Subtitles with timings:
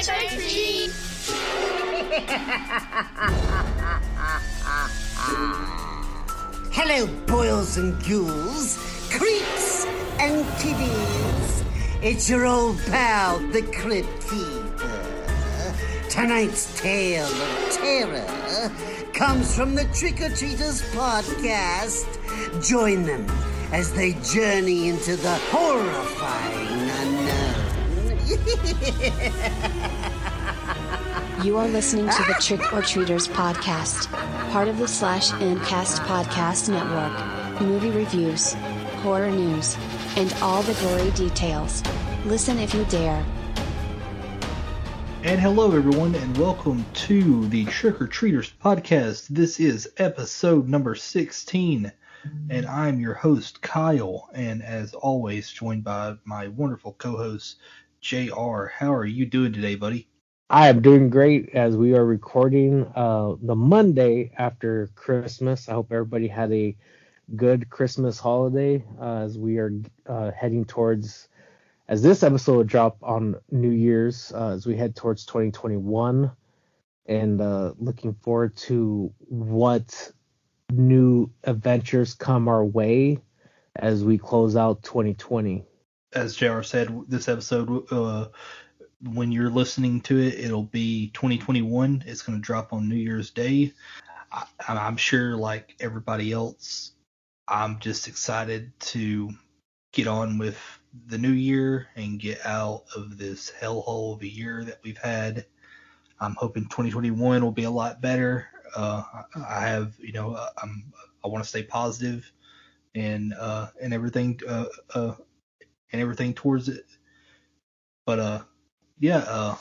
[6.72, 8.78] Hello, boils and ghouls,
[9.12, 9.84] creeps
[10.18, 11.64] and kiddies.
[12.00, 15.74] It's your old pal, the Crypt Keeper.
[16.08, 18.72] Tonight's tale of terror
[19.12, 22.06] comes from the Trick or Treaters podcast.
[22.66, 23.26] Join them
[23.70, 26.79] as they journey into the horrifying.
[31.44, 34.10] You are listening to the Trick or Treaters podcast,
[34.50, 37.60] part of the Slash and Cast podcast network.
[37.60, 38.52] Movie reviews,
[39.02, 39.76] horror news,
[40.16, 41.82] and all the gory details.
[42.24, 43.24] Listen if you dare.
[45.22, 49.28] And hello, everyone, and welcome to the Trick or Treaters podcast.
[49.28, 51.92] This is episode number 16,
[52.48, 57.56] and I'm your host, Kyle, and as always, joined by my wonderful co host,
[58.00, 58.66] JR.
[58.66, 60.08] How are you doing today, buddy?
[60.48, 65.68] I am doing great as we are recording uh, the Monday after Christmas.
[65.68, 66.76] I hope everybody had a
[67.36, 69.72] good Christmas holiday uh, as we are
[70.06, 71.28] uh, heading towards,
[71.88, 76.32] as this episode will drop on New Year's, uh, as we head towards 2021,
[77.06, 80.10] and uh, looking forward to what
[80.72, 83.20] new adventures come our way
[83.76, 85.64] as we close out 2020.
[86.12, 88.26] As JR said, this episode uh,
[89.02, 92.04] when you're listening to it, it'll be 2021.
[92.06, 93.72] It's going to drop on New Year's Day.
[94.32, 96.92] I, I'm sure, like everybody else,
[97.48, 99.30] I'm just excited to
[99.92, 100.58] get on with
[101.06, 105.46] the new year and get out of this hellhole of a year that we've had.
[106.20, 108.48] I'm hoping 2021 will be a lot better.
[108.76, 109.02] Uh,
[109.34, 110.92] I have, you know, uh, I'm,
[111.24, 112.30] I want to stay positive
[112.94, 114.64] and uh, and everything uh,
[114.94, 115.14] uh,
[115.92, 116.84] and everything towards it.
[118.06, 118.40] But uh,
[118.98, 119.56] yeah, uh,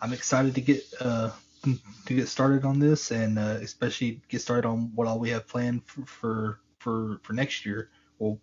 [0.00, 1.30] I'm excited to get uh,
[2.06, 5.48] to get started on this, and uh, especially get started on what all we have
[5.48, 7.90] planned for for for, for next year.
[8.18, 8.40] Well,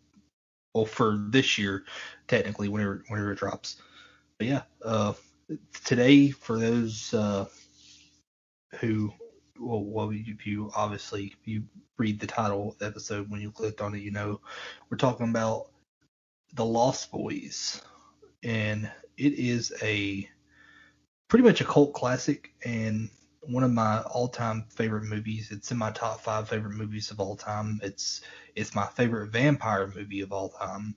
[0.73, 1.83] well, for this year,
[2.27, 3.77] technically, whenever whenever it drops.
[4.37, 5.13] But yeah, uh,
[5.85, 7.45] today for those uh,
[8.79, 9.13] who
[9.59, 11.63] well, well, if you obviously you
[11.97, 14.41] read the title of the episode when you clicked on it, you know
[14.89, 15.70] we're talking about
[16.53, 17.81] the Lost Boys,
[18.43, 20.29] and it is a
[21.27, 23.09] pretty much a cult classic and
[23.43, 25.49] one of my all-time favorite movies.
[25.51, 27.79] It's in my top five favorite movies of all time.
[27.83, 28.21] It's
[28.55, 30.95] it's my favorite vampire movie of all time,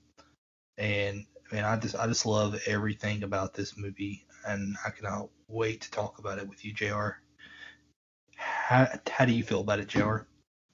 [0.77, 5.81] and man, I just I just love everything about this movie, and I cannot wait
[5.81, 7.09] to talk about it with you, Jr.
[8.35, 10.17] How how do you feel about it, Jr?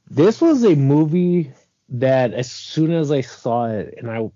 [0.10, 1.54] This was a movie
[1.90, 4.30] that as soon as I saw it, and I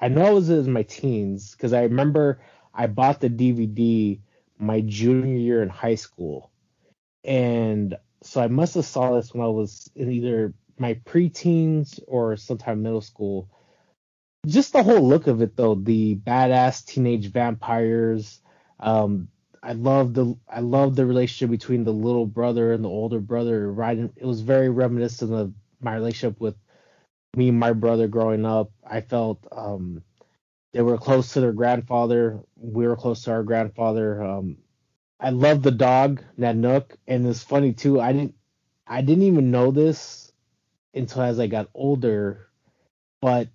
[0.00, 2.40] I know it was in my teens because I remember
[2.74, 4.20] I bought the DVD
[4.58, 6.50] my junior year in high school.
[7.24, 12.36] And so I must have saw this when I was in either my preteens or
[12.36, 13.48] sometime middle school.
[14.46, 18.40] Just the whole look of it though, the badass teenage vampires.
[18.80, 19.28] Um,
[19.62, 23.70] I love the I love the relationship between the little brother and the older brother.
[23.70, 26.54] Right, it was very reminiscent of my relationship with
[27.36, 28.70] me and my brother growing up.
[28.88, 30.02] I felt um,
[30.72, 32.40] they were close to their grandfather.
[32.56, 34.22] We were close to our grandfather.
[34.22, 34.58] Um,
[35.20, 38.00] I love the dog Nanook, and it's funny too.
[38.00, 38.34] I didn't
[38.86, 40.32] I didn't even know this
[40.94, 42.48] until as I got older,
[43.20, 43.48] but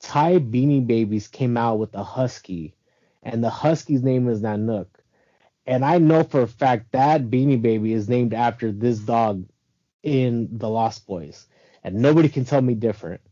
[0.00, 2.74] Ty Beanie Babies came out with a husky,
[3.22, 4.86] and the husky's name is Nanook.
[5.66, 9.44] And I know for a fact that Beanie Baby is named after this dog
[10.02, 11.48] in The Lost Boys,
[11.86, 13.22] and nobody can tell me different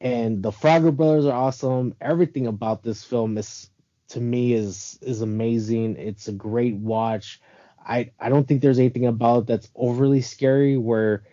[0.00, 1.94] and the Frogger brothers are awesome.
[2.00, 3.70] Everything about this film is
[4.10, 5.96] to me is is amazing.
[5.96, 7.40] It's a great watch.
[7.84, 11.24] I I don't think there's anything about it that's overly scary where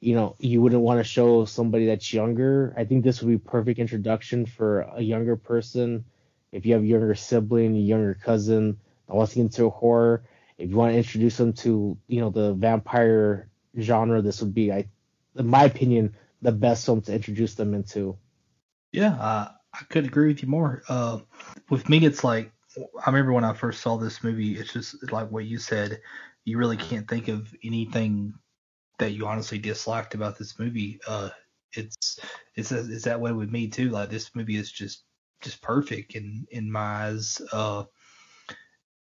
[0.00, 2.74] you know you wouldn't want to show somebody that's younger.
[2.78, 6.06] I think this would be perfect introduction for a younger person.
[6.52, 8.78] If you have a younger sibling, a younger cousin
[9.08, 10.24] that wants to get into horror,
[10.58, 14.72] if you want to introduce them to you know the vampire genre, this would be
[14.72, 14.86] I
[15.36, 18.16] in my opinion the best film to introduce them into.
[18.92, 20.82] Yeah, uh, I could agree with you more.
[20.88, 21.20] Uh,
[21.68, 24.56] with me, it's like I remember when I first saw this movie.
[24.56, 26.00] It's just like what you said.
[26.44, 28.34] You really can't think of anything
[28.98, 31.00] that you honestly disliked about this movie.
[31.06, 31.30] Uh,
[31.72, 32.18] it's
[32.54, 33.90] it's it's that way with me too.
[33.90, 35.04] Like this movie is just
[35.40, 37.40] just perfect in in my eyes.
[37.52, 37.84] Uh,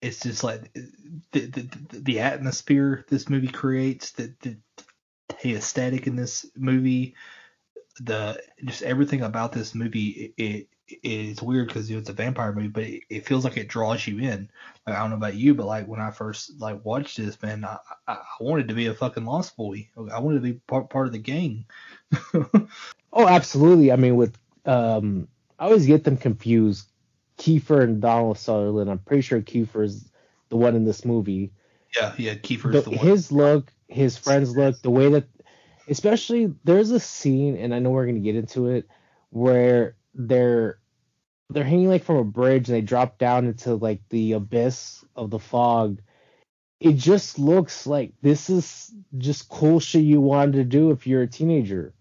[0.01, 0.73] it's just like
[1.31, 4.57] the, the the atmosphere this movie creates, the the,
[5.43, 7.15] the aesthetic in this movie,
[7.99, 12.67] the just everything about this movie it, it it's weird because it's a vampire movie,
[12.67, 14.49] but it, it, feels like it draws you in.
[14.85, 17.63] Like I don't know about you, but like when I first like watched this, man,
[17.63, 19.87] I, I, I wanted to be a fucking lost boy.
[20.11, 21.65] I wanted to be part part of the gang.
[23.13, 23.91] oh, absolutely.
[23.91, 25.27] I mean, with um,
[25.59, 26.87] I always get them confused.
[27.37, 28.89] Kiefer and Donald Sutherland.
[28.89, 30.09] I'm pretty sure Kiefer is
[30.49, 31.51] the one in this movie.
[31.95, 32.99] Yeah, yeah, Kiefer's the, the one.
[32.99, 35.25] His look, his friends look, the way that,
[35.87, 38.87] especially there's a scene, and I know we're gonna get into it,
[39.29, 40.79] where they're
[41.49, 45.29] they're hanging like from a bridge and they drop down into like the abyss of
[45.29, 46.01] the fog.
[46.79, 51.21] It just looks like this is just cool shit you wanted to do if you're
[51.21, 51.93] a teenager.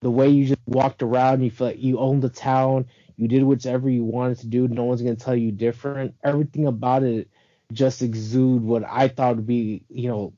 [0.00, 2.86] The way you just walked around, you feel like you owned the town,
[3.16, 6.14] you did whatever you wanted to do, no one's gonna tell you different.
[6.24, 7.28] Everything about it
[7.72, 10.32] just exude what I thought would be, you know,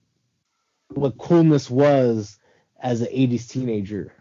[0.91, 2.39] what coolness was
[2.81, 4.13] as an 80s teenager.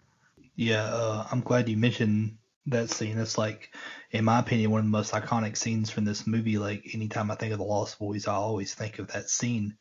[0.56, 2.38] Yeah, uh, I'm glad you mentioned
[2.68, 3.18] that scene.
[3.18, 3.69] It's like,
[4.12, 6.57] in my opinion, one of the most iconic scenes from this movie.
[6.57, 9.77] Like anytime I think of the Lost Boys, I always think of that scene.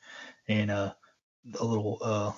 [0.48, 0.94] And uh,
[1.58, 2.32] a little uh,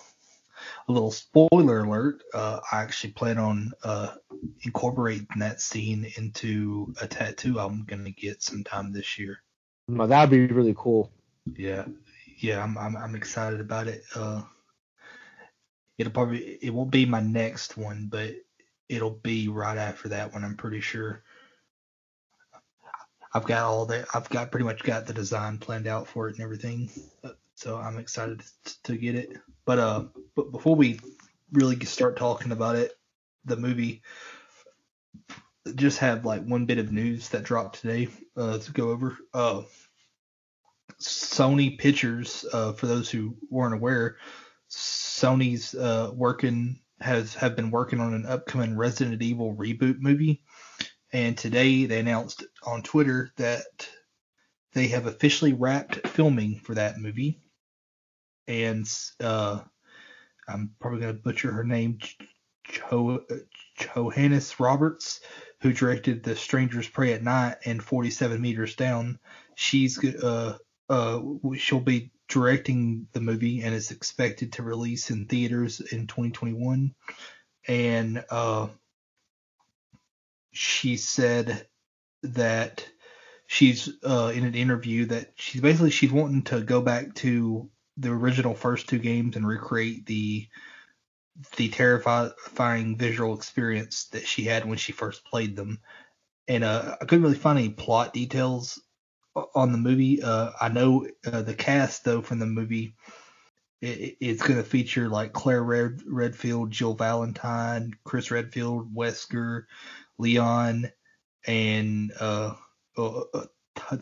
[0.88, 2.22] a little spoiler alert.
[2.32, 4.14] Uh, I actually plan on uh,
[4.62, 9.42] incorporating that scene into a tattoo I'm gonna get sometime this year.
[9.88, 11.10] No, that'd be really cool.
[11.56, 11.86] Yeah,
[12.40, 14.02] yeah, I'm I'm, I'm excited about it.
[14.14, 14.42] Uh,
[15.98, 18.34] it'll probably it won't be my next one, but
[18.88, 20.44] it'll be right after that one.
[20.44, 21.22] I'm pretty sure.
[23.32, 26.34] I've got all the I've got pretty much got the design planned out for it
[26.34, 26.90] and everything.
[27.54, 28.42] So I'm excited
[28.84, 29.36] to get it.
[29.66, 30.04] But uh,
[30.34, 30.98] but before we
[31.52, 32.92] really start talking about it,
[33.44, 34.02] the movie
[35.74, 39.16] just have like one bit of news that dropped today uh, to go over.
[39.34, 39.62] Uh,
[41.00, 44.16] Sony Pictures, uh, for those who weren't aware,
[44.70, 50.42] Sony's uh, working has have been working on an upcoming Resident Evil reboot movie,
[51.12, 53.88] and today they announced on Twitter that
[54.72, 57.40] they have officially wrapped filming for that movie.
[58.46, 58.88] And
[59.20, 59.60] uh,
[60.46, 61.98] I'm probably gonna butcher her name,
[62.64, 63.24] jo-
[63.78, 65.20] Johannes Roberts,
[65.62, 69.18] who directed The Strangers Prey at Night and 47 Meters Down.
[69.54, 70.58] She's uh
[70.90, 71.20] uh
[71.56, 76.94] she'll be directing the movie and is expected to release in theaters in 2021.
[77.68, 78.68] And uh,
[80.52, 81.66] she said
[82.22, 82.86] that
[83.46, 88.10] she's uh, in an interview that she's basically she's wanting to go back to the
[88.10, 90.46] original first two games and recreate the
[91.56, 95.80] the terrifying visual experience that she had when she first played them.
[96.48, 98.80] And uh, I couldn't really find any plot details
[99.34, 100.22] on the movie.
[100.22, 102.94] Uh, I know uh, the cast though from the movie.
[103.80, 109.64] It, it's going to feature like Claire Red, Redfield, Jill Valentine, Chris Redfield, Wesker,
[110.18, 110.90] Leon,
[111.46, 112.54] and uh,
[112.98, 113.46] uh, uh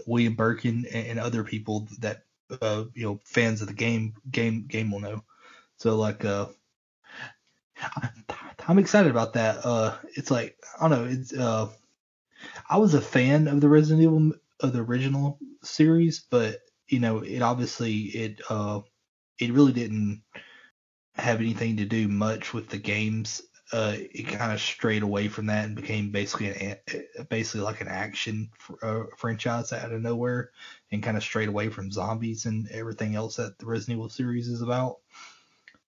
[0.06, 2.24] William Birkin, and, and, other people that
[2.60, 5.22] uh, you know fans of the game game game will know.
[5.76, 6.24] So like
[8.66, 9.98] I'm excited about that.
[10.14, 11.08] it's like I don't know.
[11.08, 11.32] It's
[12.70, 17.18] I was a fan of the Resident Evil of the original series, but you know,
[17.18, 18.80] it obviously it uh
[19.38, 20.22] it really didn't
[21.14, 23.42] have anything to do much with the games.
[23.70, 26.76] Uh, it kind of strayed away from that and became basically an
[27.28, 28.48] basically like an action
[28.82, 30.50] uh, franchise out of nowhere,
[30.90, 34.48] and kind of strayed away from zombies and everything else that the Resident Evil series
[34.48, 35.00] is about.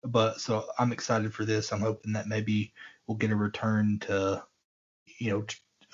[0.04, 1.74] But so I'm excited for this.
[1.74, 2.72] I'm hoping that maybe
[3.08, 4.44] we'll get a return to,
[5.18, 5.46] you know,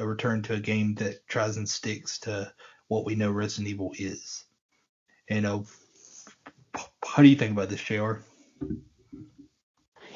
[0.02, 2.52] a return to a game that tries and sticks to
[2.88, 4.44] what we know Resident Evil is.
[5.30, 5.62] And uh,
[7.06, 8.14] how do you think about this, Jr?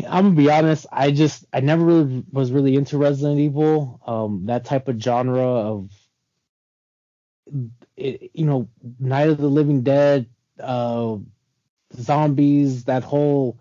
[0.08, 0.88] I'm gonna be honest.
[0.92, 4.02] I just I never really was really into Resident Evil.
[4.06, 5.92] Um, that type of genre of,
[7.96, 8.68] it, you know,
[9.00, 10.28] Night of the Living Dead,
[10.60, 11.18] uh,
[11.96, 13.58] zombies, that whole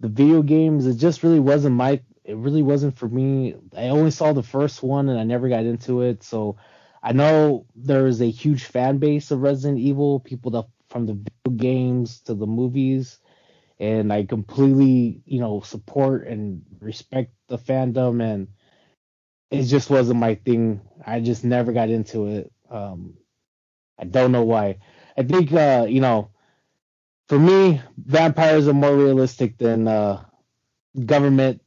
[0.00, 0.86] the video games.
[0.86, 3.56] It just really wasn't my it really wasn't for me.
[3.76, 6.22] I only saw the first one and I never got into it.
[6.22, 6.58] So
[7.02, 11.14] I know there is a huge fan base of Resident Evil, people that from the
[11.14, 13.18] video games to the movies,
[13.80, 18.48] and I completely, you know, support and respect the fandom and
[19.50, 20.82] it just wasn't my thing.
[21.06, 22.52] I just never got into it.
[22.70, 23.14] Um,
[23.98, 24.78] I don't know why.
[25.16, 26.30] I think uh, you know,
[27.28, 30.24] for me, vampires are more realistic than uh,
[31.06, 31.62] government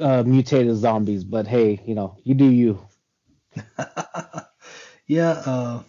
[0.00, 1.24] uh, mutated zombies.
[1.24, 2.86] But hey, you know, you do you.
[5.06, 5.82] yeah, uh,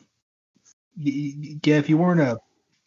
[0.95, 1.77] yeah.
[1.77, 2.39] If you weren't a,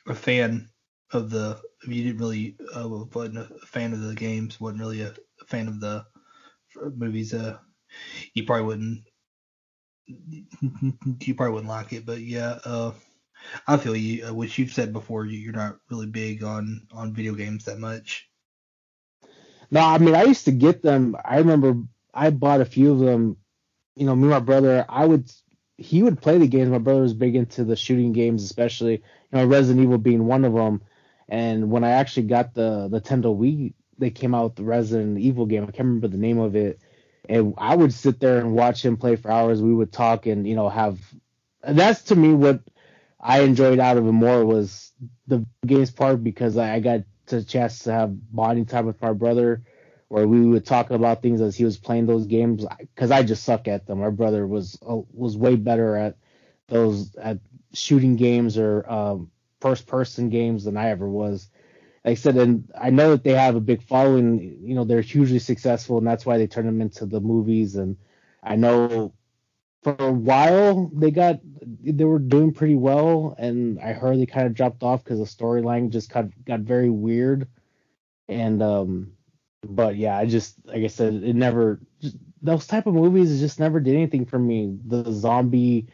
[0.06, 0.68] a fan
[1.12, 5.02] of the, if you didn't really uh, wasn't a fan of the games, wasn't really
[5.02, 5.14] a,
[5.46, 6.04] fan of the
[6.96, 7.58] movies, uh,
[8.34, 9.02] you probably wouldn't
[10.06, 12.92] you probably wouldn't like it, but yeah, uh,
[13.66, 14.26] I feel you.
[14.26, 18.29] Uh, which you've said before, you're not really big on on video games that much.
[19.70, 21.16] No, I mean I used to get them.
[21.24, 23.36] I remember I bought a few of them.
[23.96, 25.30] You know, me and my brother, I would
[25.76, 26.70] he would play the games.
[26.70, 30.44] My brother was big into the shooting games, especially you know Resident Evil being one
[30.44, 30.82] of them.
[31.28, 35.46] And when I actually got the Nintendo Wii, they came out with the Resident Evil
[35.46, 35.62] game.
[35.62, 36.80] I can't remember the name of it.
[37.28, 39.62] And I would sit there and watch him play for hours.
[39.62, 40.98] We would talk and you know have.
[41.62, 42.60] That's to me what
[43.20, 44.92] I enjoyed out of it more was
[45.26, 49.62] the games part because I got a chance to have bonding time with my brother
[50.08, 53.44] where we would talk about things as he was playing those games because I just
[53.44, 54.00] suck at them.
[54.00, 56.16] My brother was uh, was way better at
[56.68, 57.38] those at
[57.72, 61.48] shooting games or um, first person games than I ever was.
[62.04, 64.58] Like I said, and I know that they have a big following.
[64.62, 67.76] You know, they're hugely successful, and that's why they turn them into the movies.
[67.76, 67.96] And
[68.42, 69.12] I know
[69.82, 71.40] for a while they got
[71.82, 75.24] they were doing pretty well, and I heard they kind of dropped off because the
[75.24, 77.48] storyline just got got very weird.
[78.28, 79.12] And um,
[79.66, 83.60] but yeah, I just like I said, it never just, those type of movies just
[83.60, 84.78] never did anything for me.
[84.86, 85.88] The zombie,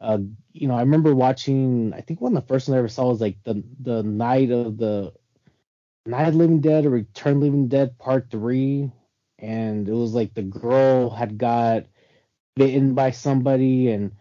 [0.00, 0.18] uh,
[0.52, 1.92] you know, I remember watching.
[1.94, 4.50] I think one of the first ones I ever saw was like the the night
[4.50, 5.12] of the
[6.06, 8.90] Night of Living Dead or Return Living Dead Part Three,
[9.38, 11.86] and it was like the girl had got
[12.60, 14.12] bitten by somebody, and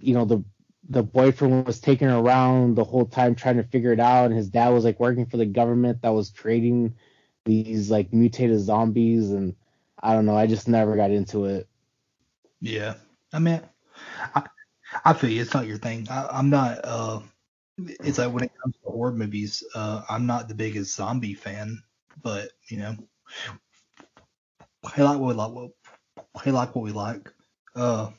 [0.00, 0.42] you know the
[0.88, 4.34] the boyfriend was taking her around the whole time trying to figure it out, and
[4.34, 6.96] his dad was like working for the government that was creating
[7.44, 9.54] these like mutated zombies and
[10.02, 11.68] I don't know, I just never got into it.
[12.60, 12.94] Yeah.
[13.32, 13.62] I mean
[14.34, 14.44] I
[15.04, 16.06] I feel you, it's not your thing.
[16.10, 17.20] I, am not uh
[17.78, 21.82] it's like when it comes to horror movies, uh I'm not the biggest zombie fan,
[22.22, 22.96] but you know
[24.84, 25.70] I like what we like
[26.46, 27.32] I like what we like.
[27.74, 28.10] Uh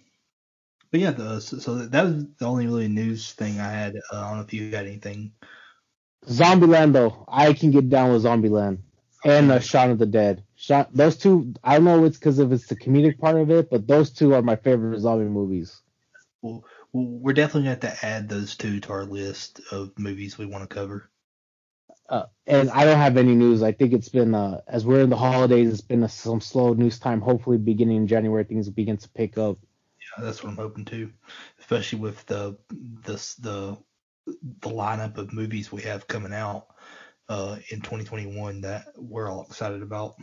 [0.93, 3.95] but yeah, the, so, so that was the only really news thing I had.
[4.11, 5.31] Uh, I don't know if you had anything.
[6.27, 8.77] Zombieland though, I can get down with Zombieland
[9.25, 10.43] and uh, Shaun of the Dead.
[10.55, 13.71] Shaun, those two, I don't know it's because of it's the comedic part of it,
[13.71, 15.81] but those two are my favorite zombie movies.
[16.43, 20.37] Well, we're definitely going to have to add those two to our list of movies
[20.37, 21.09] we want to cover.
[22.13, 23.63] Uh, and I don't have any news.
[23.63, 26.73] I think it's been uh, as we're in the holidays, it's been a, some slow
[26.73, 27.19] news time.
[27.19, 29.57] Hopefully, beginning in January, things begin to pick up.
[29.99, 31.11] Yeah, that's what I'm hoping too,
[31.59, 33.77] especially with the the the
[34.27, 36.67] the lineup of movies we have coming out
[37.29, 40.13] uh, in 2021 that we're all excited about.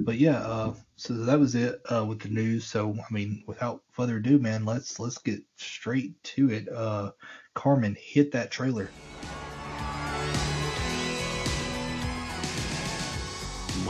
[0.00, 2.66] But yeah, uh, so that was it uh, with the news.
[2.66, 6.68] So I mean, without further ado, man, let's let's get straight to it.
[6.68, 7.12] Uh,
[7.54, 8.90] Carmen, hit that trailer.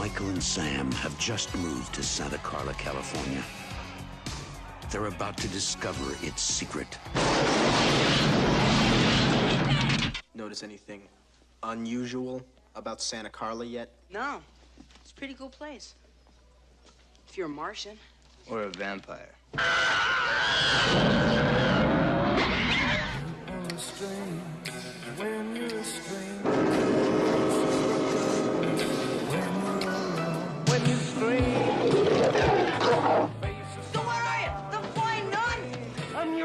[0.01, 3.43] Michael and Sam have just moved to Santa Carla, California.
[4.89, 6.97] They're about to discover its secret.
[10.33, 11.03] Notice anything
[11.61, 12.41] unusual
[12.73, 13.91] about Santa Carla yet?
[14.09, 14.41] No.
[15.03, 15.93] It's a pretty cool place.
[17.29, 17.99] If you're a Martian.
[18.49, 19.29] Or a vampire.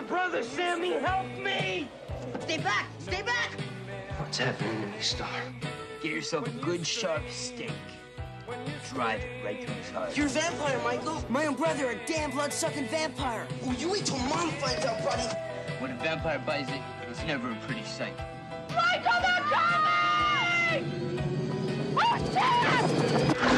[0.08, 0.92] Brother, Sammy.
[0.92, 1.88] Help me!
[2.40, 2.86] Stay back!
[3.00, 3.50] Stay back!
[4.18, 5.28] What's happening to me, Star?
[6.02, 7.72] Get yourself a good sharp stake.
[8.94, 10.16] Drive it right through his heart.
[10.16, 11.24] You're a vampire, Michael.
[11.28, 13.48] My own brother, a damn blood-sucking vampire.
[13.64, 15.22] Oh, you wait till mom finds out, buddy.
[15.80, 18.16] When a vampire bites it, it's never a pretty sight.
[18.74, 20.84] Michael, they're coming!
[21.98, 22.18] Oh,
[23.40, 23.55] shit!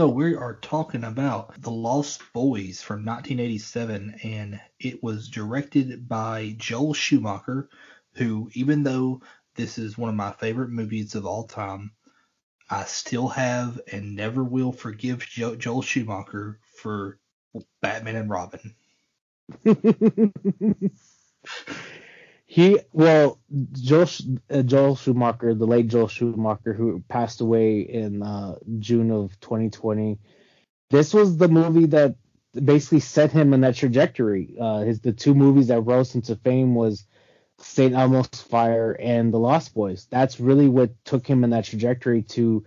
[0.00, 6.54] So we are talking about The Lost Boys from 1987, and it was directed by
[6.56, 7.68] Joel Schumacher,
[8.14, 9.20] who, even though
[9.56, 11.92] this is one of my favorite movies of all time,
[12.70, 17.18] I still have and never will forgive jo- Joel Schumacher for
[17.82, 18.74] Batman and Robin.
[22.52, 23.38] He well,
[23.80, 24.08] Joel
[24.50, 30.18] uh, Joel Schumacher, the late Joel Schumacher, who passed away in uh, June of 2020.
[30.90, 32.16] This was the movie that
[32.52, 34.56] basically set him in that trajectory.
[34.60, 37.04] Uh, his the two movies that rose into fame was
[37.60, 37.94] St.
[37.94, 40.08] Elmo's Fire and The Lost Boys.
[40.10, 42.64] That's really what took him in that trajectory to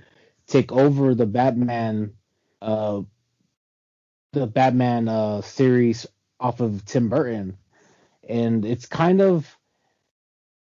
[0.47, 2.13] take over the Batman,
[2.61, 3.01] uh,
[4.31, 6.07] the Batman uh, series
[6.39, 7.57] off of Tim Burton
[8.27, 9.57] and it's kind of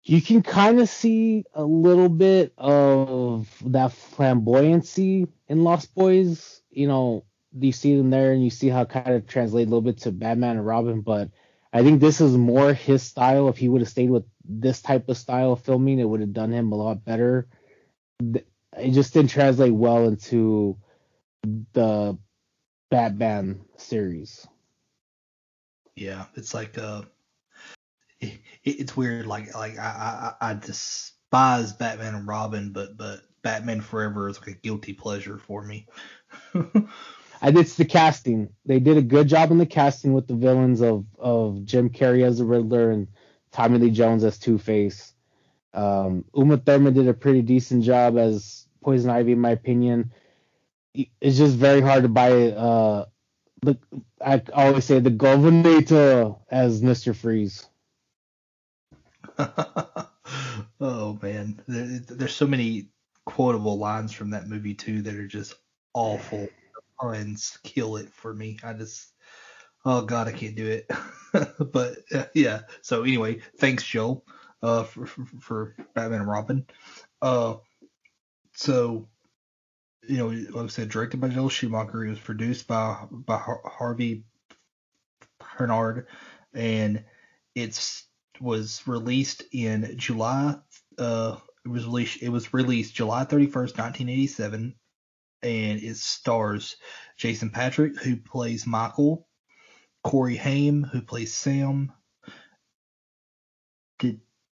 [0.03, 6.62] you can kind of see a little bit of that flamboyancy in Lost Boys.
[6.72, 7.25] You know,
[7.58, 10.12] you see them there, and you see how kind of translate a little bit to
[10.12, 11.01] Batman and Robin.
[11.01, 11.29] But
[11.72, 13.48] I think this is more his style.
[13.50, 16.34] If he would have stayed with this type of style of filming, it would have
[16.34, 17.48] done him a lot better.
[18.20, 20.77] It just didn't translate well into
[21.74, 22.17] the
[22.89, 24.48] Batman series.
[25.96, 27.03] Yeah, it's like uh,
[28.21, 29.27] it, it's weird.
[29.27, 34.55] Like like I, I I despise Batman and Robin, but but Batman Forever is like
[34.55, 35.87] a guilty pleasure for me.
[36.53, 38.49] and it's the casting.
[38.65, 42.23] They did a good job in the casting with the villains of of Jim Carrey
[42.23, 43.07] as the Riddler and
[43.51, 45.13] Tommy Lee Jones as Two Face.
[45.73, 50.11] Um, Uma Thurman did a pretty decent job as Poison Ivy, in my opinion.
[50.93, 52.51] It's just very hard to buy.
[52.51, 53.05] Uh,
[53.61, 53.77] the
[54.23, 57.67] I always say the Governator as Mister Freeze.
[60.79, 62.89] Oh man, there, there's so many
[63.25, 65.55] quotable lines from that movie too that are just
[65.93, 66.48] awful.
[67.00, 68.60] puns kill it for me.
[68.63, 69.12] I just,
[69.86, 70.91] oh god, I can't do it.
[71.74, 72.62] but uh, yeah.
[72.81, 74.24] So anyway, thanks Joe,
[74.62, 76.65] uh, for, for, for Batman and Robin.
[77.21, 77.55] Uh,
[78.53, 79.07] so
[80.07, 82.05] you know, like I said, directed by Joel Schumacher.
[82.05, 84.24] It was produced by by Harvey
[85.39, 86.07] Bernhard,
[86.53, 87.03] and
[87.55, 88.07] it's
[88.41, 90.55] was released in July.
[90.98, 92.21] Uh, it was released.
[92.21, 94.75] It was released July 31st, 1987,
[95.43, 96.75] and it stars
[97.17, 99.27] Jason Patric, who plays Michael,
[100.03, 101.91] Corey Haim, who plays Sam,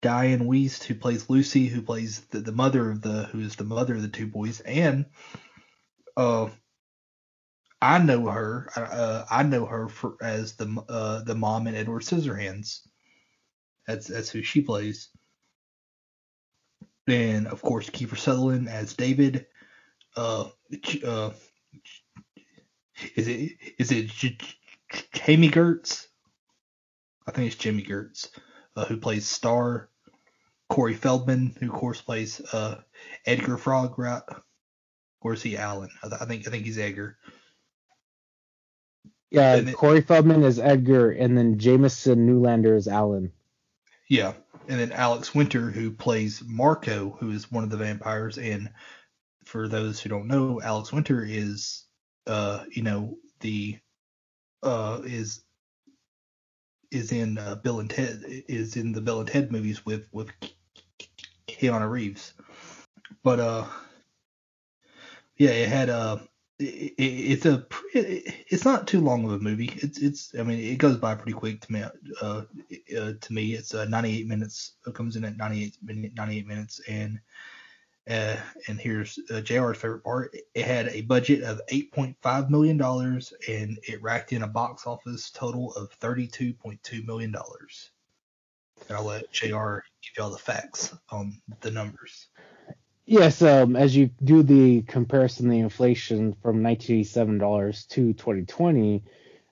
[0.01, 3.65] Dianne Wiest, who plays Lucy, who plays the, the mother of the who is the
[3.65, 5.05] mother of the two boys, and
[6.15, 6.49] uh,
[7.81, 8.69] I know her.
[8.75, 12.79] Uh, I know her for, as the uh, the mom in Edward Scissorhands.
[13.89, 15.09] That's that's who she plays.
[17.07, 19.47] Then of course Kiefer Sutherland as David.
[20.15, 20.49] Uh,
[21.03, 21.31] uh,
[23.15, 24.37] is it is it J-
[24.91, 26.05] J- Jami Gertz?
[27.25, 28.29] I think it's Jimmy Gertz,
[28.75, 29.89] uh, who plays Star.
[30.69, 32.79] Corey Feldman, who of course plays uh,
[33.25, 34.21] Edgar Frog, right?
[35.19, 35.89] Or is he Alan?
[36.03, 37.17] I think I think he's Edgar.
[39.31, 43.31] Yeah, Corey Feldman is Edgar, and then Jamison Newlander is Alan.
[44.09, 44.33] Yeah,
[44.67, 48.37] and then Alex Winter, who plays Marco, who is one of the vampires.
[48.39, 48.71] And
[49.45, 51.85] for those who don't know, Alex Winter is,
[52.27, 53.77] uh, you know, the,
[54.63, 55.43] uh, is
[56.91, 60.29] is in uh, Bill and Ted is in the Bill and Ted movies with with
[61.47, 62.33] Keanu Reeves.
[63.23, 63.65] But uh,
[65.37, 66.19] yeah, it had a uh,
[66.59, 69.71] it, it's a it's not too long of a movie.
[69.77, 71.83] It's it's I mean it goes by pretty quick to me.
[72.21, 72.43] Uh,
[72.97, 74.73] uh to me it's uh, 98 minutes.
[74.85, 77.19] It comes in at 98 minute 98 minutes and
[78.09, 80.35] uh, and here's uh, JR's favorite part.
[80.55, 85.29] It had a budget of 8.5 million dollars and it racked in a box office
[85.29, 87.91] total of 32.2 million dollars.
[88.87, 92.27] And I'll let JR give y'all the facts on the numbers.
[93.09, 99.03] Yes, um, as you do the comparison, the inflation from 1987 dollars to 2020,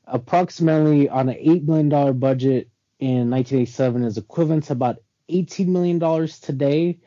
[0.05, 4.97] approximately on an eight million dollar budget in 1987 is equivalent to about
[5.29, 6.99] 18 million dollars today,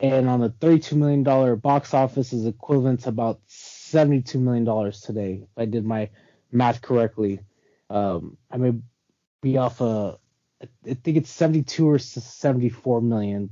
[0.00, 5.02] and on a 32 million dollar box office is equivalent to about 72 million dollars
[5.02, 5.42] today.
[5.44, 6.10] If I did my
[6.50, 7.38] math correctly,
[7.90, 8.72] um, I may
[9.40, 10.18] be off a,
[10.84, 13.50] I think it's 72 or 74 million,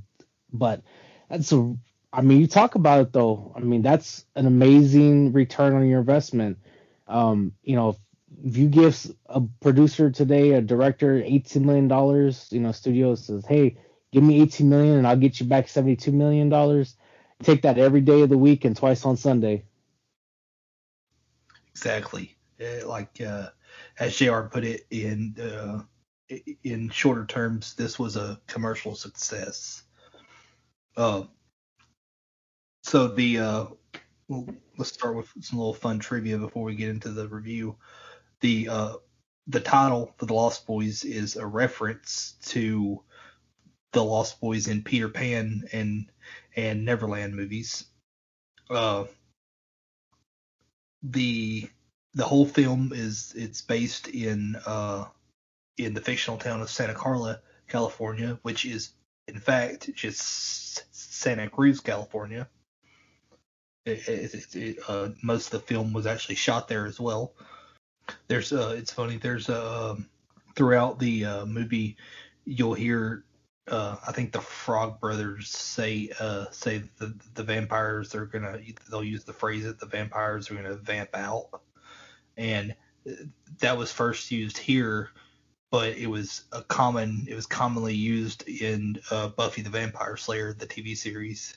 [0.53, 0.83] but
[1.29, 1.77] that's a
[2.13, 3.53] I mean, you talk about it though.
[3.57, 6.59] I mean, that's an amazing return on your investment.
[7.07, 7.97] Um, you know,
[8.45, 13.45] if you give a producer today, a director, eighteen million dollars, you know, studio says,
[13.47, 13.77] "Hey,
[14.13, 16.97] give me eighteen million, and I'll get you back seventy-two million dollars."
[17.43, 19.65] Take that every day of the week and twice on Sunday.
[21.71, 23.49] Exactly, uh, like uh,
[23.99, 24.43] as Jr.
[24.43, 25.83] put it in uh,
[26.65, 29.83] in shorter terms, this was a commercial success.
[30.97, 31.23] Uh,
[32.91, 33.67] so the uh,
[34.77, 37.77] let's start with some little fun trivia before we get into the review.
[38.41, 38.93] The uh,
[39.47, 43.01] the title for the Lost Boys is a reference to
[43.93, 46.11] the Lost Boys in Peter Pan and
[46.57, 47.85] and Neverland movies.
[48.69, 49.05] Uh,
[51.05, 51.71] the
[52.15, 55.05] the whole film is it's based in uh,
[55.79, 58.91] in the fictional town of Santa Carla, California, which is
[59.29, 62.49] in fact just Santa Cruz, California.
[63.87, 67.33] It, it, it, uh, most of the film was actually shot there as well.
[68.29, 69.17] There's uh, it's funny.
[69.17, 69.97] There's uh,
[70.55, 71.97] throughout the uh, movie,
[72.45, 73.25] you'll hear
[73.71, 78.59] uh, I think the Frog Brothers say uh, say the the vampires are gonna
[78.91, 81.61] they'll use the phrase that the vampires are gonna vamp out,
[82.37, 82.75] and
[83.61, 85.11] that was first used here,
[85.71, 90.53] but it was a common it was commonly used in uh, Buffy the Vampire Slayer
[90.53, 91.57] the TV series.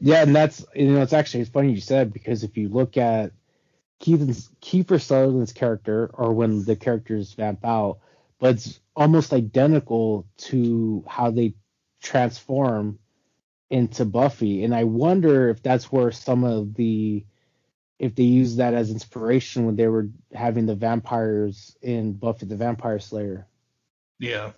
[0.00, 2.96] Yeah, and that's you know it's actually it's funny you said because if you look
[2.96, 3.32] at
[3.98, 4.20] Keith
[4.60, 7.98] Kiefer Sutherland's character or when the characters vamp out,
[8.38, 11.54] but it's almost identical to how they
[12.00, 12.98] transform
[13.70, 14.64] into Buffy.
[14.64, 17.24] And I wonder if that's where some of the
[17.98, 22.56] if they use that as inspiration when they were having the vampires in Buffy the
[22.56, 23.46] Vampire Slayer.
[24.18, 24.52] Yeah.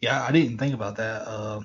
[0.00, 1.28] Yeah, I didn't think about that.
[1.28, 1.60] Uh,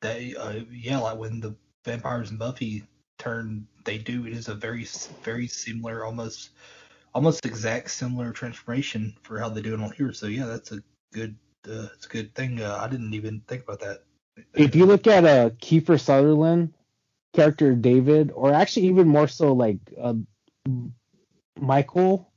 [0.00, 2.84] that uh, yeah, like when the vampires and Buffy
[3.18, 4.26] turn, they do.
[4.26, 4.86] It is a very
[5.22, 6.50] very similar, almost
[7.14, 10.12] almost exact similar transformation for how they do it on here.
[10.12, 10.82] So yeah, that's a
[11.12, 11.36] good
[11.68, 12.60] uh, it's a good thing.
[12.60, 14.04] Uh, I didn't even think about that.
[14.54, 16.74] If you look at uh, Kiefer Sutherland
[17.34, 20.14] character David, or actually even more so like uh,
[21.60, 22.30] Michael,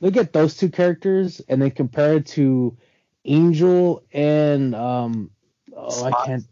[0.00, 2.76] look at those two characters and then compare it to
[3.24, 5.30] Angel and um
[5.76, 6.14] oh Spike.
[6.14, 6.44] I can't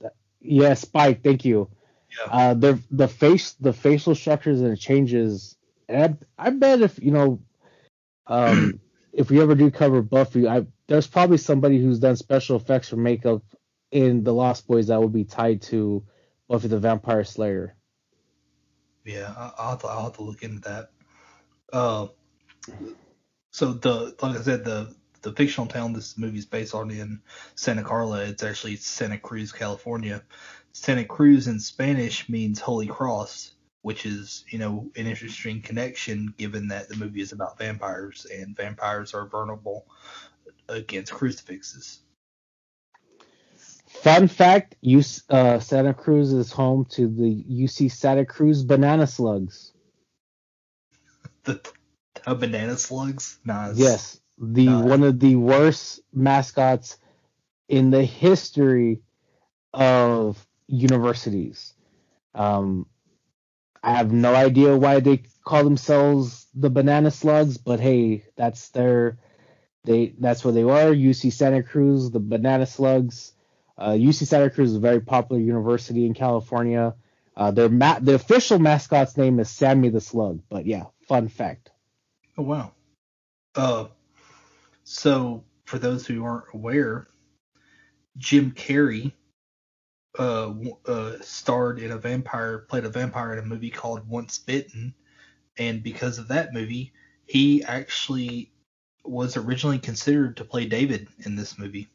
[0.45, 1.71] yeah Spike thank you.
[2.17, 2.33] Yeah.
[2.33, 5.57] uh the the face the facial structures and it changes
[5.89, 7.41] and I, I bet if you know
[8.27, 8.81] um
[9.13, 12.97] if we ever do cover Buffy I there's probably somebody who's done special effects or
[12.97, 13.43] makeup
[13.91, 16.05] in the Lost Boys that would be tied to
[16.49, 17.75] Buffy the Vampire Slayer.
[19.05, 20.91] Yeah I'll have to, I'll have to look into that.
[21.73, 22.09] Uh
[23.51, 24.95] so the like I said, the
[25.25, 27.21] the fictional town this movie is based on in
[27.55, 28.25] Santa Carla.
[28.25, 30.23] It's actually Santa Cruz, California.
[30.73, 36.69] Santa Cruz in Spanish means Holy Cross, which is you know an interesting connection given
[36.69, 39.87] that the movie is about vampires and vampires are vulnerable
[40.69, 42.01] against crucifixes.
[43.89, 44.77] Fun fact:
[45.31, 49.73] uh, Santa Cruz is home to the UC Santa Cruz banana slugs.
[51.45, 51.61] the
[52.27, 53.39] uh, banana slugs.
[53.45, 53.79] Nice.
[53.79, 54.85] Yes, the nice.
[54.85, 56.99] one of the worst mascots
[57.69, 59.01] in the history
[59.73, 61.75] of universities.
[62.35, 62.87] Um,
[63.83, 69.19] I have no idea why they call themselves the banana slugs, but hey, that's their
[69.85, 70.93] they that's what they are.
[70.93, 73.33] UC Santa Cruz, the banana slugs.
[73.77, 76.95] Uh, UC Santa Cruz is a very popular university in California.
[77.37, 81.71] Uh, their ma- the official mascot's name is Sammy the Slug, but yeah, fun fact.
[82.39, 82.73] Oh wow.
[83.55, 83.87] Uh,
[84.85, 87.09] so for those who aren't aware,
[88.17, 89.13] Jim Carrey
[90.19, 90.53] uh,
[90.87, 94.95] uh, starred in a vampire, played a vampire in a movie called Once Bitten,
[95.57, 96.93] and because of that movie,
[97.27, 98.53] he actually
[99.05, 101.89] was originally considered to play David in this movie.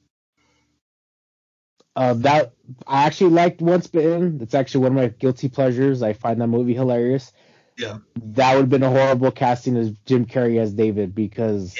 [1.95, 2.54] Uh, that
[2.88, 4.39] I actually liked Once Bitten.
[4.41, 6.02] It's actually one of my guilty pleasures.
[6.02, 7.32] I find that movie hilarious.
[7.78, 7.99] Yeah.
[8.15, 11.75] That would have been a horrible casting as Jim Carrey as David because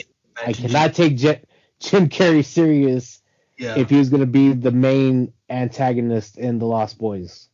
[0.46, 1.38] I cannot take Jim,
[1.80, 3.22] Jim Carrey serious
[3.58, 3.78] yeah.
[3.78, 7.50] if he was going to be the main antagonist in The Lost Boys.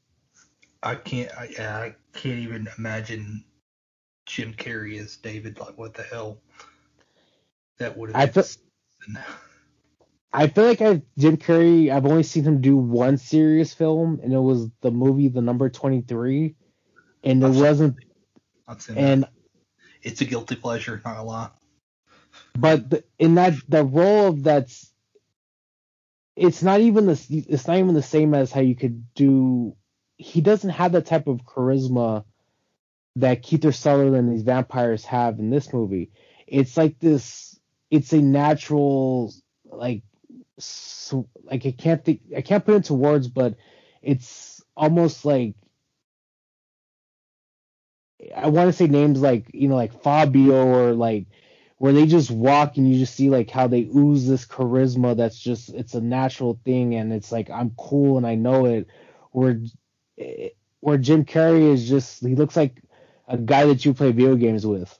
[0.84, 1.32] I can't.
[1.38, 3.44] I, I can't even imagine
[4.26, 5.60] Jim Carrey as David.
[5.60, 6.40] Like what the hell?
[7.80, 8.22] That would have.
[8.22, 8.44] I feel,
[10.32, 11.92] I feel like I Jim Carrey.
[11.92, 15.70] I've only seen him do one serious film, and it was the movie The Number
[15.70, 16.56] Twenty Three,
[17.24, 17.98] and it wasn't
[18.96, 19.32] and that.
[20.04, 21.50] it's a guilty pleasure, not a lie.
[22.58, 24.92] But the, in that the role that's
[26.36, 29.76] it's not even the it's not even the same as how you could do.
[30.18, 32.24] He doesn't have that type of charisma
[33.18, 36.12] that Kiefer Sutherland and these vampires have in this movie.
[36.48, 37.60] It's like this.
[37.92, 39.34] It's a natural
[39.66, 40.04] like
[40.60, 43.56] so, like I can't think I can't put it into words, but
[44.02, 45.56] it's almost like
[48.36, 51.28] I want to say names like you know like Fabio or like
[51.78, 55.38] where they just walk and you just see like how they ooze this charisma that's
[55.38, 58.88] just it's a natural thing and it's like I'm cool and I know it.
[59.32, 59.60] Where
[60.80, 62.82] where Jim Carrey is just he looks like
[63.28, 64.98] a guy that you play video games with.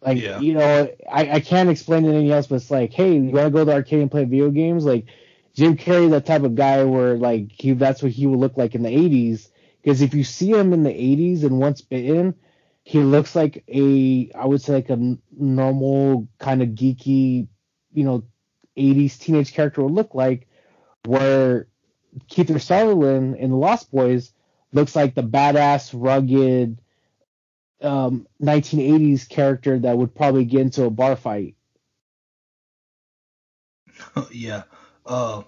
[0.00, 0.40] Like yeah.
[0.40, 3.50] you know, I, I can't explain anything else, but it's like, hey, you want to
[3.50, 4.84] go to the arcade and play video games?
[4.84, 5.06] Like
[5.54, 8.74] Jim Carrey, that type of guy where like he that's what he would look like
[8.74, 9.48] in the '80s
[9.84, 12.34] because if you see him in the 80s and once bitten,
[12.84, 17.48] he looks like a, I would say like a normal kind of geeky,
[17.94, 18.24] you know,
[18.76, 20.46] 80s teenage character would look like.
[21.06, 21.66] Where
[22.28, 24.32] Keith Sutherland in The Lost Boys
[24.72, 26.78] looks like the badass, rugged,
[27.80, 31.56] um, 1980s character that would probably get into a bar fight.
[34.30, 34.64] yeah.
[35.06, 35.42] Uh,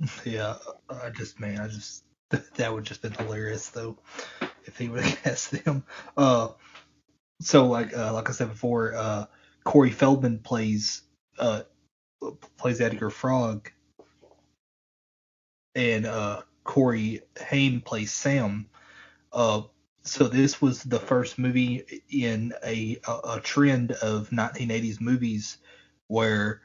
[0.24, 0.56] yeah.
[0.88, 2.04] I just, man, I just
[2.56, 3.96] that would just been hilarious though
[4.66, 5.84] if he would have cast them.
[6.16, 6.48] Uh,
[7.40, 9.26] so like uh, like I said before, uh,
[9.64, 11.02] Corey Feldman plays
[11.38, 11.62] uh
[12.56, 13.70] plays Edgar Frog,
[15.74, 18.68] and uh Corey Haim plays Sam.
[19.32, 19.62] Uh,
[20.02, 25.58] so this was the first movie in a a, trend of 1980s movies
[26.06, 26.62] where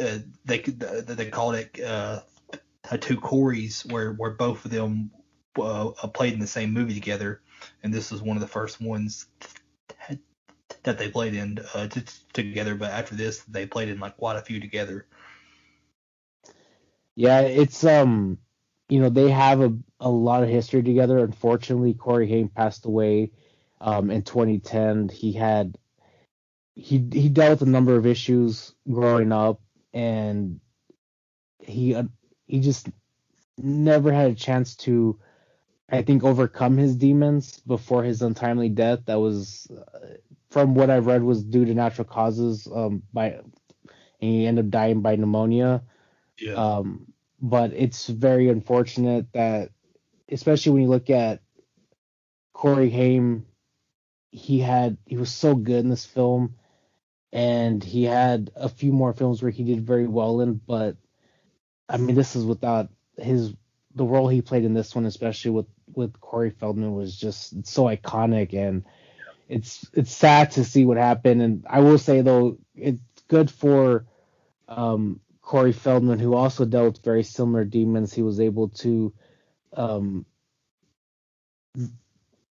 [0.00, 2.20] uh, they they called it uh,
[3.00, 5.10] two Coreys, where where both of them
[5.58, 7.40] uh, played in the same movie together,
[7.82, 9.26] and this was one of the first ones
[10.82, 12.74] that they played in uh, t- together.
[12.74, 15.06] But after this, they played in like quite a few together.
[17.14, 18.38] Yeah, it's um,
[18.88, 21.18] you know, they have a a lot of history together.
[21.18, 23.32] Unfortunately, Corey Haim passed away
[23.80, 25.08] um in 2010.
[25.08, 25.78] He had
[26.74, 29.60] he he dealt with a number of issues growing up,
[29.92, 30.60] and
[31.58, 32.04] he uh,
[32.46, 32.88] he just
[33.58, 35.18] never had a chance to
[35.88, 39.00] I think overcome his demons before his untimely death.
[39.06, 40.16] That was, uh,
[40.50, 42.66] from what I've read, was due to natural causes.
[42.72, 43.40] Um, by
[44.20, 45.82] and he ended up dying by pneumonia.
[46.38, 46.54] Yeah.
[46.54, 49.70] Um, but it's very unfortunate that,
[50.28, 51.42] especially when you look at
[52.52, 53.46] Corey Haim,
[54.30, 56.56] he had he was so good in this film,
[57.32, 60.54] and he had a few more films where he did very well in.
[60.54, 60.96] But
[61.88, 63.54] I mean, this is without his
[63.94, 67.84] the role he played in this one, especially with with Corey Feldman, was just so
[67.84, 68.84] iconic, and
[69.48, 71.42] it's it's sad to see what happened.
[71.42, 74.06] And I will say though, it's good for
[74.68, 78.12] um, Corey Feldman, who also dealt very similar demons.
[78.12, 79.12] He was able to
[79.74, 80.26] um,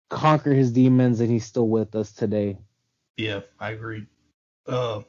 [0.09, 2.59] conquer his demons, and he's still with us today.
[3.17, 4.07] Yeah, I agree.
[4.67, 5.03] Uh,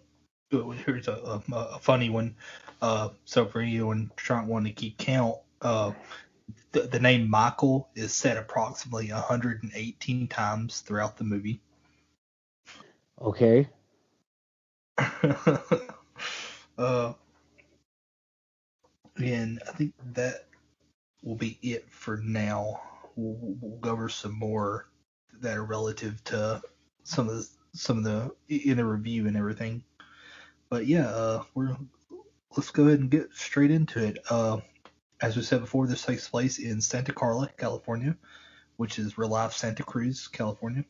[0.52, 2.36] here's a, a, a funny one.
[2.82, 5.92] Uh, so for you and trying wanting to keep count, uh,
[6.78, 11.60] the, the name Michael is said approximately 118 times throughout the movie.
[13.22, 13.68] Okay.
[16.78, 17.13] uh,
[19.18, 20.46] and I think that
[21.24, 22.82] will be it for now.
[23.16, 24.90] We'll, we'll go over some more
[25.42, 26.62] that are relative to
[27.04, 29.84] some of the some of the in the review and everything.
[30.70, 31.76] But yeah, uh, we're
[32.56, 34.20] let's go ahead and get straight into it.
[34.30, 34.58] Uh,
[35.22, 38.16] as we said before, this takes place in Santa Carla, California,
[38.78, 40.86] which is real life Santa Cruz, California.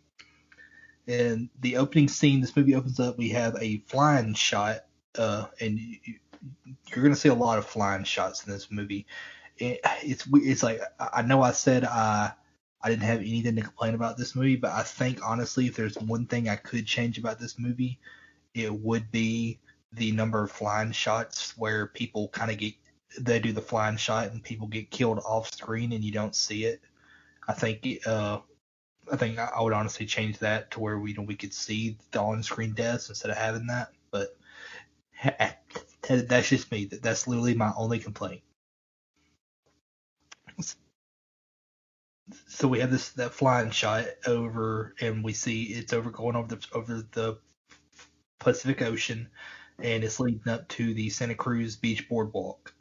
[1.08, 3.18] And the opening scene, this movie opens up.
[3.18, 4.86] We have a flying shot,
[5.18, 6.16] uh, and you,
[6.88, 9.06] you're going to see a lot of flying shots in this movie.
[9.58, 12.34] It, it's it's like I know I said I
[12.82, 15.98] I didn't have anything to complain about this movie, but I think honestly, if there's
[15.98, 18.00] one thing I could change about this movie,
[18.54, 19.60] it would be
[19.94, 22.74] the number of flying shots where people kind of get
[23.20, 26.66] they do the flying shot and people get killed off screen and you don't see
[26.66, 26.82] it.
[27.48, 28.40] I think uh,
[29.12, 31.98] I think I would honestly change that to where we you know we could see
[32.12, 33.90] the on-screen deaths instead of having that.
[34.12, 34.36] But
[36.10, 36.86] that's just me.
[36.86, 38.42] That's literally my only complaint.
[42.48, 46.56] So we have this that flying shot over, and we see it's over going over
[46.56, 47.38] the over the
[48.40, 49.30] Pacific Ocean,
[49.80, 52.74] and it's leading up to the Santa Cruz Beach Boardwalk.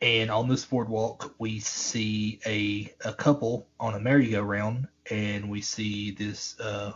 [0.00, 6.12] And on this boardwalk, we see a a couple on a merry-go-round, and we see
[6.12, 6.92] this uh,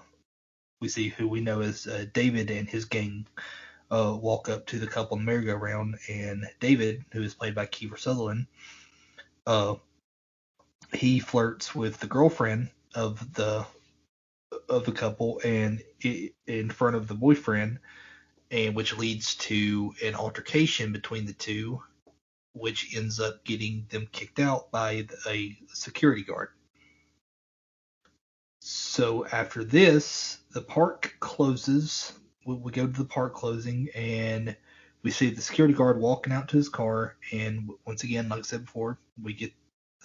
[0.80, 3.26] we see who we know as uh, David and his gang
[3.90, 7.66] uh, walk up to the couple on the merry-go-round, and David, who is played by
[7.66, 8.46] Kiefer Sutherland,
[9.48, 9.74] uh,
[10.92, 13.66] he flirts with the girlfriend of the
[14.68, 15.82] of the couple, and
[16.46, 17.80] in front of the boyfriend,
[18.52, 21.82] and which leads to an altercation between the two
[22.54, 26.48] which ends up getting them kicked out by a security guard.
[28.60, 32.12] So after this, the park closes.
[32.46, 34.56] We, go to the park closing, and
[35.02, 37.16] we see the security guard walking out to his car.
[37.32, 39.52] And once again, like I said before, we get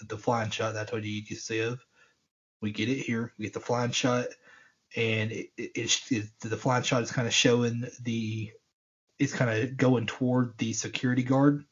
[0.08, 1.80] the flying shot that I told you you could see of.
[2.62, 3.34] We get it here.
[3.38, 4.28] We get the flying shot,
[4.96, 8.52] and it, it, it's it, the flying shot is kind of showing the.
[9.20, 11.66] It's kind of going toward the security guard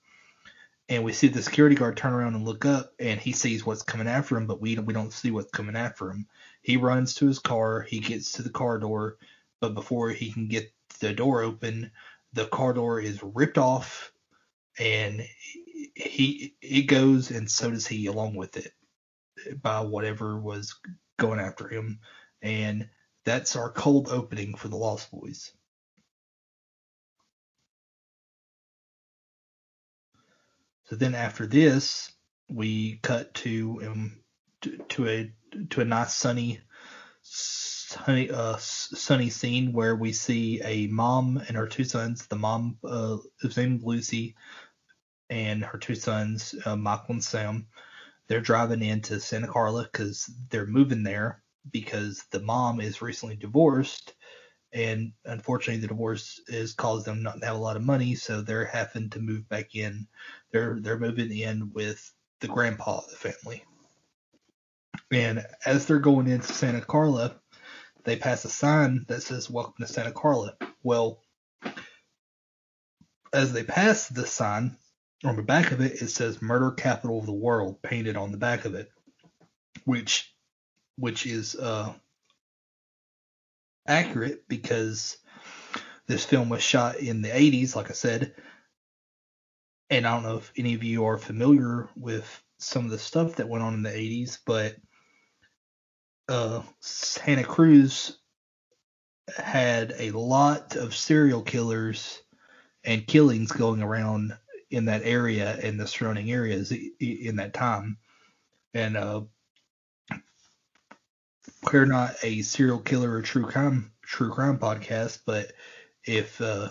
[0.89, 3.83] and we see the security guard turn around and look up and he sees what's
[3.83, 6.27] coming after him but we we don't see what's coming after him.
[6.61, 9.17] He runs to his car he gets to the car door
[9.61, 11.91] but before he can get the door open
[12.33, 14.11] the car door is ripped off
[14.77, 15.25] and
[15.95, 18.73] he it goes and so does he along with it
[19.61, 20.75] by whatever was
[21.17, 21.99] going after him.
[22.41, 22.89] And
[23.23, 25.51] that's our cold opening for the lost boys
[30.85, 32.11] So then after this,
[32.49, 34.19] we cut to um
[34.61, 35.33] to, to a
[35.71, 36.61] to a nice sunny
[37.21, 42.27] sunny uh sunny scene where we see a mom and her two sons.
[42.27, 44.35] The mom uh is named Lucy,
[45.29, 47.67] and her two sons uh, Michael and Sam.
[48.27, 54.13] They're driving into Santa Carla because they're moving there because the mom is recently divorced
[54.75, 58.41] and unfortunately the divorce has caused them not to have a lot of money so
[58.41, 60.05] they're having to move back in.
[60.51, 63.63] They're they're moving in with the grandpa of the family.
[65.11, 67.39] And as they're going into santa carla
[68.03, 70.55] they pass a sign that says welcome to santa carla.
[70.83, 71.21] Well
[73.31, 74.75] as they pass the sign
[75.23, 78.37] on the back of it it says murder capital of the world painted on the
[78.37, 78.91] back of it
[79.85, 80.33] which
[80.97, 81.93] which is uh
[83.87, 85.17] accurate because
[86.07, 88.33] this film was shot in the 80s, like I said.
[89.89, 93.35] And I don't know if any of you are familiar with some of the stuff
[93.35, 94.75] that went on in the 80s, but
[96.27, 98.17] uh, Santa Cruz
[99.37, 102.21] had a lot of serial killers
[102.83, 104.35] and killings going around
[104.69, 107.97] in that area and the surrounding areas in that time.
[108.73, 109.21] And uh,
[111.73, 115.53] we're not a serial killer or true crime true crime podcast, but
[116.05, 116.69] if uh,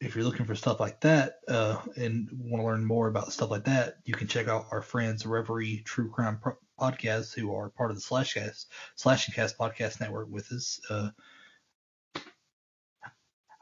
[0.00, 3.50] if you're looking for stuff like that uh, and want to learn more about stuff
[3.50, 7.70] like that, you can check out our friends Reverie True Crime Pro- Podcast, who are
[7.70, 10.80] part of the Slashcast Slashing Cast podcast network with us.
[10.88, 11.10] Uh,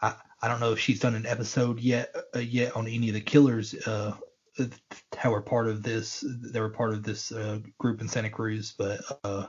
[0.01, 3.15] I I don't know if she's done an episode yet uh, yet on any of
[3.15, 3.75] the killers.
[3.75, 4.17] Uh,
[5.17, 6.25] how we're part of this.
[6.27, 9.47] They were part of this uh, group in Santa Cruz, but uh,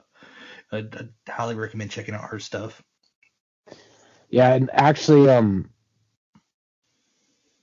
[0.71, 2.84] I, I highly recommend checking out her stuff.
[4.29, 5.69] Yeah, and actually, um,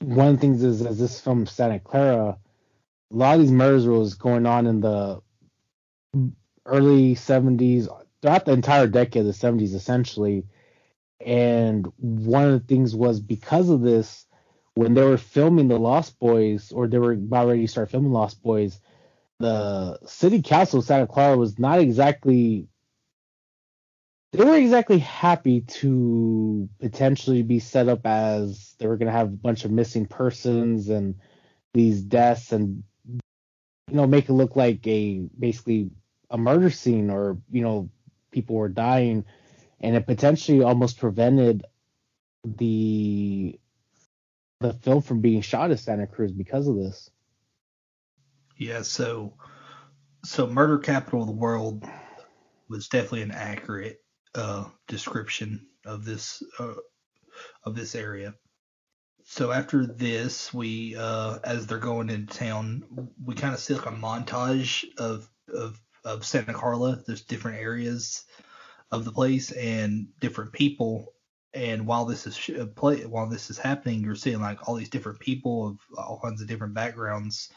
[0.01, 2.39] one of the things is, is this film Santa Clara,
[3.13, 5.21] a lot of these murders was going on in the
[6.65, 7.89] early 70s,
[8.21, 10.45] throughout the entire decade of the 70s, essentially.
[11.25, 14.27] And one of the things was because of this,
[14.75, 18.13] when they were filming The Lost Boys, or they were about ready to start filming
[18.13, 18.81] Lost Boys,
[19.39, 22.69] the city council of Santa Clara was not exactly
[24.33, 29.29] they weren't exactly happy to potentially be set up as they were going to have
[29.29, 31.15] a bunch of missing persons and
[31.73, 35.91] these deaths and you know make it look like a basically
[36.31, 37.89] a murder scene or you know
[38.31, 39.25] people were dying
[39.81, 41.65] and it potentially almost prevented
[42.45, 43.59] the
[44.61, 47.11] the film from being shot at Santa Cruz because of this.
[48.57, 49.35] Yeah, so
[50.25, 51.85] so murder capital of the world
[52.69, 54.03] was definitely an accurate
[54.37, 56.75] uh, description of this uh,
[57.65, 58.35] of this area.
[59.25, 62.85] So after this, we uh, as they're going into town,
[63.25, 67.03] we kind of see like a montage of of of Santa Carla.
[67.07, 68.25] There's different areas
[68.93, 71.13] of the place and different people.
[71.55, 72.39] And while this is
[72.77, 76.41] play, while this is happening, you're seeing like all these different people of all kinds
[76.41, 77.51] of different backgrounds,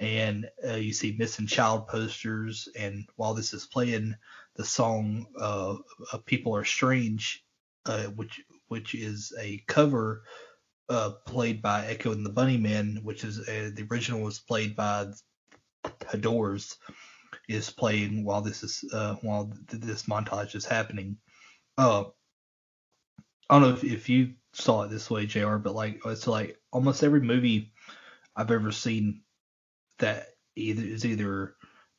[0.00, 2.68] and uh, you see missing child posters.
[2.78, 4.16] And while this is playing,
[4.58, 5.76] the song uh,
[6.26, 7.44] "People Are Strange,"
[7.86, 10.24] uh, which which is a cover
[10.88, 14.76] uh, played by Echo and the Bunny Bunnymen, which is uh, the original was played
[14.76, 15.06] by
[16.10, 16.76] the Doors,
[17.48, 21.16] is playing while this is uh, while th- this montage is happening.
[21.78, 22.04] Uh,
[23.48, 25.56] I don't know if, if you saw it this way, Jr.
[25.56, 27.72] But like it's like almost every movie
[28.34, 29.22] I've ever seen
[29.98, 31.54] that either is either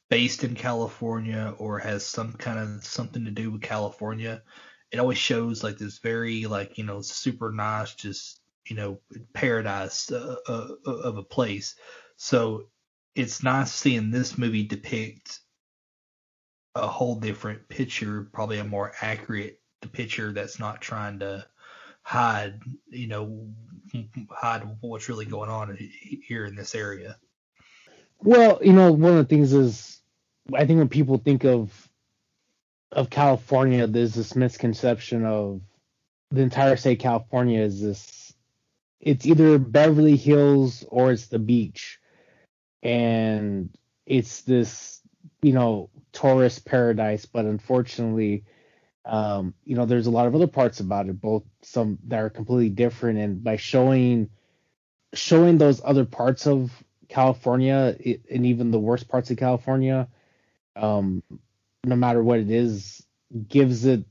[0.09, 4.41] based in California or has some kind of something to do with California,
[4.91, 8.99] it always shows like this very like you know super nice just you know
[9.33, 11.75] paradise uh, uh, of a place.
[12.17, 12.65] So
[13.15, 15.39] it's nice seeing this movie depict
[16.75, 19.59] a whole different picture, probably a more accurate
[19.91, 21.45] picture that's not trying to
[22.01, 23.47] hide, you know,
[24.29, 25.77] hide what's really going on
[26.25, 27.17] here in this area.
[28.21, 29.98] Well, you know, one of the things is
[30.53, 31.89] I think when people think of
[32.91, 35.61] of California, there's this misconception of
[36.31, 38.33] the entire state of California is this
[38.99, 41.99] it's either Beverly Hills or it's the beach.
[42.83, 43.69] And
[44.05, 45.01] it's this,
[45.41, 48.43] you know, tourist paradise, but unfortunately,
[49.05, 52.29] um, you know, there's a lot of other parts about it, both some that are
[52.29, 53.19] completely different.
[53.19, 54.29] And by showing
[55.13, 56.71] showing those other parts of
[57.07, 60.07] California it, and even the worst parts of California,
[60.79, 61.23] um,
[61.83, 63.05] no matter what it is,
[63.47, 64.05] gives it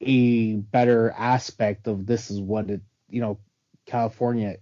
[0.00, 3.38] a better aspect of this is what it, you know,
[3.86, 4.56] California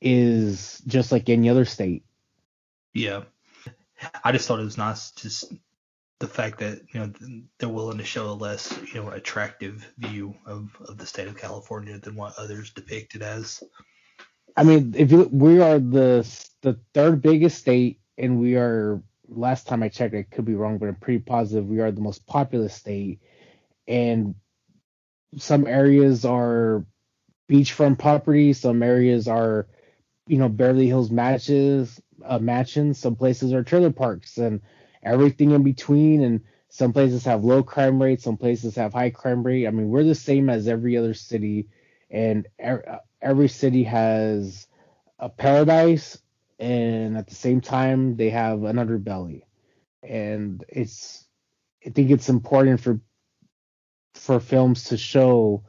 [0.00, 2.04] is just like any other state.
[2.94, 3.22] Yeah,
[4.24, 5.52] I just thought it was nice, just
[6.18, 7.12] the fact that you know
[7.58, 11.36] they're willing to show a less you know attractive view of, of the state of
[11.36, 13.62] California than what others depict it as.
[14.56, 16.28] I mean, if you we are the
[16.60, 19.02] the third biggest state, and we are
[19.34, 22.00] last time I checked, I could be wrong, but I'm pretty positive we are the
[22.00, 23.20] most populous state,
[23.88, 24.34] and
[25.38, 26.84] some areas are
[27.50, 29.66] beachfront property, some areas are
[30.26, 34.60] you know Beverly Hills matches uh, mansions, some places are trailer parks, and
[35.02, 36.22] everything in between.
[36.22, 39.66] And some places have low crime rates, some places have high crime rate.
[39.66, 41.68] I mean, we're the same as every other city,
[42.10, 42.46] and
[43.20, 44.66] every city has
[45.18, 46.18] a paradise,
[46.62, 49.42] and at the same time, they have an underbelly.
[50.02, 51.26] And it's,
[51.86, 53.00] I think it's important for
[54.14, 55.64] for films to show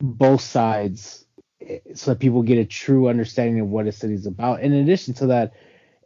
[0.00, 1.26] both sides
[1.60, 4.60] eh, so that people get a true understanding of what a city is about.
[4.62, 5.52] In addition to that,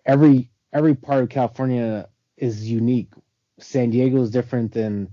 [0.06, 3.12] every every part of California is unique.
[3.60, 5.10] San Diego is different than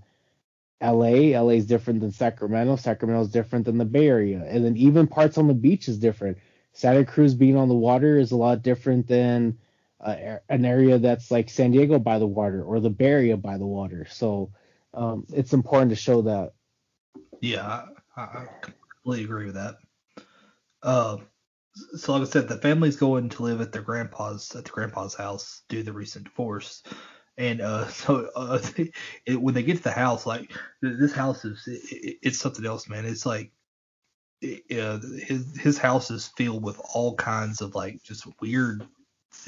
[0.81, 1.37] LA.
[1.39, 2.75] LA is different than Sacramento.
[2.75, 4.45] Sacramento is different than the Bay Area.
[4.47, 6.37] And then even parts on the beach is different.
[6.75, 9.57] Santa Cruz being on the water is a lot different than
[10.01, 13.57] uh, an area that's like San Diego by the water or the Bay Area by
[13.57, 14.05] the water.
[14.09, 14.51] So
[14.93, 16.53] um, it's important to show that.
[17.39, 17.85] Yeah,
[18.17, 19.75] I, I completely agree with that.
[20.83, 21.17] Uh,
[21.95, 25.15] so like I said, the family's going to live at their grandpa's at the grandpa's
[25.15, 26.83] house due to the recent divorce.
[27.37, 28.59] And uh, so uh,
[29.25, 30.51] it, when they get to the house, like
[30.81, 33.05] this house is it, it's something else, man.
[33.05, 33.51] It's like it,
[34.71, 38.85] uh, his his house is filled with all kinds of like just weird,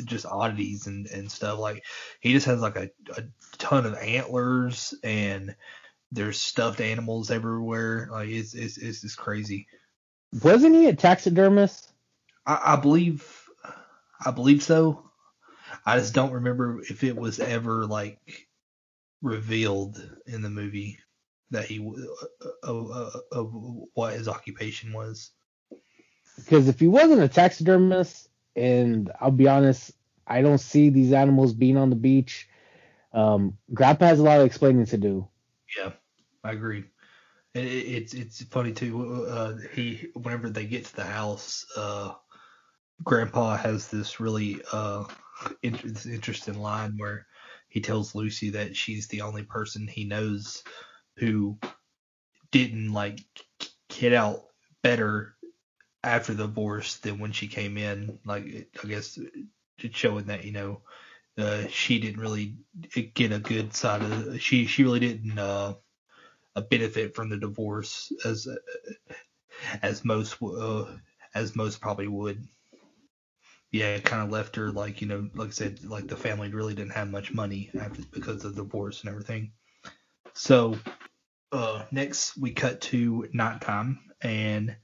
[0.03, 1.59] just oddities and and stuff.
[1.59, 1.83] Like
[2.19, 3.23] he just has like a, a
[3.57, 5.55] ton of antlers and
[6.11, 8.09] there's stuffed animals everywhere.
[8.11, 9.67] Like it's it's it's just crazy.
[10.43, 11.91] Wasn't he a taxidermist?
[12.45, 13.49] I, I believe
[14.23, 15.03] I believe so.
[15.85, 18.47] I just don't remember if it was ever like
[19.21, 20.99] revealed in the movie
[21.51, 21.77] that he
[22.63, 23.43] of, uh, uh,
[23.93, 25.31] what his occupation was.
[26.37, 29.91] Because if he wasn't a taxidermist, and I'll be honest,
[30.25, 32.49] I don't see these animals being on the beach.
[33.13, 35.27] Um, Grandpa has a lot of explaining to do.
[35.77, 35.91] Yeah,
[36.43, 36.85] I agree.
[37.53, 39.25] It, it's it's funny too.
[39.25, 42.13] Uh, he whenever they get to the house, uh,
[43.03, 45.05] Grandpa has this really uh
[45.61, 47.25] interesting line where
[47.69, 50.63] he tells Lucy that she's the only person he knows
[51.18, 51.57] who
[52.51, 53.20] didn't like
[53.89, 54.45] get out
[54.84, 55.36] better
[56.03, 58.20] after the divorce than when she came in.
[58.26, 59.20] Like I guess
[59.91, 60.82] showing that you know
[61.38, 62.55] uh, she didn't really
[63.13, 65.74] get a good side of she she really didn't uh,
[66.70, 68.47] benefit from the divorce as
[69.82, 70.86] as most uh,
[71.36, 72.47] as most probably would
[73.72, 76.49] yeah, it kind of left her like you know, like I said, like the family
[76.49, 79.51] really didn't have much money after because of the divorce and everything.
[80.34, 80.78] So
[81.51, 84.75] uh, next we cut to nighttime and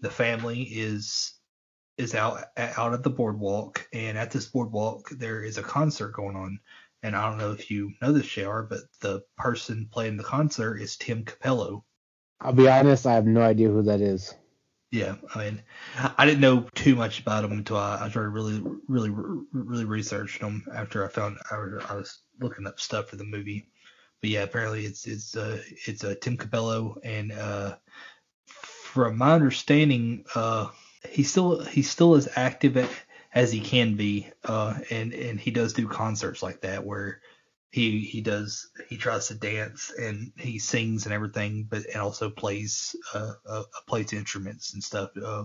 [0.00, 1.34] the family is
[1.96, 6.36] is out out at the boardwalk and at this boardwalk there is a concert going
[6.36, 6.58] on
[7.02, 10.78] and I don't know if you know this JR but the person playing the concert
[10.78, 11.84] is Tim Cappello.
[12.40, 14.34] I'll be honest, I have no idea who that is.
[14.90, 15.62] Yeah, I mean,
[16.18, 20.46] I didn't know too much about him until I, I started really, really, really researching
[20.46, 21.56] him after I found I
[21.94, 23.66] was looking up stuff for the movie.
[24.24, 27.76] But yeah, apparently it's it's uh it's uh, Tim Cappello, and uh,
[28.46, 30.68] from my understanding, uh,
[31.10, 33.04] he's still he's still as active
[33.34, 37.20] as he can be, uh, and and he does do concerts like that where
[37.68, 42.30] he he does he tries to dance and he sings and everything, but and also
[42.30, 45.44] plays uh, uh plays instruments and stuff uh,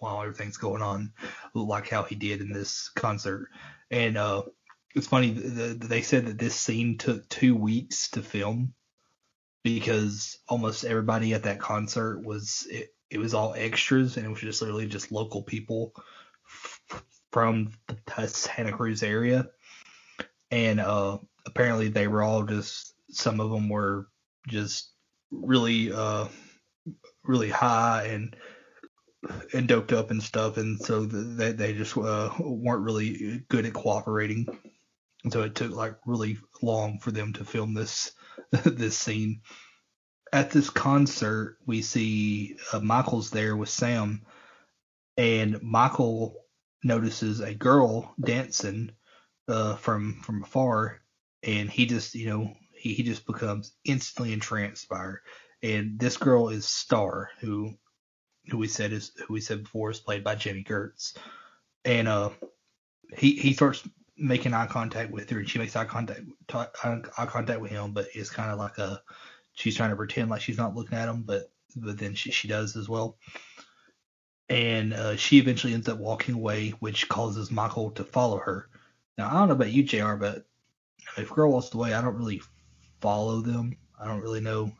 [0.00, 1.12] while everything's going on,
[1.54, 3.50] like how he did in this concert.
[3.92, 4.42] And uh,
[4.96, 8.74] it's funny the, they said that this scene took two weeks to film
[9.62, 14.40] because almost everybody at that concert was it, it was all extras and it was
[14.40, 15.92] just literally just local people
[16.90, 19.46] f- from the Santa Cruz area
[20.50, 24.08] and uh, apparently they were all just some of them were
[24.48, 24.90] just
[25.30, 26.26] really uh,
[27.24, 28.36] really high and
[29.52, 33.72] and doped up and stuff, and so they they just uh, weren't really good at
[33.72, 34.46] cooperating.
[35.26, 38.12] And so it took like really long for them to film this
[38.64, 39.40] this scene.
[40.32, 44.22] At this concert, we see uh, Michael's there with Sam,
[45.16, 46.36] and Michael
[46.84, 48.92] notices a girl dancing
[49.48, 51.00] uh, from from afar,
[51.42, 55.22] and he just you know he, he just becomes instantly entranced by her.
[55.60, 57.74] And this girl is Star, who
[58.48, 61.16] who we said is who we said before is played by Jami Gertz,
[61.84, 62.30] and uh
[63.18, 63.82] he he starts
[64.18, 68.08] making eye contact with her, and she makes eye contact eye contact with him, but
[68.14, 69.02] it's kind of like a
[69.52, 72.48] she's trying to pretend like she's not looking at him, but but then she she
[72.48, 73.16] does as well.
[74.48, 78.68] And uh, she eventually ends up walking away, which causes Michael to follow her.
[79.18, 80.46] Now I don't know about you, Jr., but
[81.16, 82.42] if girl walks away, I don't really
[83.00, 83.76] follow them.
[84.00, 84.72] I don't really know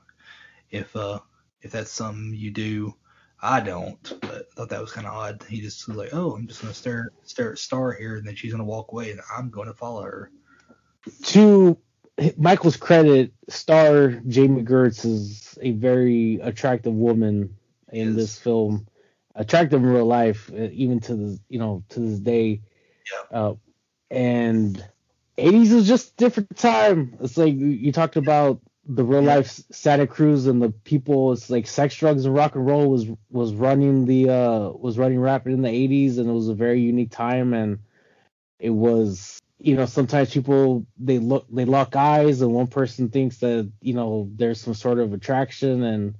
[0.70, 1.20] if uh
[1.62, 2.94] if that's something you do.
[3.40, 5.44] I don't, but I thought that was kind of odd.
[5.48, 8.34] He just was like, "Oh, I'm just gonna stare stare at Star here, and then
[8.34, 10.30] she's gonna walk away, and I'm going to follow her."
[11.24, 11.76] To
[12.36, 17.56] Michael's credit, Star Jami Gertz is a very attractive woman
[17.92, 18.16] in Yes.
[18.16, 18.86] this film.
[19.34, 22.62] Attractive in real life, uh, even to the you know to this day.
[23.12, 23.38] Yeah.
[23.38, 23.54] Uh,
[24.10, 24.82] and
[25.36, 27.18] 80s is just a different time.
[27.20, 31.32] It's like you talked about the real life Santa Cruz and the people.
[31.32, 35.20] It's like sex, drugs, and rock and roll was was running the uh was running
[35.20, 37.54] rapid in the 80s, and it was a very unique time.
[37.54, 37.80] And
[38.60, 43.38] it was you know sometimes people they look they lock eyes, and one person thinks
[43.38, 46.16] that you know there's some sort of attraction, and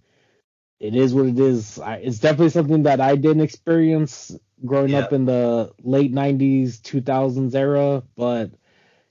[0.81, 1.79] it is what it is.
[1.79, 5.01] I, it's definitely something that I didn't experience growing Yeah.
[5.01, 8.53] up in the late 90s 2000s era but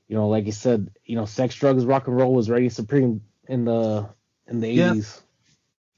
[0.07, 3.21] you know like you said you know sex drugs rock and roll was reigning supreme
[3.47, 4.09] in the
[4.47, 4.93] in the Yeah.
[4.93, 5.21] 80s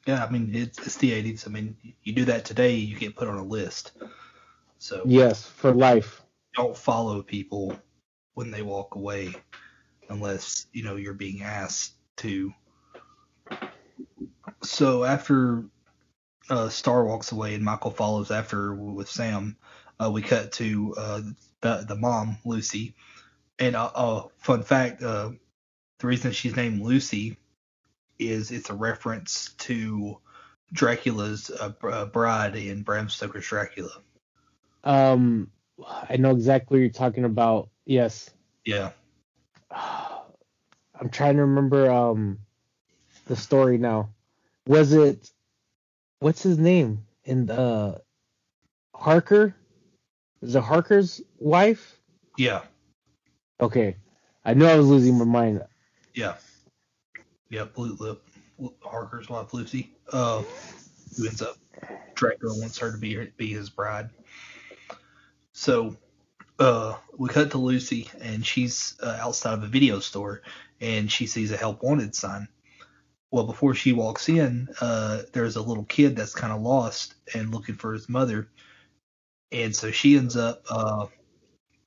[0.06, 1.48] Yeah, I mean it's it's the 80s.
[1.48, 3.92] I mean you do that today, you get put on a list.
[4.80, 6.22] So yes for life
[6.56, 7.78] don't follow people
[8.34, 9.34] when they walk away
[10.10, 12.54] unless you know you're being asked to.
[14.64, 15.66] So after
[16.50, 19.58] uh, Star walks away and Michael follows after with Sam,
[20.00, 21.22] uh, we cut to uh,
[21.62, 22.96] the the mom Lucy,
[23.60, 25.32] and uh, uh, fun fact: uh,
[26.00, 27.38] the reason she's named Lucy
[28.20, 30.18] is it's a reference to
[30.74, 34.02] Dracula's uh, uh, bride in Bram Stoker's Dracula.
[34.84, 35.50] um
[36.10, 37.70] i know exactly what you're talking about.
[37.86, 38.30] Yes.
[38.66, 38.92] Yeah.
[39.72, 42.40] i'm trying to remember um
[43.28, 44.10] the story now.
[44.66, 45.30] Was it
[46.20, 48.00] what's his name in uh
[48.96, 49.56] harker?
[50.42, 52.00] Is it harker's wife?
[52.38, 52.62] Yeah.
[53.60, 53.98] okay.
[54.46, 55.62] I knew i was losing my mind
[56.18, 56.34] Yeah.
[57.52, 58.24] Yeah, Blue Lip
[58.82, 60.42] Harker's wife Lucy, uh,
[61.16, 61.58] who ends up
[62.16, 64.10] Dracula wants her to be be his bride.
[65.54, 65.96] So,
[66.58, 70.42] uh, we cut to Lucy and she's uh, outside of a video store
[70.82, 72.48] and she sees a help wanted sign.
[73.30, 77.54] Well, before she walks in, uh, there's a little kid that's kind of lost and
[77.54, 78.50] looking for his mother,
[79.52, 81.06] and so she ends up, uh,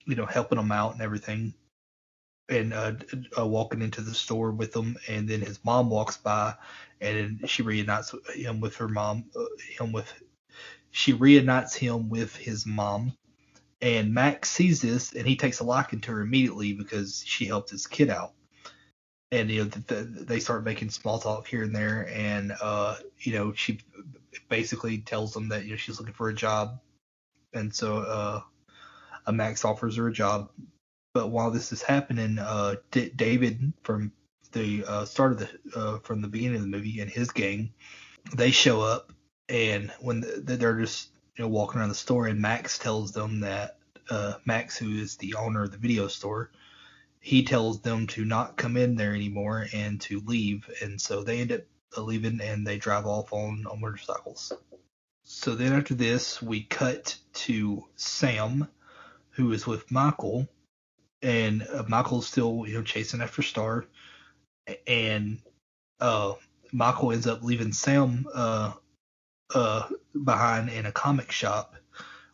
[0.05, 1.55] you know, helping him out and everything
[2.51, 2.93] and uh,
[3.39, 6.55] uh, walking into the store with him, and then his mom walks by,
[7.01, 9.45] and she reunites him with her mom, uh,
[9.79, 10.13] him with,
[10.91, 13.17] she reunites him with his mom,
[13.81, 17.71] and Max sees this, and he takes a liking to her immediately because she helped
[17.71, 18.33] his kid out,
[19.31, 22.97] and you know th- th- they start making small talk here and there, and uh,
[23.21, 23.81] you know she
[24.49, 26.81] basically tells him that you know she's looking for a job,
[27.55, 28.41] and so uh,
[29.27, 30.51] uh, Max offers her a job
[31.13, 34.13] but while this is happening, uh, D- David from
[34.53, 37.73] the uh, start of the uh, from the beginning of the movie and his gang,
[38.35, 39.13] they show up,
[39.49, 43.41] and when the, they're just you know walking around the store, and Max tells them
[43.41, 43.79] that
[44.11, 46.51] uh, Max, who is the owner of the video store,
[47.21, 51.41] he tells them to not come in there anymore and to leave, and so they
[51.41, 51.63] end up
[51.97, 54.53] leaving and they drive off on, on motorcycles.
[55.25, 58.69] So then after this, we cut to Sam,
[59.31, 60.49] who is with Michael
[61.23, 63.85] and uh, Michael's still you know chasing after Star,
[64.87, 65.39] and
[66.01, 66.35] uh,
[66.73, 68.73] Michael ends up leaving Sam uh,
[69.55, 69.89] uh,
[70.25, 71.75] behind in a comic shop,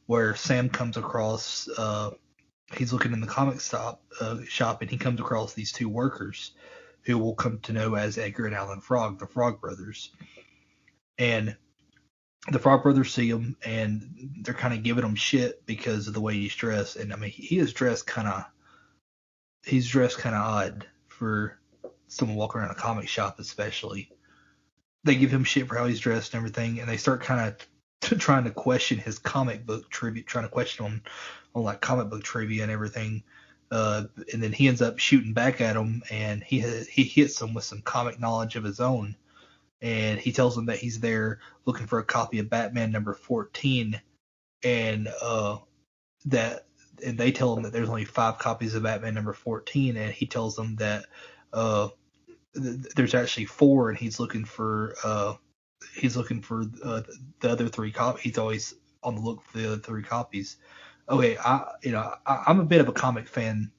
[0.07, 1.69] where Sam comes across.
[1.77, 2.11] Uh,
[2.77, 6.53] he's looking in the comic shop, uh, shop, and he comes across these two workers,
[7.03, 10.11] who will come to know as Edgar and Alan Frog, the Frog Brothers,
[11.19, 11.57] and
[12.51, 16.21] the Frog Brothers see him and they're kind of giving him shit because of the
[16.21, 16.97] way he's dressed.
[16.97, 18.45] And I mean, he is dressed kind of
[19.67, 21.59] he's dressed kind of odd for
[22.09, 24.11] someone walking around a comic shop, especially.
[25.05, 27.69] They give him shit for how he's dressed and everything, and they start kind of
[28.01, 31.03] t- trying to question his comic book trivia, trying to question him
[31.55, 33.23] on like comic book trivia and everything.
[33.71, 37.53] Uh, and then he ends up shooting back at him, and he he hits him
[37.55, 39.17] with some comic knowledge of his own,
[39.81, 44.01] and he tells him that he's there looking for a copy of Batman number 14,
[44.63, 45.59] and uh,
[46.27, 46.66] that
[47.05, 50.27] and they tell him that there's only five copies of Batman number 14, and he
[50.27, 51.05] tells them that
[51.53, 51.89] uh,
[52.55, 55.35] th- there's actually four, and he's looking for uh,
[55.95, 57.03] he's looking for uh,
[57.41, 58.23] the other three copies.
[58.23, 60.57] He's always on the look for the other three copies.
[61.09, 63.71] okay, I you know I, I'm a bit of a comic fan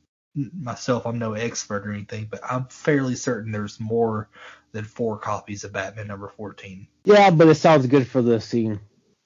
[0.54, 1.06] myself.
[1.06, 4.30] I'm no expert or anything, but I'm fairly certain there's more
[4.72, 6.88] than four copies of Batman number 14.
[7.06, 8.80] Yeah, but it sounds good for the scene.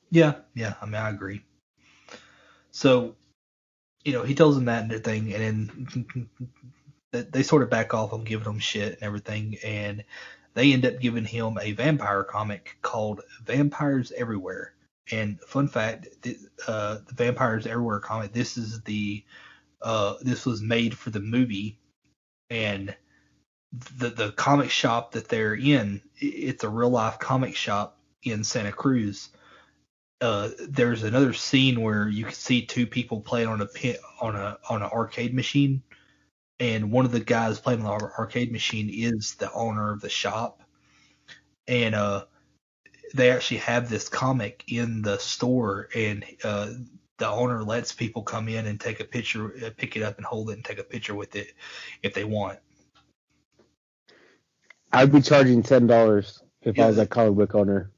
[0.09, 0.75] Yeah, yeah.
[0.81, 1.43] I mean, I agree.
[2.71, 3.15] So,
[4.03, 6.15] you know, he tells them that and everything, and
[7.11, 10.03] then they sort of back off on giving him shit and everything, and
[10.53, 14.73] they end up giving him a vampire comic called Vampires Everywhere.
[15.11, 16.37] And fun fact, the,
[16.67, 19.23] uh, the Vampires Everywhere comic, this is the
[19.81, 21.79] uh, this was made for the movie,
[22.49, 22.95] and
[23.97, 28.71] the the comic shop that they're in, it's a real life comic shop in Santa
[28.71, 29.29] Cruz.
[30.21, 33.67] Uh, there's another scene where you can see two people playing on a
[34.21, 35.81] on a on an arcade machine,
[36.59, 40.09] and one of the guys playing on the arcade machine is the owner of the
[40.09, 40.61] shop,
[41.67, 42.25] and uh,
[43.15, 46.71] they actually have this comic in the store, and uh,
[47.17, 50.25] the owner lets people come in and take a picture, uh, pick it up and
[50.25, 51.53] hold it and take a picture with it
[52.03, 52.59] if they want.
[54.93, 56.85] I'd be charging ten dollars if yeah.
[56.85, 57.91] I was a comic book owner.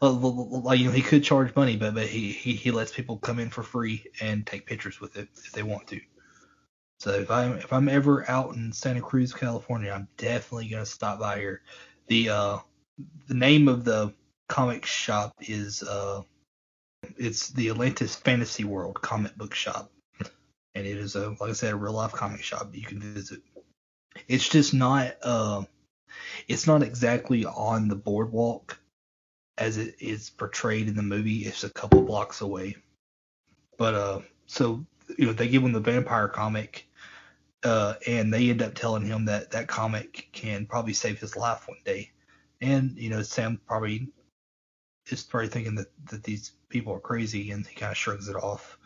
[0.00, 3.38] Well, you know, he could charge money, but but he, he he lets people come
[3.38, 6.00] in for free and take pictures with it if they want to.
[7.00, 11.20] So if I'm if I'm ever out in Santa Cruz, California, I'm definitely gonna stop
[11.20, 11.62] by here.
[12.08, 12.58] The uh
[13.28, 14.14] the name of the
[14.48, 16.22] comic shop is uh
[17.18, 19.90] it's the Atlantis Fantasy World comic book shop,
[20.74, 23.40] and it is a like I said a real life comic shop you can visit.
[24.28, 25.64] It's just not uh
[26.48, 28.78] it's not exactly on the boardwalk
[29.58, 31.40] as it is portrayed in the movie.
[31.40, 32.76] It's a couple blocks away.
[33.76, 34.84] But uh, so
[35.16, 36.88] you know they give him the vampire comic,
[37.64, 41.68] uh, and they end up telling him that that comic can probably save his life
[41.68, 42.10] one day.
[42.60, 44.08] And you know Sam probably
[45.08, 48.36] is probably thinking that that these people are crazy, and he kind of shrugs it
[48.36, 48.78] off.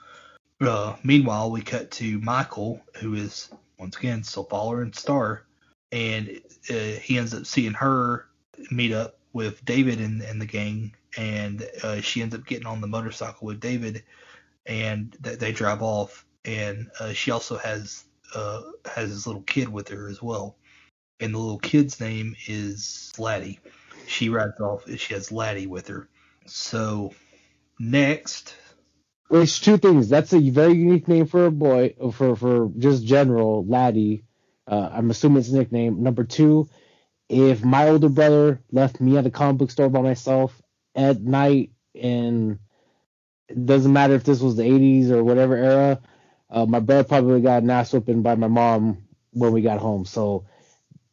[0.60, 5.44] Uh, meanwhile, we cut to Michael, who is once again still following Star,
[5.90, 8.26] and uh, he ends up seeing her
[8.70, 12.80] meet up with David and, and the gang, and uh, she ends up getting on
[12.80, 14.04] the motorcycle with David,
[14.66, 16.26] and th- they drive off.
[16.44, 18.04] And uh, she also has
[18.34, 20.56] uh, has this little kid with her as well,
[21.20, 23.60] and the little kid's name is Laddie.
[24.06, 24.88] She rides off.
[24.96, 26.08] She has Laddie with her.
[26.46, 27.14] So
[27.78, 28.56] next.
[29.30, 30.08] There's two things.
[30.08, 34.24] That's a very unique name for a boy, for for just general Laddie
[34.66, 36.02] uh, I'm assuming it's a nickname.
[36.02, 36.68] Number two,
[37.28, 40.60] if my older brother left me at a comic book store by myself
[40.94, 42.58] at night, and
[43.48, 46.00] it doesn't matter if this was the 80s or whatever era,
[46.50, 50.04] uh, my brother probably got an ass whipping by my mom when we got home.
[50.04, 50.46] So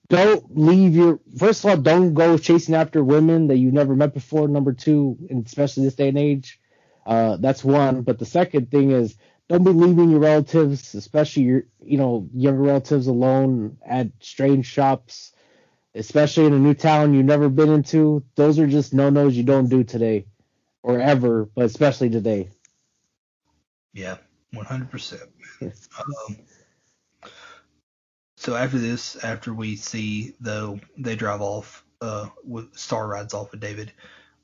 [0.10, 1.20] don't leave your.
[1.38, 4.48] First of all, don't go chasing after women that you've never met before.
[4.48, 6.60] Number two, and especially this day and age,
[7.06, 8.02] uh, that's one.
[8.02, 9.16] But the second thing is
[9.48, 15.32] don't be leaving your relatives, especially your you know younger relatives, alone at strange shops,
[15.96, 18.24] especially in a new town you've never been into.
[18.36, 20.26] Those are just no nos you don't do today,
[20.84, 22.50] or ever, but especially today.
[23.94, 24.18] Yeah,
[24.54, 25.24] one hundred percent.
[25.62, 26.38] Um,
[28.38, 33.52] so after this, after we see though they drive off, uh, with Star rides off
[33.52, 33.92] with David,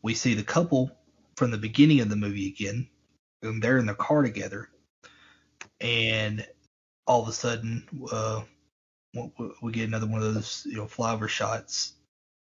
[0.02, 0.92] we see the couple
[1.38, 2.90] from the beginning of the movie again,
[3.42, 4.70] and they're in the car together
[5.82, 6.46] and
[7.08, 8.42] all of a sudden uh,
[9.62, 11.94] we get another one of those you know flyover shots,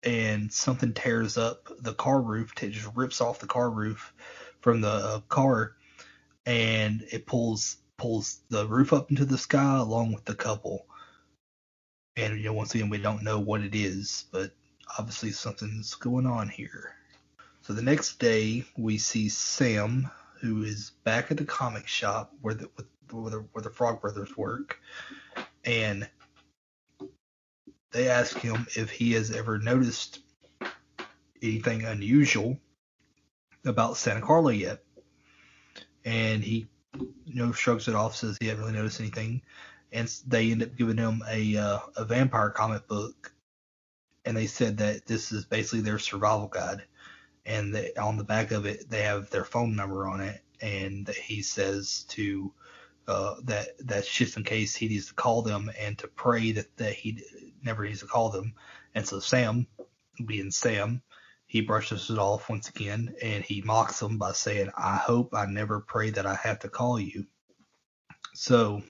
[0.04, 4.14] and something tears up the car roof, it just rips off the car roof
[4.62, 5.76] from the uh, car,
[6.46, 10.86] and it pulls pulls the roof up into the sky along with the couple.
[12.18, 14.52] And you know, once again, we don't know what it is, but
[14.98, 16.96] obviously something's going on here.
[17.62, 20.10] So the next day, we see Sam,
[20.40, 22.70] who is back at the comic shop where the,
[23.10, 24.80] where the, where the Frog Brothers work,
[25.64, 26.08] and
[27.96, 30.20] they ask him if he has ever noticed
[31.42, 32.60] anything unusual
[33.64, 34.84] about Santa Carla yet,
[36.04, 39.42] and he you know shrugs it off, says he hasn't really noticed anything,
[39.94, 43.32] and they end up giving him a uh, a vampire comic book,
[44.26, 46.84] and they said that this is basically their survival guide,
[47.46, 51.08] and they, on the back of it they have their phone number on it, and
[51.08, 52.52] he says to
[53.08, 56.76] uh, that that's just in case he needs to call them and to pray that,
[56.78, 57.24] that he
[57.64, 58.54] never needs to call them.
[58.94, 59.68] And so Sam,
[60.26, 61.02] being Sam,
[61.46, 65.46] he brushes it off once again and he mocks them by saying, I hope I
[65.46, 67.26] never pray that I have to call you.
[68.34, 68.82] So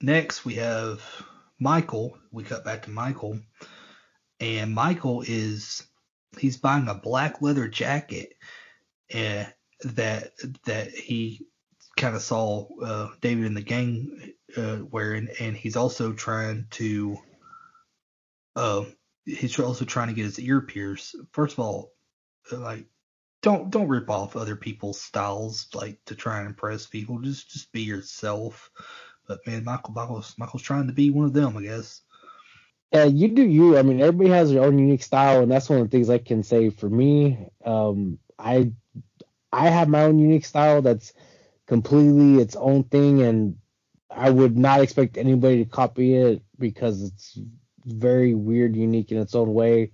[0.00, 1.02] next we have
[1.58, 2.18] Michael.
[2.30, 3.40] We cut back to Michael.
[4.40, 5.86] And Michael is
[6.38, 8.34] he's buying a black leather jacket
[9.12, 9.50] and eh,
[9.84, 10.32] that
[10.64, 11.46] that he
[11.96, 17.18] kind of saw uh, David in the gang uh, wearing, and he's also trying to.
[18.54, 18.84] Uh,
[19.24, 21.16] he's also trying to get his ear pierced.
[21.32, 21.92] First of all,
[22.50, 22.86] like
[23.42, 27.18] don't don't rip off other people's styles like to try and impress people.
[27.18, 28.70] Just just be yourself.
[29.26, 32.02] But man, Michael Michael's Michael's trying to be one of them, I guess.
[32.92, 33.78] Yeah, you do you.
[33.78, 36.18] I mean, everybody has their own unique style, and that's one of the things I
[36.18, 37.38] can say for me.
[37.64, 38.72] Um, I
[39.52, 41.12] I have my own unique style that's
[41.72, 43.56] completely its own thing, and
[44.10, 47.38] I would not expect anybody to copy it because it's
[47.86, 49.92] very weird, unique in its own way.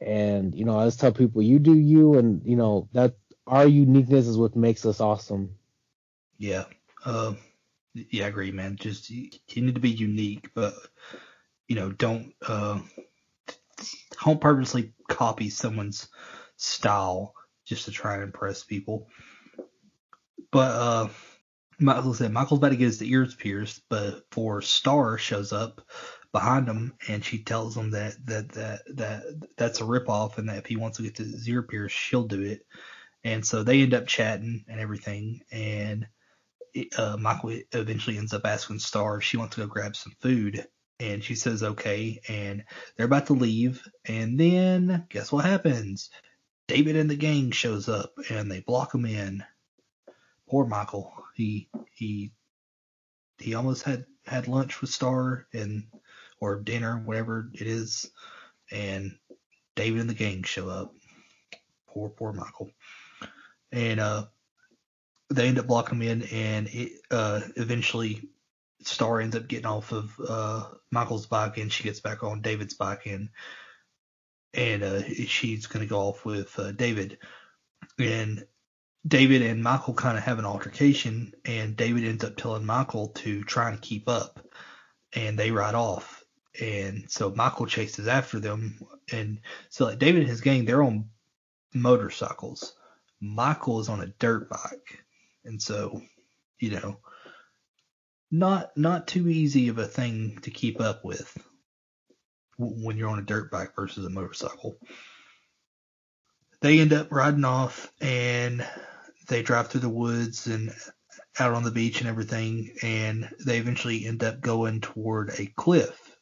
[0.00, 3.16] And you know, I just tell people, you do you, and you know that
[3.48, 5.56] our uniqueness is what makes us awesome.
[6.38, 6.66] Yeah.
[7.04, 7.34] Uh,
[7.94, 8.76] yeah, I agree, man.
[8.76, 10.74] Just you, you need to be unique, but
[11.66, 12.78] you know, don't uh,
[14.24, 16.06] don't purposely copy someone's
[16.54, 17.34] style
[17.64, 19.08] just to try and impress people.
[20.52, 21.08] But uh,
[21.80, 25.80] Michael said Michael's about to get his ears pierced, but before Star shows up
[26.32, 29.22] behind him and she tells him that that that that
[29.56, 32.42] that's a ripoff and that if he wants to get his ear pierced, she'll do
[32.42, 32.66] it.
[33.24, 36.06] And so they end up chatting and everything, and
[36.96, 40.66] uh, Michael eventually ends up asking Star if she wants to go grab some food,
[41.00, 42.64] and she says okay, and
[42.96, 46.10] they're about to leave, and then guess what happens?
[46.68, 49.44] David and the gang shows up and they block him in.
[50.52, 51.10] Poor Michael.
[51.34, 52.30] He he
[53.38, 55.84] he almost had had lunch with Star and
[56.40, 58.10] or dinner, whatever it is,
[58.70, 59.16] and
[59.76, 60.92] David and the gang show up.
[61.88, 62.70] Poor poor Michael.
[63.72, 64.26] And uh
[65.30, 68.28] they end up blocking him in and it uh eventually
[68.82, 72.74] Star ends up getting off of uh Michael's bike and she gets back on David's
[72.74, 73.30] bike and
[74.52, 77.16] and uh, she's to go off with uh, David.
[77.98, 78.44] And
[79.06, 83.42] David and Michael kind of have an altercation, and David ends up telling Michael to
[83.42, 84.46] try and keep up,
[85.12, 86.24] and they ride off.
[86.60, 88.78] And so Michael chases after them,
[89.10, 89.40] and
[89.70, 91.08] so like David and his gang, they're on
[91.74, 92.74] motorcycles.
[93.20, 95.04] Michael is on a dirt bike,
[95.44, 96.02] and so
[96.58, 96.98] you know,
[98.30, 101.36] not not too easy of a thing to keep up with
[102.56, 104.76] when you're on a dirt bike versus a motorcycle.
[106.60, 108.64] They end up riding off and
[109.32, 110.72] they drive through the woods and
[111.38, 116.16] out on the beach and everything, and they eventually end up going toward a cliff.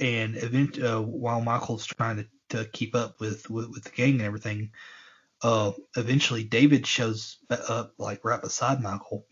[0.00, 4.14] And event, uh, while Michael's trying to, to keep up with, with, with the gang
[4.14, 4.70] and everything,
[5.42, 9.26] uh, eventually David shows up like right beside Michael,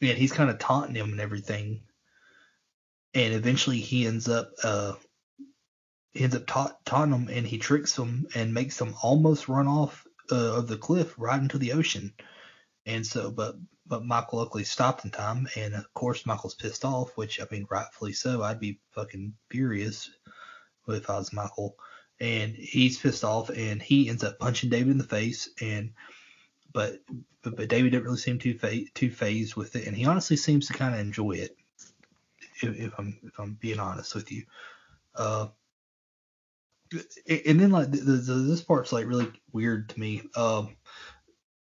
[0.00, 1.82] and he's kind of taunting him and everything
[3.14, 4.94] and eventually he ends up uh
[6.14, 10.06] ends up ta- taunting him and he tricks him and makes him almost run off
[10.32, 12.12] uh, of the cliff right into the ocean.
[12.86, 13.56] And so, but
[13.86, 17.66] but Michael luckily stopped in time, and of course Michael's pissed off, which I mean
[17.70, 18.42] rightfully so.
[18.42, 20.10] I'd be fucking furious
[20.88, 21.76] if I was Michael.
[22.20, 25.92] And he's pissed off, and he ends up punching David in the face, and
[26.72, 27.00] but
[27.42, 30.36] but, but David didn't really seem too fa- too fazed with it, and he honestly
[30.36, 31.56] seems to kind of enjoy it
[32.62, 34.44] if, if I'm if I'm being honest with you.
[35.14, 35.48] Uh,
[37.28, 40.22] and then like the, the, this part's like really weird to me.
[40.36, 40.76] Um,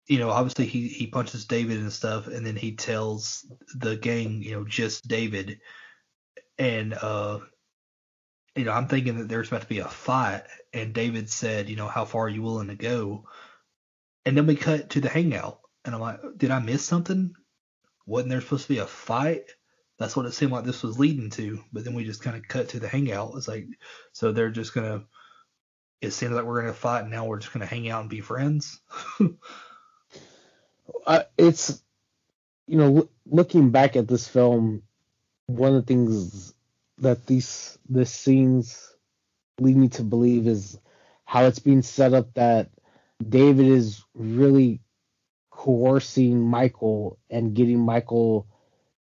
[0.07, 3.45] you know, obviously he he punches David and stuff, and then he tells
[3.75, 5.59] the gang, you know, just David,
[6.57, 7.39] and uh,
[8.55, 10.43] you know, I'm thinking that there's about to be a fight,
[10.73, 13.25] and David said, you know, how far are you willing to go?
[14.25, 17.33] And then we cut to the hangout, and I'm like, did I miss something?
[18.05, 19.51] Wasn't there supposed to be a fight?
[20.01, 21.63] That's what it seemed like this was leading to.
[21.71, 23.33] But then we just kind of cut to the hangout.
[23.35, 23.67] It's like,
[24.11, 25.03] so they're just gonna.
[26.01, 28.21] It seems like we're gonna fight, and now we're just gonna hang out and be
[28.21, 28.79] friends.
[31.37, 31.81] it's,
[32.67, 34.81] you know, looking back at this film,
[35.45, 36.53] one of the things
[36.97, 38.95] that these this scenes
[39.59, 40.79] lead me to believe is
[41.25, 42.69] how it's being set up that
[43.27, 44.81] David is really
[45.51, 48.47] coercing Michael and getting Michael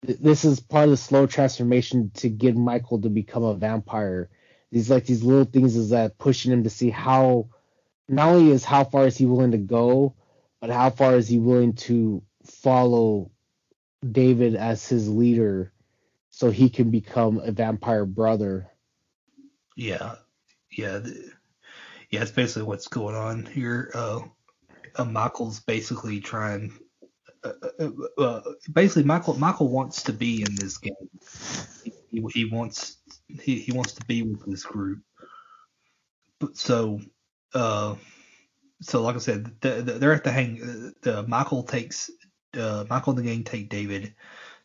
[0.01, 4.29] this is part of the slow transformation to get Michael to become a vampire.
[4.71, 7.49] These like these little things is that pushing him to see how
[8.07, 10.15] not only is how far is he willing to go,
[10.61, 13.31] but how far is he willing to follow
[14.09, 15.73] David as his leader
[16.29, 18.69] so he can become a vampire brother.
[19.75, 20.15] Yeah.
[20.71, 21.01] Yeah.
[22.09, 23.91] Yeah, it's basically what's going on here.
[23.93, 24.21] Uh,
[24.95, 26.77] uh Michael's basically trying
[27.43, 28.41] uh, uh, uh,
[28.73, 30.93] basically Michael Michael wants to be in this game.
[32.11, 34.99] He, he wants he, he wants to be with this group.
[36.39, 36.99] But so
[37.53, 37.95] uh
[38.81, 40.93] so like I said, the, the, they're at the hang.
[41.01, 42.09] The Michael takes
[42.57, 44.13] uh, Michael and the gang take David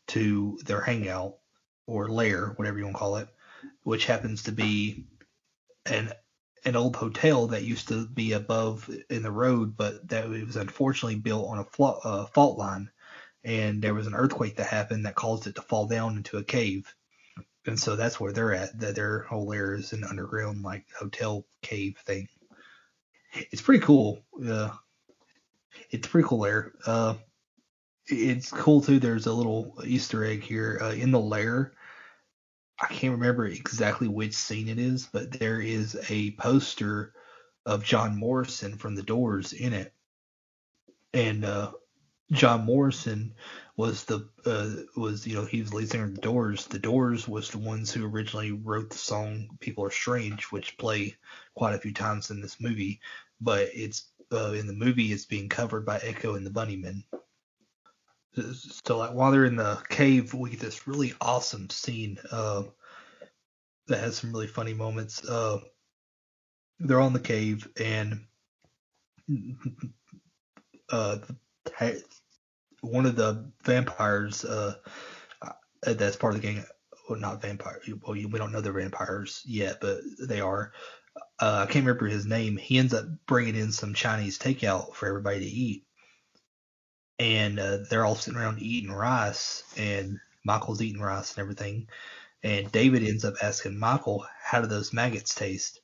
[0.08, 1.38] to their hangout
[1.86, 3.28] or lair, whatever you want to call it,
[3.82, 5.06] which happens to be
[5.86, 6.12] an
[6.64, 10.56] an old hotel that used to be above in the road, but that it was
[10.56, 12.90] unfortunately built on a uh, fault line,
[13.44, 16.44] and there was an earthquake that happened that caused it to fall down into a
[16.44, 16.94] cave,
[17.66, 18.78] and so that's where they're at.
[18.78, 22.28] That their whole lair is an underground like hotel cave thing.
[23.32, 24.24] It's pretty cool.
[24.46, 24.70] Uh,
[25.90, 26.72] it's pretty cool lair.
[26.86, 27.14] Uh,
[28.06, 28.98] it's cool too.
[28.98, 31.72] There's a little Easter egg here uh, in the lair.
[32.78, 37.14] I can't remember exactly which scene it is, but there is a poster
[37.64, 39.94] of John Morrison from The Doors in it,
[41.12, 41.72] and uh,
[42.32, 43.34] John Morrison
[43.76, 44.70] was the uh,
[45.00, 46.66] was you know he was the lead singer of The Doors.
[46.66, 51.16] The Doors was the ones who originally wrote the song "People Are Strange," which play
[51.54, 53.00] quite a few times in this movie,
[53.40, 57.04] but it's uh, in the movie it's being covered by Echo and the Bunnymen.
[58.36, 62.64] So like while they're in the cave, we get this really awesome scene uh,
[63.86, 65.24] that has some really funny moments.
[65.26, 65.60] Uh,
[66.80, 68.24] they're on the cave and
[70.90, 71.18] uh,
[72.80, 74.74] one of the vampires uh,
[75.82, 76.64] that's part of the gang,
[77.08, 80.72] well not vampire, well we don't know they're vampires yet, but they are.
[81.40, 82.56] Uh, I can't remember his name.
[82.56, 85.84] He ends up bringing in some Chinese takeout for everybody to eat
[87.18, 91.88] and uh, they're all sitting around eating rice, and Michael's eating rice and everything.
[92.42, 95.80] And David ends up asking Michael, "How do those maggots taste?"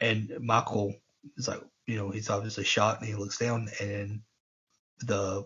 [0.00, 0.94] And Michael
[1.36, 4.20] is like, you know, he's obviously shot, and he looks down, and
[5.00, 5.44] the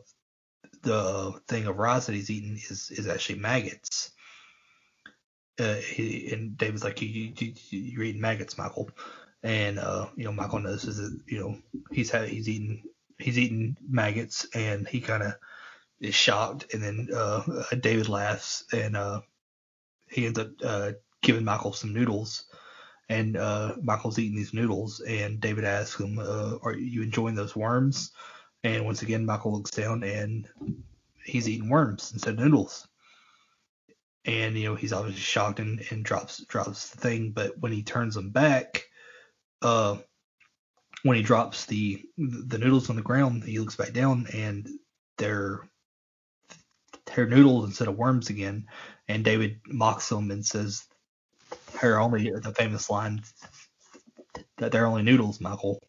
[0.82, 4.12] the thing of rice that he's eating is is actually maggots.
[5.58, 8.90] Uh, he, and David's like, you, you, you're eating maggots, Michael.
[9.42, 11.58] And uh, you know, Michael knows that you know
[11.92, 12.82] he's had he's eating
[13.18, 15.34] he's eating maggots and he kind of
[16.00, 16.72] is shocked.
[16.72, 17.42] And then uh,
[17.80, 19.20] David laughs and uh,
[20.08, 20.92] he ends up uh,
[21.22, 22.44] giving Michael some noodles.
[23.08, 27.56] And uh, Michael's eating these noodles and David asks him uh, are you enjoying those
[27.56, 28.10] worms?
[28.64, 30.48] And once again Michael looks down and
[31.24, 32.86] he's eating worms instead of noodles.
[34.24, 37.30] And you know he's obviously shocked and, and drops drops the thing.
[37.30, 38.84] But when he turns them back
[39.62, 39.98] uh
[41.02, 44.68] when he drops the the noodles on the ground, he looks back down and
[45.18, 45.68] they're
[47.06, 48.66] they're noodles instead of worms again.
[49.08, 50.84] And David mocks them and says,
[51.80, 53.22] "They're only the famous line
[54.56, 55.80] that they're only noodles, Michael."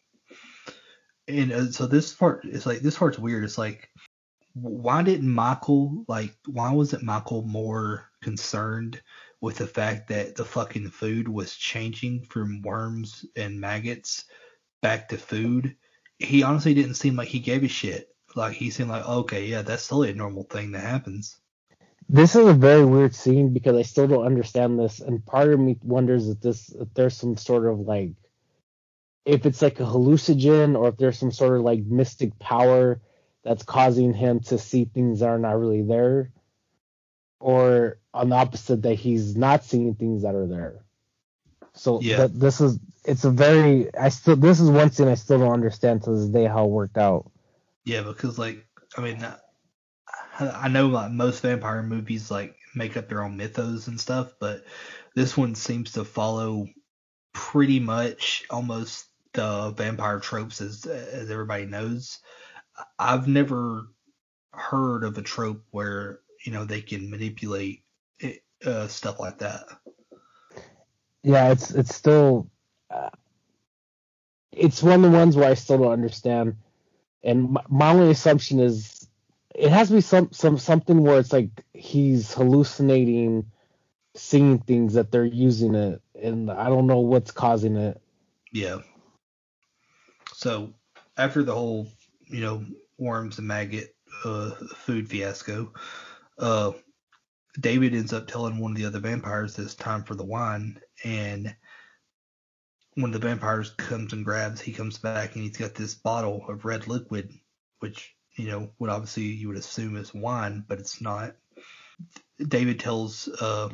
[1.27, 3.43] And uh, so this part is like this part's weird.
[3.43, 3.89] It's like
[4.53, 9.01] why didn't Michael like why wasn't Michael more concerned
[9.41, 14.25] with the fact that the fucking food was changing from worms and maggots
[14.81, 15.75] back to food,
[16.19, 18.13] he honestly didn't seem like he gave a shit.
[18.35, 21.37] Like he seemed like, okay, yeah, that's totally a normal thing that happens.
[22.09, 25.59] This is a very weird scene because I still don't understand this, and part of
[25.59, 28.11] me wonders if this if there's some sort of like
[29.25, 33.01] if it's like a hallucinogen or if there's some sort of like mystic power
[33.43, 36.31] that's causing him to see things that are not really there,
[37.41, 40.85] or on the opposite that he's not seeing things that are there.
[41.73, 42.27] So yeah.
[42.31, 46.03] this is it's a very I still this is one scene I still don't understand
[46.03, 47.31] to this day how it worked out.
[47.85, 48.65] Yeah, because like
[48.97, 49.25] I mean
[50.39, 54.65] I know like most vampire movies like make up their own mythos and stuff, but
[55.15, 56.67] this one seems to follow
[57.33, 62.19] pretty much almost the vampire tropes as as everybody knows.
[62.99, 63.87] I've never
[64.51, 67.83] heard of a trope where you know they can manipulate
[68.19, 69.63] it, uh, stuff like that
[71.27, 72.49] yeah, it's it's still
[72.89, 73.09] uh,
[74.51, 76.55] it's one of the ones where I still don't understand.
[77.23, 79.07] And my, my only assumption is
[79.53, 83.51] it has to be some some something where it's like he's hallucinating,
[84.15, 87.99] seeing things that they're using it, and I don't know what's causing it.
[88.51, 88.79] Yeah.
[90.33, 90.73] So
[91.17, 91.87] after the whole,
[92.27, 92.65] you know,
[92.97, 95.73] worms and maggot uh, food fiasco,
[96.37, 96.73] uh,
[97.59, 100.79] David ends up telling one of the other vampires that it's time for the wine,
[101.03, 101.55] and
[102.97, 106.65] when the vampires comes and grabs, he comes back and he's got this bottle of
[106.65, 107.31] red liquid,
[107.77, 111.35] which you know would obviously you would assume is wine, but it's not.
[112.39, 113.69] David tells uh,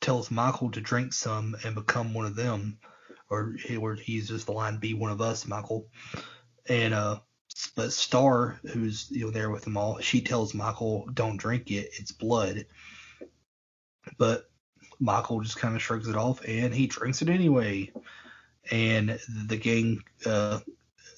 [0.00, 2.78] tells Michael to drink some and become one of them,
[3.30, 5.86] or he, or he uses the line "Be one of us, Michael,"
[6.68, 7.20] and uh,
[7.76, 11.90] but Star, who's you know there with them all, she tells Michael, "Don't drink it;
[11.96, 12.66] it's blood."
[14.18, 14.50] But
[14.98, 17.92] Michael just kind of shrugs it off, and he drinks it anyway.
[18.70, 20.60] And the gang, uh,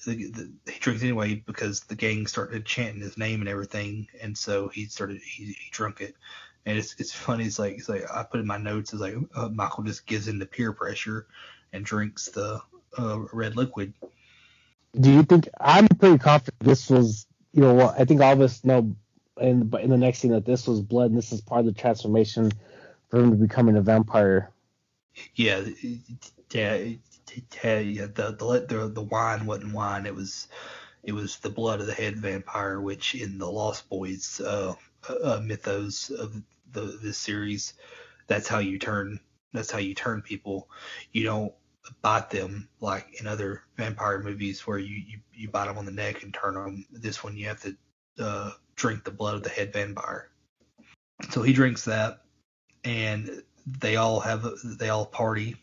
[0.05, 4.37] the, the he drinks anyway because the gang started chanting his name and everything, and
[4.37, 6.15] so he started he, he drunk it.
[6.65, 7.45] And it's it's funny.
[7.45, 8.93] It's like it's like I put in my notes.
[8.93, 11.27] It's like uh, Michael just gives in to peer pressure
[11.73, 12.61] and drinks the
[12.97, 13.93] uh, red liquid.
[14.99, 18.63] Do you think I'm pretty confident this was you know I think all of us
[18.63, 18.95] know
[19.39, 21.71] in in the next scene that this was blood and this is part of the
[21.71, 22.51] transformation
[23.09, 24.51] for him to becoming a vampire.
[25.35, 25.65] Yeah,
[26.51, 28.05] yeah, yeah.
[28.07, 30.05] The the the, the wine wasn't wine.
[30.05, 30.47] It was
[31.03, 34.73] it was the blood of the head vampire, which in the Lost Boys uh,
[35.23, 36.41] uh, mythos of
[36.71, 37.73] the this series,
[38.27, 39.19] that's how you turn
[39.53, 40.69] that's how you turn people.
[41.11, 41.53] You don't
[42.01, 45.91] bite them like in other vampire movies where you, you, you bite them on the
[45.91, 46.85] neck and turn them.
[46.91, 47.75] This one you have to
[48.19, 50.29] uh, drink the blood of the head vampire.
[51.31, 52.21] So he drinks that,
[52.83, 55.55] and they all have they all party,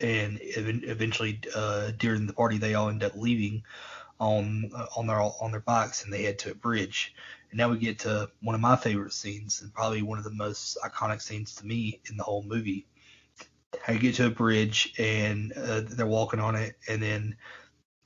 [0.00, 3.62] and eventually uh, during the party they all end up leaving
[4.18, 7.14] on on their on their bikes and they head to a bridge.
[7.50, 10.30] And now we get to one of my favorite scenes and probably one of the
[10.30, 12.86] most iconic scenes to me in the whole movie.
[13.88, 17.36] I get to a bridge and uh, they're walking on it, and then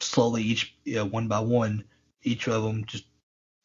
[0.00, 1.84] slowly each you know, one by one,
[2.22, 3.04] each of them just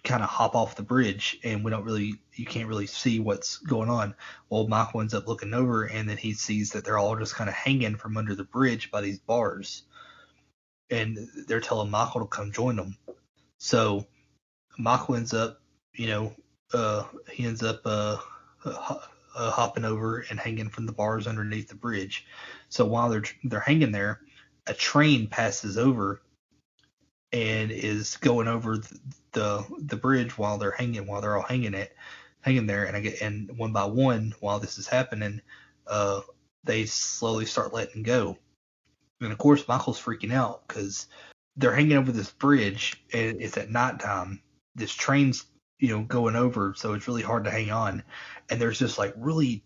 [0.09, 3.59] kind of hop off the bridge and we don't really you can't really see what's
[3.59, 4.15] going on.
[4.49, 7.47] Well, Michael ends up looking over and then he sees that they're all just kind
[7.47, 9.83] of hanging from under the bridge by these bars,
[10.89, 12.97] and they're telling Michael to come join them.
[13.59, 14.07] So
[14.79, 15.61] Michael ends up,
[15.93, 16.33] you know,
[16.73, 18.17] uh, he ends up uh,
[18.65, 22.25] uh, hopping over and hanging from the bars underneath the bridge.
[22.69, 24.21] So while they're they're hanging there,
[24.65, 26.23] a train passes over
[27.31, 28.99] and is going over the,
[29.33, 31.95] the the bridge while they're hanging while they're all hanging it
[32.41, 32.85] hanging there.
[32.85, 35.41] And I get and one by one while this is happening
[35.87, 36.21] uh
[36.63, 38.37] they slowly start letting go.
[39.21, 41.07] And of course Michael's freaking out because
[41.57, 44.41] they're hanging over this bridge and it's at nighttime.
[44.75, 45.45] This train's
[45.79, 48.03] you know going over so it's really hard to hang on.
[48.49, 49.63] And there's just like really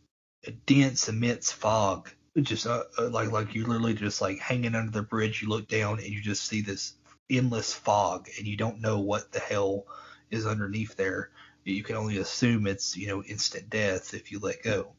[0.66, 2.10] dense immense fog.
[2.42, 5.42] Just uh, uh, like like you literally just like hanging under the bridge.
[5.42, 6.96] You look down and you just see this
[7.30, 9.86] endless fog and you don't know what the hell
[10.30, 11.30] is underneath there.
[11.64, 14.94] You can only assume it's, you know, instant death if you let go.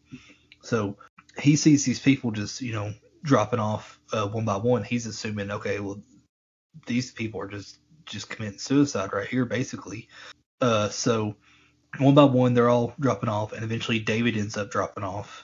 [0.63, 0.97] So
[1.39, 4.83] he sees these people just, you know, dropping off uh, one by one.
[4.83, 6.03] He's assuming, okay, well,
[6.87, 10.09] these people are just just committing suicide right here, basically.
[10.61, 11.37] Uh, so
[11.99, 15.44] one by one, they're all dropping off, and eventually David ends up dropping off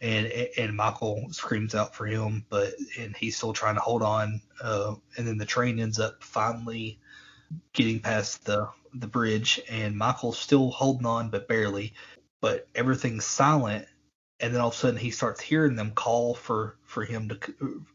[0.00, 0.26] and
[0.58, 4.40] and Michael screams out for him, but and he's still trying to hold on.
[4.60, 6.98] Uh, and then the train ends up finally
[7.72, 11.94] getting past the the bridge, and Michael's still holding on, but barely.
[12.40, 13.86] But everything's silent,
[14.40, 17.38] and then all of a sudden he starts hearing them call for for him to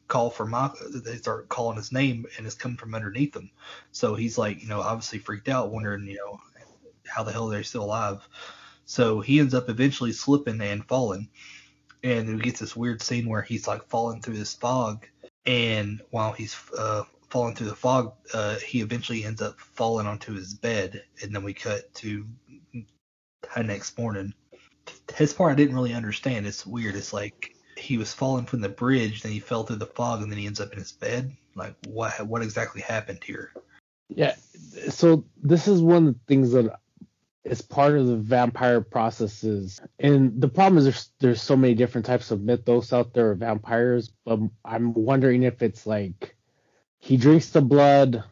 [0.08, 0.88] call for Michael.
[0.92, 3.52] They start calling his name, and it's coming from underneath him.
[3.92, 6.40] So he's like, you know, obviously freaked out, wondering, you know,
[7.06, 8.28] how the hell they're still alive.
[8.86, 11.30] So he ends up eventually slipping and falling
[12.04, 15.06] and we get this weird scene where he's like falling through this fog,
[15.46, 20.34] and while he's uh, falling through the fog, uh, he eventually ends up falling onto
[20.34, 22.26] his bed, and then we cut to
[22.74, 24.34] the next morning.
[25.16, 26.48] His part I didn't really understand.
[26.48, 26.96] It's weird.
[26.96, 30.32] It's like he was falling from the bridge, then he fell through the fog, and
[30.32, 31.36] then he ends up in his bed.
[31.56, 32.26] Like what?
[32.28, 33.52] What exactly happened here?
[34.10, 34.36] Yeah.
[34.90, 36.81] So this is one of the things that
[37.44, 39.82] is part of the vampire processes.
[40.00, 43.40] And the problem is there's there's so many different types of mythos out there of
[43.40, 46.36] vampires, but I'm wondering if it's like
[47.00, 48.24] he drinks the blood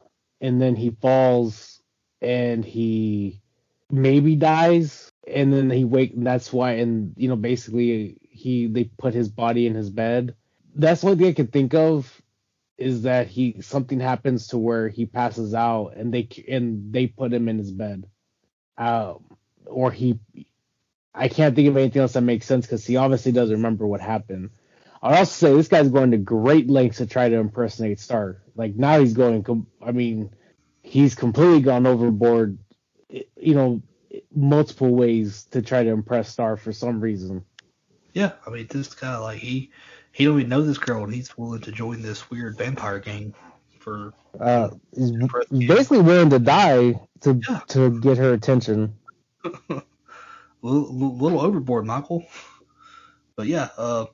[0.42, 1.82] and then he falls
[2.22, 3.42] and he
[3.90, 8.84] maybe dies and then he wake and that's why and you know basically he they
[8.84, 10.36] put his body in his bed.
[10.76, 12.22] That's only thing I can think of
[12.78, 17.34] is that he something happens to where he passes out and they and they put
[17.34, 18.06] him in his bed
[18.80, 19.26] um,
[19.66, 20.20] or he,
[21.14, 24.02] I can't think of anything else that makes sense because he obviously doesn't remember what
[24.02, 24.50] happened.
[25.04, 28.42] I'll also say this guy's going to great lengths to try to impersonate Star.
[28.56, 30.32] Like now he's going, I mean,
[30.82, 32.58] he's completely gone overboard.
[33.10, 33.82] You know,
[34.34, 37.44] multiple ways to try to impress Star for some reason.
[38.14, 39.72] Yeah, I mean, this guy like he
[40.12, 43.34] he don't even know this girl and he's willing to join this weird vampire gang
[43.80, 45.12] for uh, he's
[45.68, 47.60] basically willing to die to yeah.
[47.70, 48.96] to get her attention.
[49.44, 49.82] a
[50.62, 52.26] little, little, overboard, Michael.
[53.36, 54.06] But yeah, uh,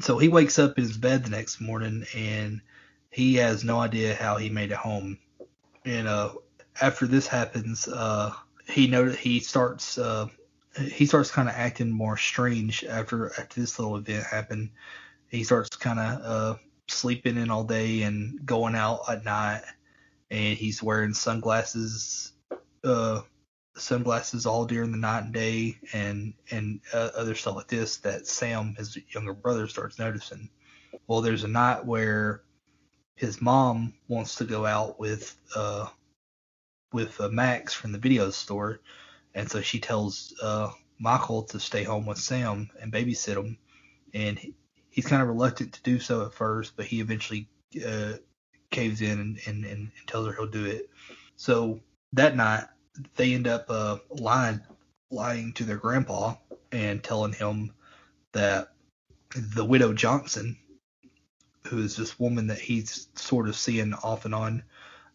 [0.00, 2.60] so he wakes up in his bed the next morning and
[3.10, 5.18] he has no idea how he made it home.
[5.84, 6.32] And uh,
[6.80, 8.32] after this happens, uh,
[8.66, 10.26] he noted he starts uh,
[10.76, 14.70] he starts kind of acting more strange after after this little event happened.
[15.28, 16.58] He starts kind of uh,
[16.88, 19.62] sleeping in all day and going out at night.
[20.30, 22.32] And he's wearing sunglasses,
[22.82, 23.20] uh,
[23.76, 28.26] sunglasses all during the night and day, and and uh, other stuff like this that
[28.26, 30.48] Sam, his younger brother, starts noticing.
[31.06, 32.42] Well, there's a night where
[33.16, 35.86] his mom wants to go out with uh
[36.92, 38.80] with uh, Max from the video store,
[39.34, 43.58] and so she tells uh Michael to stay home with Sam and babysit him,
[44.14, 44.38] and
[44.94, 47.48] he's kind of reluctant to do so at first, but he eventually
[47.84, 48.12] uh,
[48.70, 50.88] caves in and, and, and tells her he'll do it.
[51.34, 51.80] So
[52.12, 52.66] that night,
[53.16, 54.60] they end up uh, lying
[55.10, 56.34] lying to their grandpa
[56.70, 57.72] and telling him
[58.32, 58.68] that
[59.34, 60.56] the widow Johnson,
[61.66, 64.62] who is this woman that he's sort of seeing off and on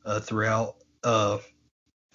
[0.05, 0.75] uh, throughout,
[1.05, 1.37] uh,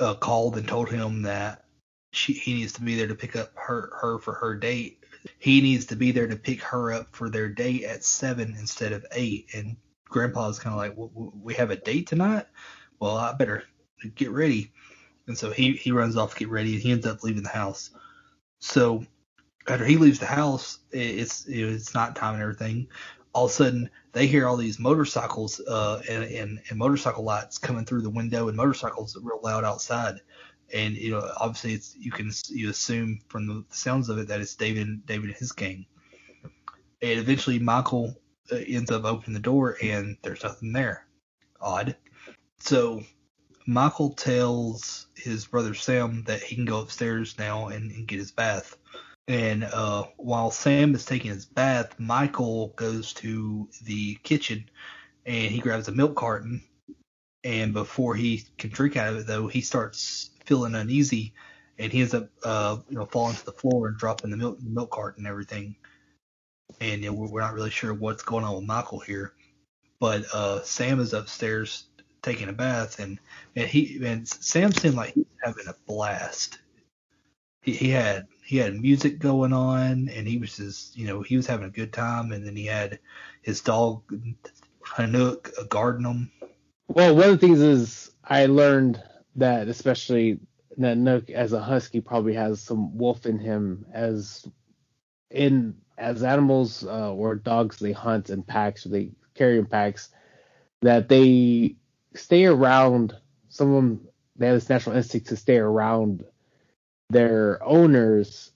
[0.01, 1.65] uh, called and told him that
[2.13, 5.04] she he needs to be there to pick up her her for her date.
[5.39, 8.93] He needs to be there to pick her up for their date at seven instead
[8.93, 9.49] of eight.
[9.55, 9.77] And
[10.09, 12.47] Grandpa's kind of like, well, we have a date tonight.
[13.01, 13.65] Well, I better
[14.15, 14.73] get ready.
[15.27, 17.49] And so he he runs off to get ready, and he ends up leaving the
[17.49, 17.91] house.
[18.59, 19.05] So
[19.67, 22.89] after he leaves the house, it's it's not time and everything.
[23.33, 27.59] All of a sudden, they hear all these motorcycles uh, and, and, and motorcycle lights
[27.59, 30.21] coming through the window, and motorcycles real loud outside
[30.73, 34.41] and you know obviously it's you can you assume from the sounds of it that
[34.41, 35.87] it's David David and his gang.
[37.03, 38.17] And eventually Michael
[38.51, 41.07] uh, ends up opening the door and there's nothing there.
[41.61, 41.97] Odd.
[42.59, 43.03] So
[43.67, 48.31] Michael tells his brother Sam that he can go upstairs now and, and get his
[48.31, 48.77] bath.
[49.27, 54.69] And uh, while Sam is taking his bath, Michael goes to the kitchen
[55.25, 56.63] and he grabs a milk carton.
[57.43, 61.35] And before he can drink out of it, though, he starts feeling uneasy,
[61.79, 64.59] and he ends up uh, you know falling to the floor and dropping the milk
[64.61, 65.77] the milk cart and everything.
[66.81, 69.35] And you know, we're not really sure what's going on with Michael here,
[70.01, 71.87] but uh, Sam is upstairs
[72.23, 73.19] taking a bath, and
[73.55, 76.59] and he and Sam seemed like he's having a blast.
[77.63, 81.37] He, he had he had music going on, and he was just you know he
[81.37, 82.99] was having a good time, and then he had
[83.43, 84.03] his dog
[84.97, 86.31] Nanook guarding him.
[86.89, 89.03] Well, one of the things is I learned
[89.37, 90.41] that especially
[90.77, 94.47] that Nook as a husky probably has some wolf in him as
[95.31, 100.11] in as animals uh, or dogs they hunt in packs or they carry in packs
[100.83, 101.77] that they
[102.15, 103.17] stay around
[103.49, 106.25] some of them they have this natural instinct to stay around
[107.11, 108.51] their owners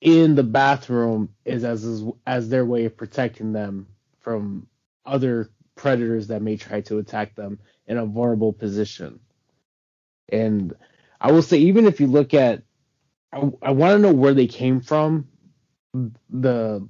[0.00, 3.86] in the bathroom is as as their way of protecting them
[4.20, 4.66] from
[5.06, 9.20] other predators that may try to attack them in a vulnerable position.
[10.32, 10.74] And
[11.20, 12.62] I will say, even if you look at,
[13.32, 15.28] I, I want to know where they came from,
[16.30, 16.88] the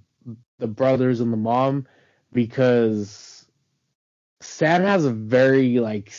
[0.59, 1.88] the brothers and the mom,
[2.32, 3.47] because
[4.40, 6.12] Sam has a very like,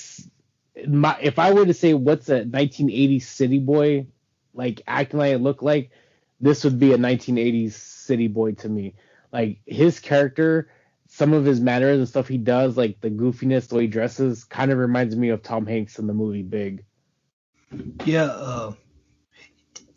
[0.87, 4.07] my, if I were to say what's a 1980s city boy
[4.53, 5.91] like acting like it looked like,
[6.41, 8.95] this would be a 1980s city boy to me.
[9.31, 10.69] Like his character,
[11.07, 14.43] some of his manners and stuff he does, like the goofiness, the way he dresses,
[14.43, 16.85] kind of reminds me of Tom Hanks in the movie Big.
[18.05, 18.73] Yeah, uh,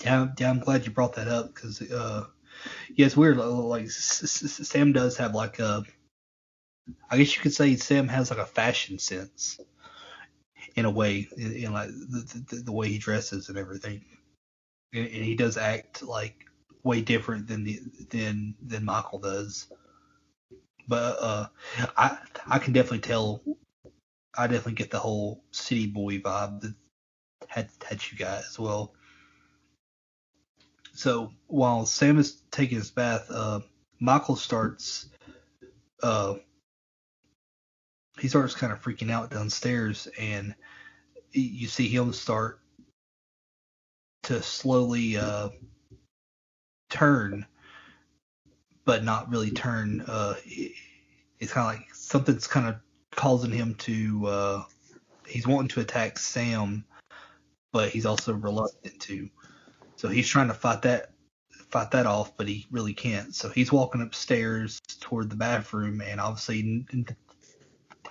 [0.04, 2.26] yeah, I'm glad you brought that up because, uh,
[2.94, 3.38] yeah, it's weird.
[3.38, 5.84] Like Sam does have like a,
[7.10, 9.58] I guess you could say Sam has like a fashion sense
[10.76, 14.04] in a way, in, in like the, the, the, way he dresses and everything,
[14.92, 16.44] and, and, he does act like
[16.82, 17.80] way different than the
[18.10, 19.66] than than Michael does.
[20.86, 21.46] But uh,
[21.96, 23.42] I I can definitely tell.
[24.38, 26.74] I definitely get the whole city boy vibe that
[27.48, 28.92] had had you guys as well.
[30.92, 33.60] So while Sam is taking his bath, uh,
[34.00, 35.08] Michael starts
[36.02, 36.34] uh,
[38.18, 40.54] he starts kind of freaking out downstairs, and
[41.32, 42.60] you see him start
[44.24, 45.50] to slowly uh,
[46.88, 47.46] turn,
[48.84, 50.02] but not really turn.
[50.06, 50.34] Uh,
[51.38, 52.76] it's kind of like something's kind of
[53.10, 54.26] causing him to.
[54.26, 54.64] Uh,
[55.26, 56.84] he's wanting to attack Sam,
[57.76, 59.28] but he's also reluctant to.
[59.96, 61.10] So he's trying to fight that
[61.68, 63.34] fight that off, but he really can't.
[63.34, 66.86] So he's walking upstairs toward the bathroom, and obviously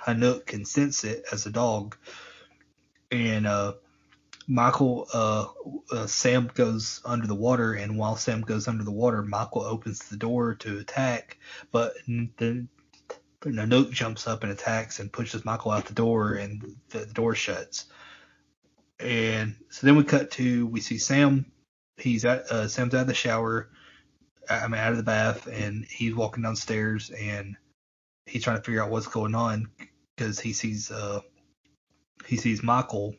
[0.05, 1.97] Nanook can sense it as a dog.
[3.11, 3.73] And uh,
[4.47, 5.47] Michael, uh,
[5.91, 9.97] uh, Sam goes under the water, and while Sam goes under the water, Michael opens
[10.09, 11.39] the door to attack,
[11.71, 12.69] but then
[13.41, 17.33] Nanook jumps up and attacks and pushes Michael out the door, and the, the door
[17.33, 17.85] shuts.
[18.99, 21.51] And so then we cut to we see Sam.
[21.97, 23.69] He's at uh, Sam's out of the shower.
[24.49, 27.55] I mean, out of the bath, and he's walking downstairs, and
[28.26, 29.69] he's trying to figure out what's going on
[30.15, 31.22] because he sees uh,
[32.26, 33.15] he sees Michael,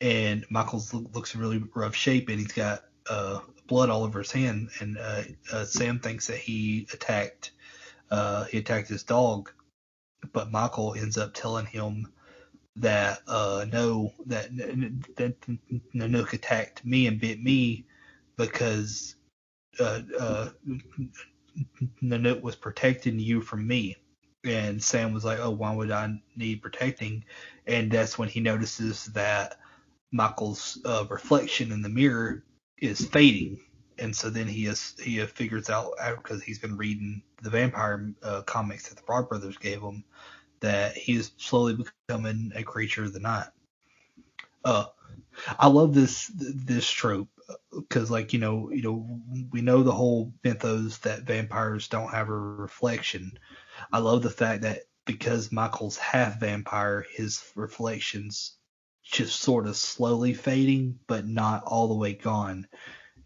[0.00, 4.32] and Michael's looks in really rough shape, and he's got uh, blood all over his
[4.32, 5.22] hand, and uh,
[5.52, 7.52] uh, Sam thinks that he attacked
[8.10, 9.50] uh, he attacked his dog,
[10.32, 12.12] but Michael ends up telling him
[12.76, 14.54] that uh, no, that
[15.16, 15.40] that
[15.94, 17.86] Nanook attacked me and bit me
[18.36, 19.16] because
[19.78, 20.48] uh, uh,
[22.02, 23.96] Nanook was protecting you from me.
[24.44, 27.24] And Sam was like, "Oh, why would I need protecting?"
[27.66, 29.56] And that's when he notices that
[30.12, 32.44] Michael's uh, reflection in the mirror
[32.78, 33.58] is fading,
[33.98, 38.42] and so then he is he figures out because he's been reading the vampire uh,
[38.42, 40.04] comics that the Frog Brothers gave him
[40.64, 41.76] that he's slowly
[42.08, 43.48] becoming a creature of the night.
[44.64, 44.86] Uh,
[45.58, 47.28] I love this this trope
[47.70, 49.20] because like you know you know
[49.50, 53.38] we know the whole mythos that vampires don't have a reflection.
[53.92, 58.56] I love the fact that because Michael's half vampire, his reflections
[59.02, 62.66] just sort of slowly fading, but not all the way gone.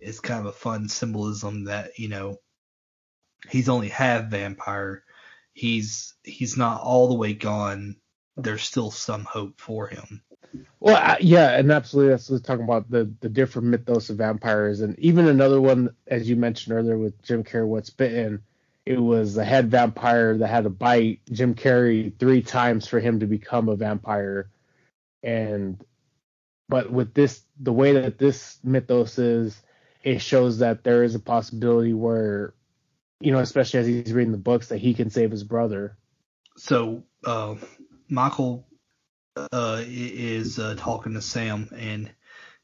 [0.00, 2.38] It's kind of a fun symbolism that you know
[3.48, 5.04] he's only half vampire.
[5.58, 7.96] He's he's not all the way gone.
[8.36, 10.22] There's still some hope for him.
[10.78, 12.10] Well, uh, yeah, and absolutely.
[12.10, 16.36] That's talking about the the different mythos of vampires, and even another one, as you
[16.36, 18.42] mentioned earlier, with Jim Carrey, Once Bitten.
[18.86, 23.20] It was a head vampire that had to bite Jim Carrey three times for him
[23.20, 24.48] to become a vampire,
[25.22, 25.84] and
[26.68, 29.60] but with this, the way that this mythos is,
[30.04, 32.54] it shows that there is a possibility where,
[33.20, 35.96] you know, especially as he's reading the books, that he can save his brother.
[36.56, 37.56] So uh,
[38.08, 38.66] Michael
[39.52, 42.10] uh, is uh, talking to Sam, and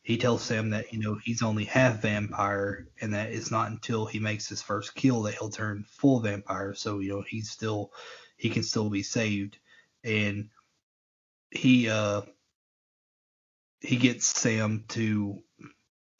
[0.02, 4.06] he tells Sam that you know he's only half vampire, and that it's not until
[4.06, 6.74] he makes his first kill that he'll turn full vampire.
[6.74, 7.92] So you know he's still
[8.36, 9.58] he can still be saved,
[10.02, 10.50] and
[11.50, 12.22] he uh
[13.80, 15.42] he gets Sam to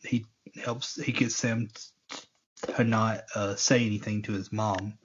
[0.02, 0.27] he
[0.62, 1.69] helps he gets Sam
[2.77, 4.99] to not uh, say anything to his mom.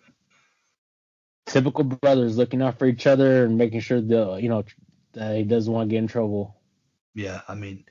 [1.45, 4.64] Typical brothers looking out for each other and making sure the you know
[5.14, 6.56] that he doesn't want to get in trouble.
[7.15, 7.86] Yeah, I mean,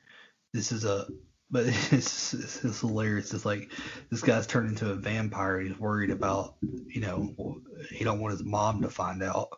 [0.52, 1.06] this is a
[1.50, 1.92] but it's,
[2.34, 3.32] it's, it's hilarious.
[3.32, 3.70] It's like
[4.10, 5.60] this guy's turned into a vampire.
[5.60, 9.48] He's worried about, you know, he don't want his mom to find out.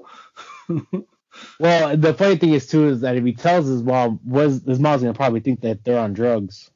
[1.59, 4.78] well, the funny thing is too is that if he tells his mom, was his
[4.78, 6.70] mom's gonna probably think that they're on drugs.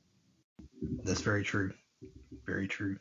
[1.02, 1.72] That's very true.
[2.44, 2.98] Very true.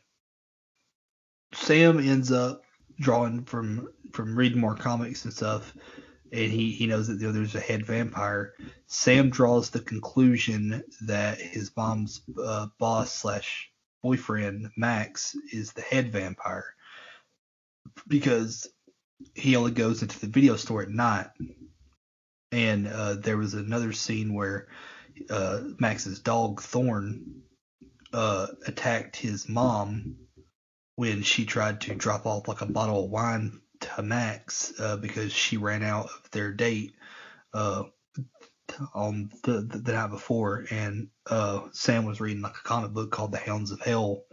[1.54, 2.62] Sam ends up
[3.00, 5.74] drawing from from reading more comics and stuff
[6.34, 8.54] and he, he knows that the there's a head vampire.
[8.88, 13.70] Sam draws the conclusion that his mom's uh, boss slash
[14.02, 16.74] boyfriend Max is the head vampire
[18.08, 18.66] because
[19.34, 21.28] he only goes into the video store at night.
[22.50, 24.66] And uh, there was another scene where
[25.30, 27.42] uh, Max's dog Thorn
[28.12, 30.16] uh, attacked his mom
[30.96, 35.32] when she tried to drop off like a bottle of wine to Max uh, because
[35.32, 36.94] she ran out of their date
[37.52, 37.84] uh,
[38.94, 43.10] on the, the, the night before, and uh, Sam was reading like a comic book
[43.10, 44.24] called The Hounds of Hell.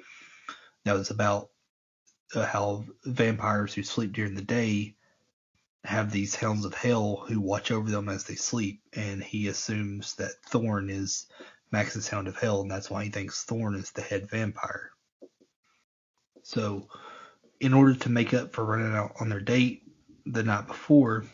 [0.85, 1.49] That was about
[2.33, 4.95] uh, how vampires who sleep during the day
[5.83, 10.15] have these hounds of hell who watch over them as they sleep, and he assumes
[10.15, 11.25] that Thorn is
[11.71, 14.91] Max's hound of hell, and that's why he thinks Thorn is the head vampire.
[16.51, 16.87] So
[17.61, 19.83] in order to make up for running out on their date
[20.25, 21.25] the night before,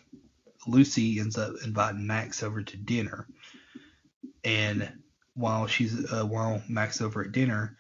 [0.68, 3.28] Lucy ends up inviting Max over to dinner.
[4.44, 4.92] And
[5.34, 7.78] while she's uh, while Max over at dinner,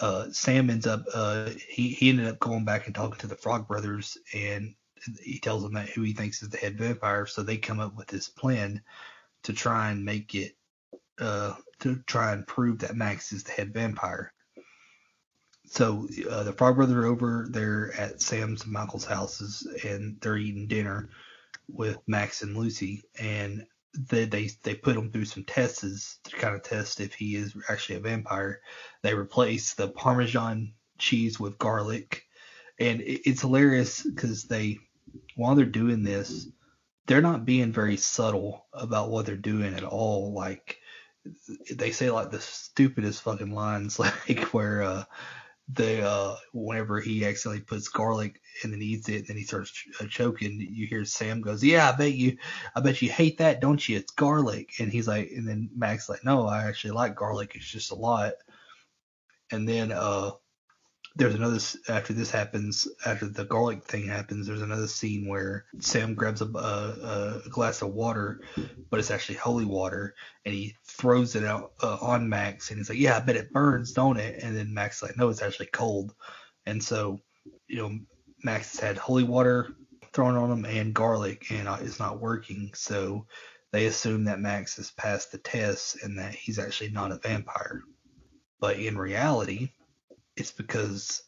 [0.00, 3.36] uh, Sam ends up uh, he he ended up going back and talking to the
[3.36, 4.74] Frog Brothers, and
[5.22, 7.26] he tells them that who he thinks is the head vampire.
[7.26, 8.80] So they come up with this plan
[9.42, 10.56] to try and make it
[11.18, 14.33] uh, to try and prove that Max is the head vampire
[15.74, 20.36] so uh, the Frog Brothers are over there at Sam's and Michael's houses, and they're
[20.36, 21.08] eating dinner
[21.68, 23.66] with Max and Lucy, and
[23.98, 27.56] they they they put him through some tests to kind of test if he is
[27.68, 28.60] actually a vampire.
[29.02, 32.22] They replace the Parmesan cheese with garlic,
[32.78, 34.78] and it, it's hilarious because they
[35.34, 36.46] while they're doing this,
[37.06, 40.32] they're not being very subtle about what they're doing at all.
[40.34, 40.78] Like
[41.72, 43.98] they say like the stupidest fucking lines,
[44.28, 45.04] like where uh
[45.72, 49.70] the uh whenever he accidentally puts garlic and then eats it and then he starts
[49.70, 52.36] ch- uh, choking you hear sam goes yeah i bet you
[52.76, 53.96] i bet you hate that don't you?
[53.96, 54.74] It's garlic.
[54.78, 57.96] And he's like and then max like no i actually like garlic it's just a
[57.96, 58.34] lot.
[59.50, 60.32] And then uh
[61.16, 66.14] there's another after this happens after the garlic thing happens there's another scene where sam
[66.14, 68.40] grabs a, a, a glass of water
[68.90, 70.14] but it's actually holy water
[70.44, 73.52] and he throws it out uh, on max and he's like yeah i bet it
[73.52, 74.42] burns don't it?
[74.42, 76.14] And then max like no it's actually cold.
[76.66, 77.20] And so
[77.68, 77.98] you know
[78.42, 79.76] max has had holy water
[80.12, 82.70] thrown on him and garlic and uh, it's not working.
[82.74, 83.26] So
[83.72, 87.82] they assume that max has passed the test and that he's actually not a vampire.
[88.60, 89.70] But in reality
[90.36, 91.22] it's because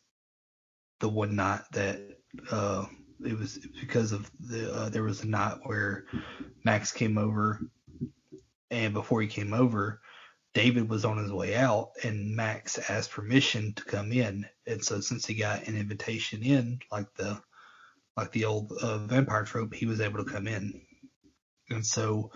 [1.00, 2.00] the one night that
[2.50, 2.86] uh,
[3.24, 6.06] it was because of the uh, there was a night where
[6.64, 7.60] Max came over,
[8.70, 10.00] and before he came over,
[10.54, 15.00] David was on his way out, and Max asked permission to come in, and so
[15.00, 17.40] since he got an invitation in, like the
[18.16, 20.82] like the old uh, vampire trope, he was able to come in,
[21.70, 22.30] and so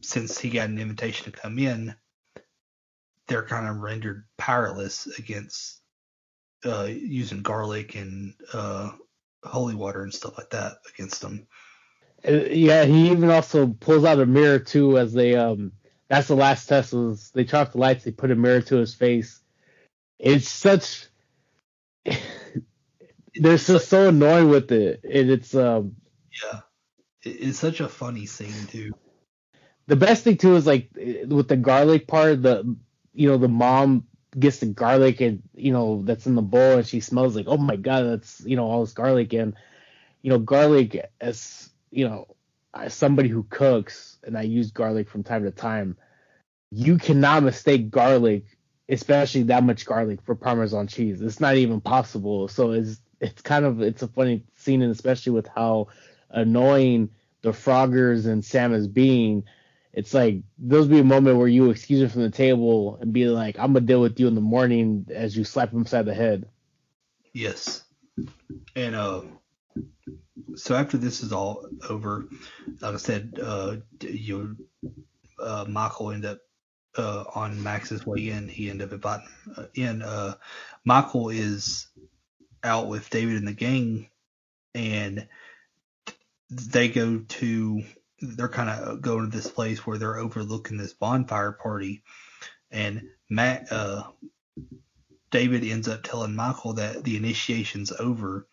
[0.00, 1.94] since he got an invitation to come in,
[3.32, 5.80] they're kind of rendered powerless against
[6.66, 8.90] uh, using garlic and uh,
[9.42, 11.46] holy water and stuff like that against them.
[12.28, 15.72] Uh, yeah, he even also pulls out a mirror too as they um
[16.08, 18.76] that's the last test was they turn off the lights, they put a mirror to
[18.76, 19.40] his face.
[20.18, 21.06] It's such
[22.04, 25.02] they're just so annoying with it.
[25.04, 25.96] And it's um
[26.42, 26.60] yeah.
[27.22, 28.92] It's such a funny scene too.
[29.86, 32.76] The best thing too is like with the garlic part, the
[33.14, 34.06] you know, the mom
[34.38, 37.58] gets the garlic and you know that's in the bowl and she smells like oh
[37.58, 39.32] my god that's you know all this garlic.
[39.34, 39.54] And
[40.22, 42.34] you know garlic as you know
[42.74, 45.98] as somebody who cooks and I use garlic from time to time
[46.70, 48.44] you cannot mistake garlic
[48.88, 51.22] especially that much garlic for parmesan cheese.
[51.22, 52.48] It's not even possible.
[52.48, 55.88] So it's it's kind of it's a funny scene and especially with how
[56.30, 57.10] annoying
[57.42, 59.44] the froggers and Sam is being
[59.92, 63.26] it's like there'll be a moment where you excuse him from the table and be
[63.26, 66.14] like, "I'm gonna deal with you in the morning," as you slap him upside the
[66.14, 66.48] head.
[67.34, 67.84] Yes,
[68.74, 69.22] and uh,
[70.54, 72.26] so after this is all over,
[72.80, 74.56] like I said, uh, you
[75.38, 76.38] uh, Michael end up
[76.96, 78.48] uh, on Max's way in.
[78.48, 80.02] He ended up inviting uh, in.
[80.02, 80.34] Uh,
[80.84, 81.86] Michael is
[82.64, 84.08] out with David and the gang,
[84.74, 85.28] and
[86.50, 87.82] they go to
[88.22, 92.02] they're kind of going to this place where they're overlooking this bonfire party,
[92.70, 94.04] and Matt, uh,
[95.30, 98.46] David ends up telling Michael that the initiation's over,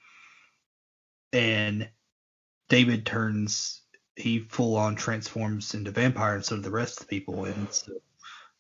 [1.32, 1.90] and
[2.70, 3.82] David turns
[4.16, 7.94] he full on transforms into vampire instead of the rest of the people, and so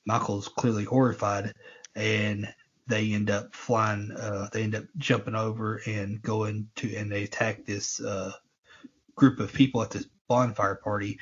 [0.05, 1.53] Michael's clearly horrified,
[1.95, 2.47] and
[2.87, 7.23] they end up flying, uh, they end up jumping over and going to, and they
[7.23, 8.31] attack this uh,
[9.15, 11.19] group of people at this bonfire party,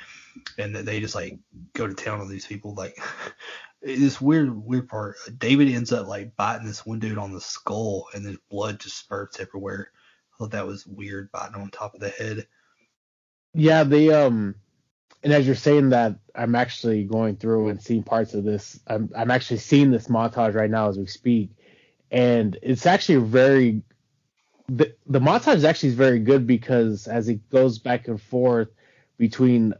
[0.58, 1.38] and that they just like
[1.72, 2.74] go to town on these people.
[2.74, 2.96] Like
[3.82, 5.16] this weird, weird part.
[5.38, 8.98] David ends up like biting this one dude on the skull, and then blood just
[8.98, 9.90] spurts everywhere.
[10.32, 12.46] I thought that was weird, biting on top of the head.
[13.54, 14.54] Yeah, the um,
[15.22, 18.78] and as you're saying that, I'm actually going through and seeing parts of this.
[18.86, 21.50] I'm I'm actually seeing this montage right now as we speak,
[22.10, 23.82] and it's actually very.
[24.70, 28.68] The, the montage is actually very good because as it goes back and forth,
[29.18, 29.74] between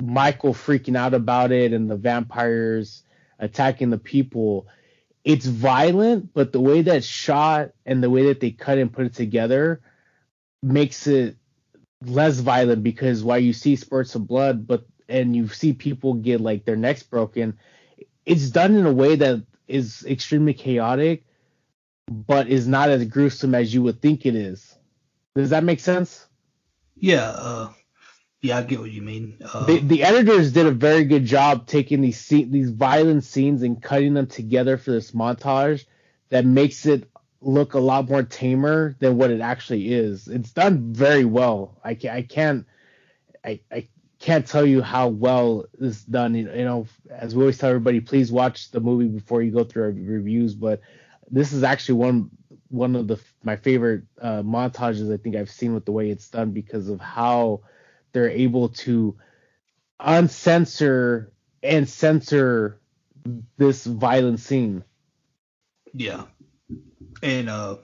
[0.00, 3.02] Michael freaking out about it and the vampires
[3.38, 4.66] attacking the people.
[5.22, 9.06] It's violent, but the way that's shot and the way that they cut and put
[9.06, 9.80] it together
[10.62, 11.36] makes it
[12.02, 16.40] less violent because while you see spurts of blood, but and you see people get
[16.40, 17.58] like their necks broken,
[18.26, 21.24] it's done in a way that is extremely chaotic,
[22.08, 24.74] but is not as gruesome as you would think it is.
[25.34, 26.26] Does that make sense?
[26.96, 27.72] Yeah, uh,
[28.44, 29.38] yeah, I get what you mean.
[29.54, 33.82] Uh, the, the editors did a very good job taking these these violent scenes and
[33.82, 35.86] cutting them together for this montage
[36.28, 37.08] that makes it
[37.40, 40.28] look a lot more tamer than what it actually is.
[40.28, 41.80] It's done very well.
[41.82, 42.66] I, can, I can't
[43.42, 43.88] I, I
[44.18, 46.34] can't tell you how well it's done.
[46.34, 49.84] You know, as we always tell everybody, please watch the movie before you go through
[49.84, 50.54] our reviews.
[50.54, 50.82] But
[51.30, 52.30] this is actually one
[52.68, 56.28] one of the my favorite uh, montages I think I've seen with the way it's
[56.28, 57.62] done because of how
[58.14, 59.16] they're able to
[60.00, 61.32] uncensor
[61.62, 62.80] and censor
[63.58, 64.84] this violent scene.
[65.92, 66.24] Yeah.
[67.22, 67.76] And uh,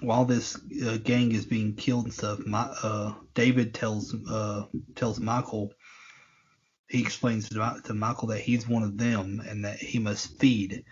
[0.00, 4.64] while this uh, gang is being killed and stuff, my, uh, David tells uh,
[4.96, 5.72] tells Michael
[6.88, 10.84] he explains to, to Michael that he's one of them and that he must feed,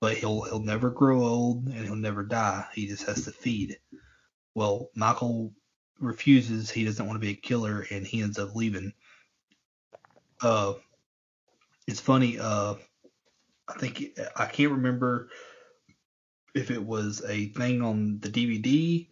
[0.00, 2.64] but he'll he'll never grow old and he'll never die.
[2.74, 3.78] He just has to feed.
[4.54, 5.52] Well, Michael
[6.00, 6.70] refuses.
[6.70, 8.92] He doesn't want to be a killer, and he ends up leaving.
[10.42, 10.74] Uh,
[11.86, 12.38] it's funny.
[12.38, 12.74] Uh,
[13.68, 15.28] I think I can't remember
[16.54, 19.08] if it was a thing on the DVD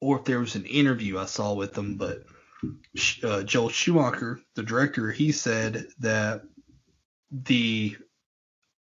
[0.00, 2.24] or if there was an interview I saw with them, but
[3.22, 6.42] uh, Joel Schumacher, the director, he said that
[7.30, 7.96] the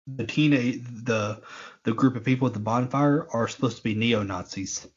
[0.06, 1.42] the teenage the
[1.84, 4.88] the group of people at the bonfire are supposed to be neo Nazis,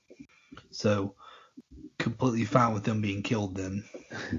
[0.71, 1.15] so
[2.01, 3.55] completely fine with them being killed.
[3.57, 3.85] Then,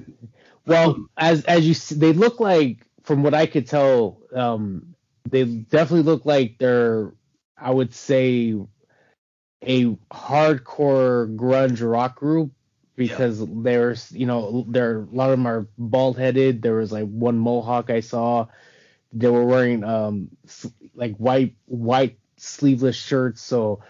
[0.65, 4.95] well, as as you see, they look like, from what I could tell, um,
[5.29, 7.13] they definitely look like they're,
[7.57, 8.55] I would say,
[9.63, 12.51] a hardcore grunge rock group
[12.95, 13.47] because yeah.
[13.49, 16.61] there's you know there a lot of them are bald headed.
[16.61, 18.47] There was like one mohawk I saw.
[19.13, 20.29] They were wearing um
[20.95, 23.81] like white white sleeveless shirts, so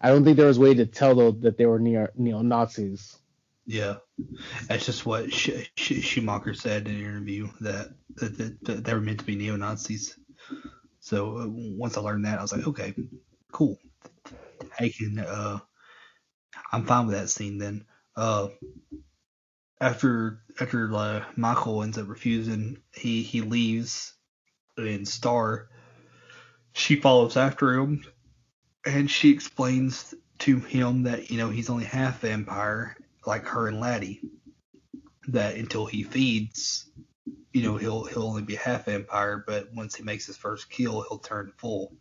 [0.00, 2.42] I don't think there was a way to tell though that they were neo neo
[2.42, 3.16] Nazis.
[3.66, 3.96] Yeah,
[4.68, 9.00] that's just what Sch- Sch- Schumacher said in an interview that that, that, they were
[9.00, 10.18] meant to be neo Nazis.
[11.00, 12.94] So uh, once I learned that, I was like, okay,
[13.52, 13.78] cool.
[14.80, 15.60] I can uh,
[16.72, 17.84] I'm fine with that scene then.
[18.16, 18.48] Uh,
[19.80, 24.14] after after uh, Michael ends up refusing, he he leaves,
[24.76, 25.68] and Star
[26.72, 28.04] she follows after him,
[28.86, 33.80] and she explains to him that you know he's only half vampire, like her and
[33.80, 34.20] Laddie.
[35.28, 36.90] That until he feeds,
[37.52, 41.02] you know he'll he'll only be half vampire, but once he makes his first kill,
[41.02, 41.92] he'll turn full,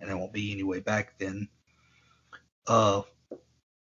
[0.00, 1.48] and there won't be any way back then.
[2.66, 3.02] Uh,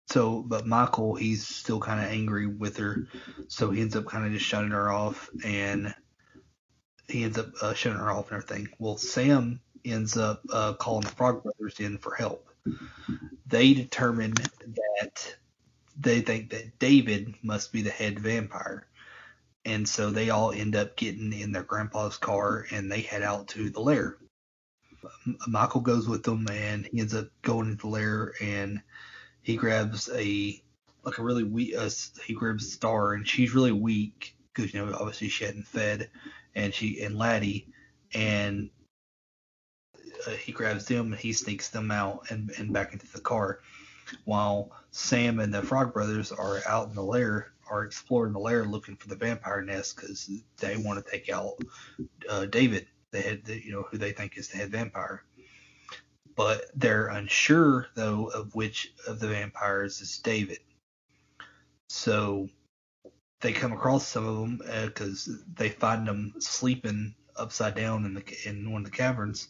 [0.07, 3.09] so, but Michael, he's still kind of angry with her,
[3.49, 5.95] so he ends up kind of just shutting her off, and
[7.09, 8.69] he ends up uh, shutting her off and everything.
[8.79, 12.49] Well, Sam ends up uh, calling the Frog Brothers in for help.
[13.47, 15.37] They determine that
[15.99, 18.87] they think that David must be the head vampire,
[19.65, 23.49] and so they all end up getting in their grandpa's car and they head out
[23.49, 24.17] to the lair.
[25.47, 28.81] Michael goes with them, and he ends up going into the lair and
[29.43, 30.61] he grabs a
[31.05, 31.75] like a really weak.
[31.79, 31.89] Uh,
[32.25, 36.11] he grabs Star, and she's really weak because you know obviously she hadn't fed,
[36.55, 37.69] and she and Laddie,
[38.13, 38.71] and
[40.27, 43.61] uh, he grabs them and he sneaks them out and and back into the car,
[44.25, 48.65] while Sam and the Frog Brothers are out in the lair, are exploring the lair
[48.65, 51.55] looking for the vampire nest because they want to take out
[52.29, 55.25] uh, David, the head, the, you know, who they think is the head vampire
[56.37, 60.59] but they're unsure though of which of the vampires is David.
[61.89, 62.49] So
[63.41, 68.15] they come across some of them because uh, they find them sleeping upside down in
[68.15, 69.49] the in one of the caverns.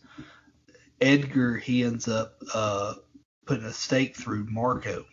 [1.00, 2.94] Edgar he ends up uh,
[3.46, 5.06] putting a stake through Marco,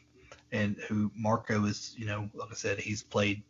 [0.51, 3.43] and who Marco is you know like I said he's played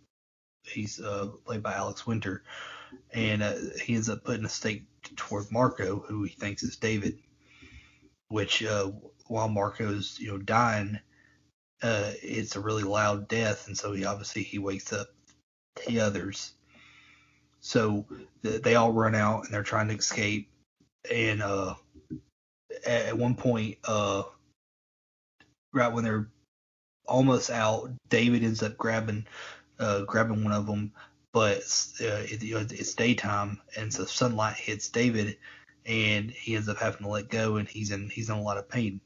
[0.64, 2.44] he's uh, played by Alex Winter,
[3.12, 4.86] and uh, he ends up putting a stake
[5.16, 7.20] toward Marco who he thinks is David
[8.34, 8.90] which uh,
[9.28, 11.00] while Marco's you know dying,
[11.84, 15.08] uh, it's a really loud death, and so he obviously he wakes up
[15.86, 16.54] the others.
[17.60, 18.08] So
[18.42, 20.50] they all run out and they're trying to escape,
[21.12, 21.76] and uh,
[22.88, 24.24] at one point, uh,
[25.74, 26.30] right when they're
[27.06, 29.26] almost out, David ends up grabbing
[29.80, 30.94] uh, grabbing one of them,
[31.34, 31.62] but
[32.02, 35.38] uh, it, you know, it's daytime, and so sunlight hits David,
[35.86, 38.58] and he ends up having to let go, and he's in he's in a lot
[38.58, 39.02] of pain.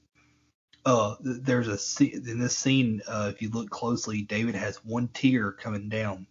[0.86, 3.02] Uh, there's a in this scene.
[3.08, 6.28] Uh, if you look closely, David has one tear coming down,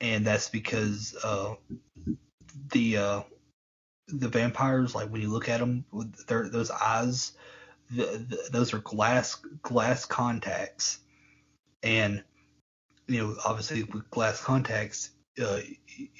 [0.00, 1.54] and that's because uh,
[2.72, 3.22] the uh,
[4.08, 7.32] the vampires, like when you look at them, with their those eyes,
[7.90, 10.98] the, those are glass glass contacts,
[11.82, 12.22] and
[13.06, 15.10] you know obviously with glass contacts,
[15.42, 15.60] uh,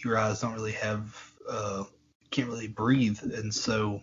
[0.04, 1.84] your eyes don't really have uh,
[2.30, 4.02] can't really breathe, and so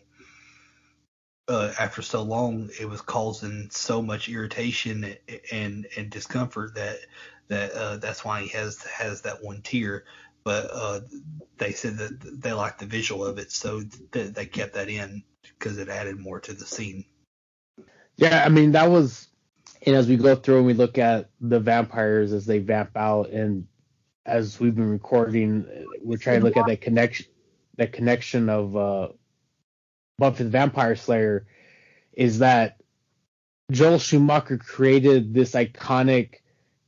[1.47, 5.15] uh, after so long, it was causing so much irritation
[5.51, 6.97] and and discomfort that
[7.47, 10.05] that uh, that's why he has has that one tear.
[10.43, 10.99] But uh,
[11.57, 13.81] they said that they liked the visual of it, so
[14.11, 17.05] th- they kept that in because it added more to the scene.
[18.17, 19.27] Yeah, I mean that was,
[19.85, 23.29] and as we go through and we look at the vampires as they vamp out,
[23.29, 23.67] and
[24.25, 25.65] as we've been recording,
[26.01, 27.27] we're trying to look at that connection
[27.77, 29.09] that connection of uh,
[30.17, 31.45] Buffy the Vampire Slayer
[32.13, 32.77] is that
[33.71, 36.35] Joel Schumacher created this iconic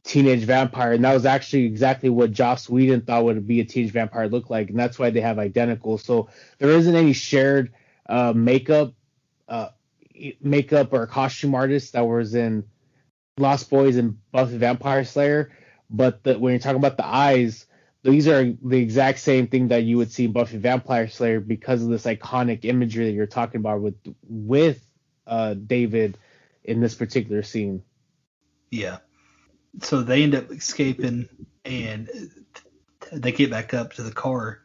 [0.04, 3.92] teenage vampire, and that was actually exactly what Joss Whedon thought would be a teenage
[3.92, 5.98] vampire look like, and that's why they have identical.
[5.98, 6.30] So
[6.60, 7.74] there isn't any shared
[8.08, 8.94] uh, makeup,
[9.50, 9.70] uh,
[10.42, 12.64] makeup or costume artist that was in
[13.38, 15.52] Lost Boys and Buffy Vampire Slayer,
[15.90, 17.66] but the, when you're talking about the eyes,
[18.04, 21.84] these are the exact same thing that you would see in Buffy Vampire Slayer because
[21.84, 24.84] of this iconic imagery that you're talking about with with
[25.26, 26.18] uh, David
[26.64, 27.84] in this particular scene.
[28.72, 28.98] Yeah.
[29.82, 31.30] So they end up escaping
[31.64, 32.10] and
[33.12, 34.62] they get back up to the car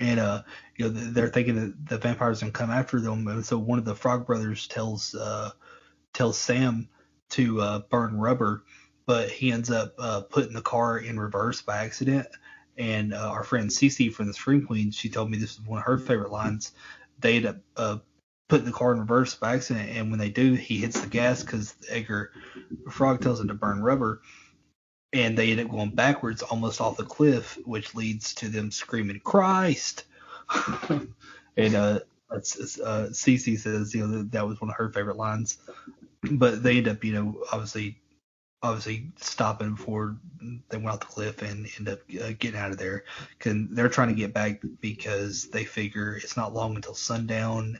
[0.00, 0.42] and uh
[0.76, 3.26] you know they're thinking that the vampires gonna come after them.
[3.28, 5.50] And so one of the frog brothers tells uh
[6.12, 6.88] tells Sam
[7.30, 8.64] to uh burn rubber
[9.06, 12.26] but he ends up uh putting the car in reverse by accident.
[12.78, 15.78] And uh, our friend Cece from the Scream Queen she told me this is one
[15.78, 16.72] of her favorite lines.
[17.20, 17.98] They end up uh
[18.48, 19.90] putting the car in reverse by accident.
[19.90, 22.32] And when they do he hits the gas because Edgar
[22.90, 24.20] Frog tells him to burn rubber
[25.12, 29.20] and they end up going backwards almost off the cliff, which leads to them screaming
[29.20, 30.04] Christ.
[30.88, 32.00] and uh,
[32.30, 35.58] uh, Cece says, you know, that, that was one of her favorite lines.
[36.22, 38.00] But they end up, you know, obviously,
[38.62, 40.16] obviously stopping before
[40.68, 43.04] they went off the cliff and end up uh, getting out of there.
[43.38, 47.78] Cause they're trying to get back because they figure it's not long until sundown,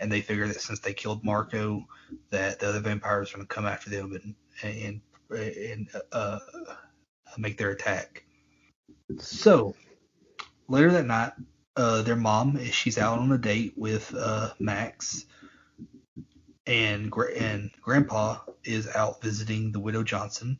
[0.00, 1.86] and they figure that since they killed Marco,
[2.30, 5.00] that the other vampires are going to come after them and and
[5.30, 6.38] and uh,
[7.38, 8.24] make their attack.
[9.18, 9.74] So
[10.68, 11.32] later that night,
[11.76, 15.26] uh, their mom she's out on a date with uh, Max,
[16.66, 20.58] and and Grandpa is out visiting the widow Johnson,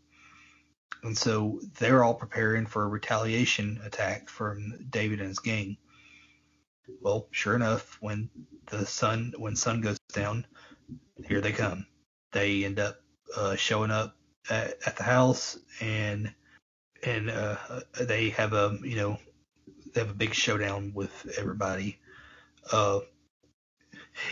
[1.02, 5.76] and so they're all preparing for a retaliation attack from David and his gang.
[7.00, 8.28] Well, sure enough, when
[8.66, 10.46] the sun when sun goes down,
[11.26, 11.86] here they come.
[12.32, 13.00] They end up
[13.34, 14.16] uh, showing up
[14.50, 16.32] at, at the house and
[17.02, 17.56] and uh,
[18.00, 19.18] they have a you know
[19.92, 21.98] they have a big showdown with everybody.
[22.72, 23.00] Uh,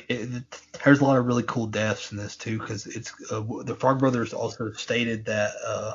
[0.08, 0.44] it,
[0.84, 3.98] there's a lot of really cool deaths in this too because it's uh, the Frog
[3.98, 5.94] Brothers also stated that uh,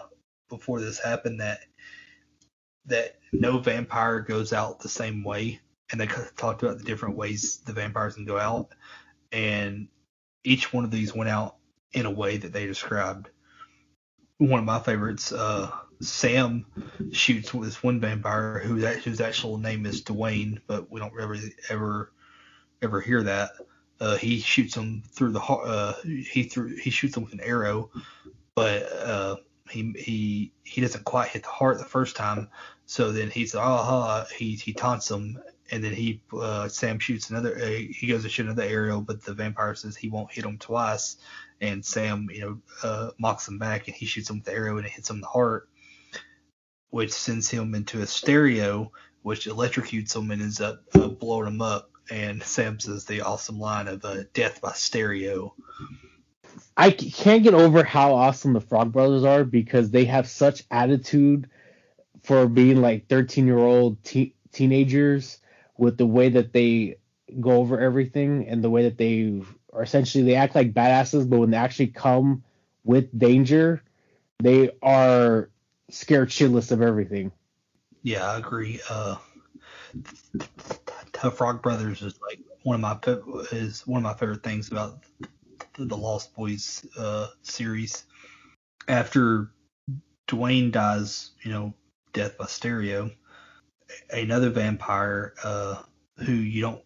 [0.49, 1.59] before this happened that
[2.85, 5.59] that no vampire goes out the same way,
[5.91, 8.69] and they talked about the different ways the vampires can go out,
[9.31, 9.87] and
[10.43, 11.57] each one of these went out
[11.91, 13.29] in a way that they described
[14.39, 15.31] one of my favorites.
[15.31, 15.69] Uh,
[16.01, 16.65] Sam
[17.11, 21.37] shoots with this one vampire who whose actual name is Dwayne, but we don't ever
[21.69, 22.11] ever
[22.81, 23.51] ever hear that.
[23.99, 27.91] Uh, he shoots him through the uh, he through he shoots him with an arrow,
[28.55, 29.35] but uh,
[29.69, 32.49] he he he doesn't quite hit the heart the first time.
[32.85, 35.37] So then he's ah he he taunts him,
[35.71, 37.55] and then he uh, Sam shoots another.
[37.55, 40.57] Uh, he goes to shoot another arrow, but the vampire says he won't hit him
[40.57, 41.17] twice
[41.61, 44.77] and Sam, you know, uh, mocks him back, and he shoots him with the arrow,
[44.77, 45.69] and it hits him in the heart,
[46.89, 48.91] which sends him into a stereo,
[49.23, 51.91] which electrocutes him and ends up uh, blowing him up.
[52.11, 55.53] And Sam says the awesome line of uh, "Death by stereo."
[56.75, 61.49] I can't get over how awesome the Frog Brothers are because they have such attitude
[62.23, 65.39] for being like 13 year old te- teenagers
[65.79, 66.97] with the way that they
[67.39, 71.39] go over everything and the way that they or essentially they act like badasses, but
[71.39, 72.43] when they actually come
[72.83, 73.81] with danger,
[74.39, 75.49] they are
[75.89, 77.31] scared shitless of everything.
[78.03, 78.81] Yeah, I agree.
[78.89, 79.15] Uh,
[80.33, 82.97] the Frog Brothers is like one of my
[83.51, 85.03] is one of my favorite things about
[85.77, 88.03] the Lost Boys uh, series.
[88.87, 89.51] After
[90.27, 91.73] Dwayne dies, you know,
[92.13, 93.11] death by stereo,
[94.11, 95.81] another vampire uh,
[96.17, 96.81] who you don't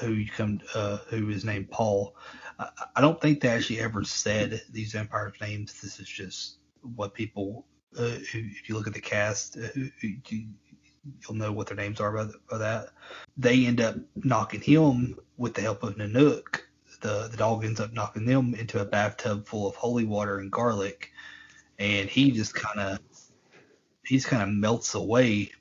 [0.00, 2.16] who you come uh, who is named Paul.
[2.58, 5.80] I, I, don't think they actually ever said these vampires' names.
[5.80, 6.58] This is just
[6.94, 7.66] what people.
[7.96, 11.76] Uh, who, if you look at the cast, uh, who, who, you'll know what their
[11.76, 12.88] names are by, by that.
[13.36, 16.60] They end up knocking him with the help of Nanook.
[17.00, 20.50] The the dog ends up knocking them into a bathtub full of holy water and
[20.50, 21.12] garlic,
[21.78, 22.98] and he just kind of
[24.04, 25.52] he's kind of melts away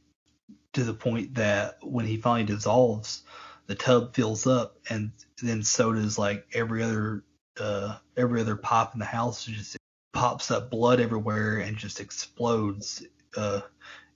[0.78, 3.24] to the point that when he finally dissolves,
[3.66, 7.24] the tub fills up, and then so does like every other
[7.60, 9.44] uh, every other pop in the house.
[9.44, 9.76] Just
[10.14, 13.04] pops up blood everywhere and just explodes
[13.36, 13.62] uh,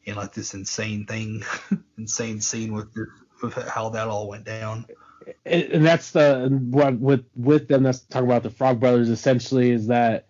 [0.03, 1.43] in like this insane thing,
[1.97, 2.95] insane scene with,
[3.41, 4.85] with how that all went down.
[5.45, 7.83] And that's the what with with them.
[7.83, 9.09] That's talking about the Frog Brothers.
[9.09, 10.27] Essentially, is that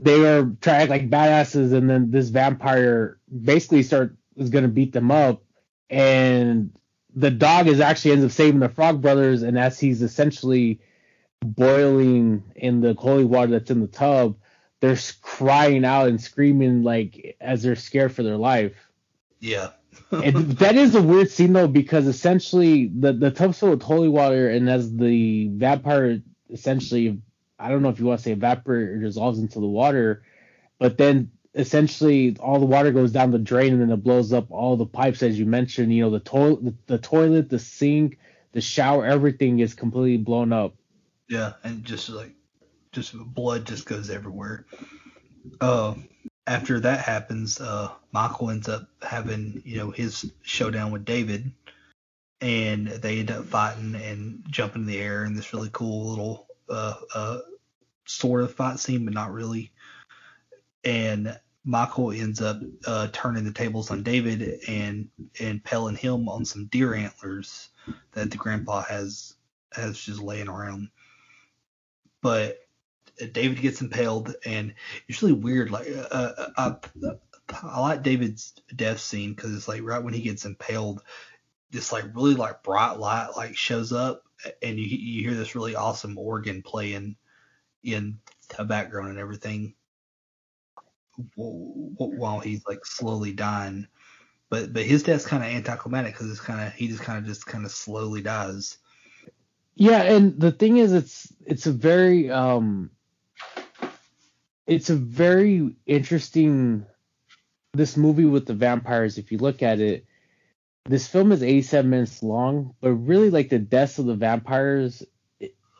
[0.00, 4.92] they are trying like badasses, and then this vampire basically start is going to beat
[4.92, 5.42] them up,
[5.90, 6.72] and
[7.14, 10.80] the dog is actually ends up saving the Frog Brothers, and as he's essentially
[11.42, 14.36] boiling in the holy water that's in the tub,
[14.80, 18.74] they're crying out and screaming like as they're scared for their life.
[19.40, 19.70] Yeah.
[20.10, 24.08] and that is a weird scene though because essentially the the tub's filled with holy
[24.08, 27.20] water, and as the vampire essentially,
[27.58, 30.22] I don't know if you want to say evaporates or dissolves into the water,
[30.78, 34.50] but then essentially all the water goes down the drain and then it blows up
[34.50, 38.18] all the pipes as you mentioned you know the toilet the, toilet the sink
[38.52, 40.74] the shower everything is completely blown up
[41.28, 42.36] yeah and just like
[42.96, 44.64] just blood just goes everywhere.
[45.60, 45.94] Uh,
[46.46, 51.52] after that happens, uh, Michael ends up having you know his showdown with David,
[52.40, 56.46] and they end up fighting and jumping in the air in this really cool little
[56.70, 57.38] uh, uh,
[58.06, 59.70] sort of fight scene, but not really.
[60.82, 65.08] And Michael ends up uh, turning the tables on David and
[65.40, 67.70] and pelling him on some deer antlers
[68.12, 69.34] that the grandpa has
[69.72, 70.90] has just laying around.
[72.22, 72.58] But
[73.32, 74.74] David gets impaled, and
[75.08, 75.72] it's really weird.
[75.72, 76.76] Like uh, I,
[77.62, 81.02] I like David's death scene because it's like right when he gets impaled,
[81.72, 84.22] this like really like bright light like shows up,
[84.62, 87.16] and you you hear this really awesome organ playing
[87.82, 88.20] in
[88.56, 89.74] the background and everything
[91.36, 93.86] while he's like slowly dying.
[94.48, 97.24] But but his death's kind of anticlimactic because it's kind of he just kind of
[97.24, 98.78] just kind of slowly dies.
[99.74, 102.90] Yeah, and the thing is, it's it's a very um,
[104.66, 106.86] it's a very interesting
[107.74, 109.18] this movie with the vampires.
[109.18, 110.06] If you look at it,
[110.84, 115.02] this film is 87 minutes long, but really like the deaths of the vampires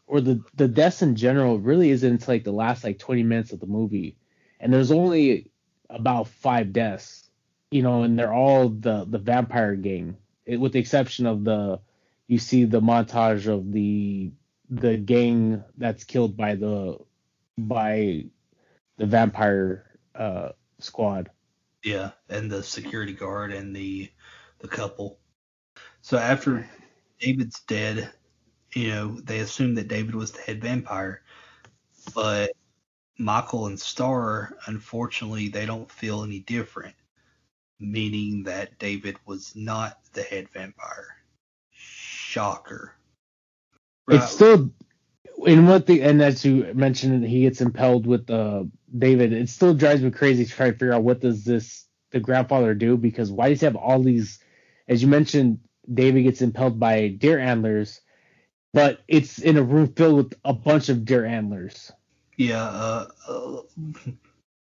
[0.06, 3.52] or the the deaths in general really isn't until like the last like 20 minutes
[3.52, 4.16] of the movie,
[4.60, 5.50] and there's only
[5.90, 7.28] about five deaths,
[7.70, 11.80] you know, and they're all the the vampire gang, it, with the exception of the
[12.26, 14.32] you see the montage of the
[14.70, 16.98] the gang that's killed by the
[17.58, 18.24] by
[18.96, 19.84] the vampire
[20.14, 21.30] uh, squad.
[21.84, 24.10] Yeah, and the security guard and the
[24.58, 25.18] the couple.
[26.00, 26.68] So after
[27.20, 28.10] David's dead,
[28.74, 31.22] you know, they assume that David was the head vampire,
[32.14, 32.52] but
[33.18, 36.94] Michael and Star, unfortunately, they don't feel any different,
[37.80, 41.16] meaning that David was not the head vampire.
[41.72, 42.92] Shocker.
[44.06, 44.16] Right.
[44.16, 44.70] It's still
[45.46, 48.64] in what the and as you mentioned, he gets impelled with uh,
[48.96, 49.32] David.
[49.32, 52.74] It still drives me crazy to try to figure out what does this the grandfather
[52.74, 54.38] do because why does he have all these?
[54.88, 55.60] As you mentioned,
[55.92, 58.00] David gets impelled by deer antlers,
[58.72, 61.92] but it's in a room filled with a bunch of deer antlers.
[62.36, 63.60] Yeah, uh, uh,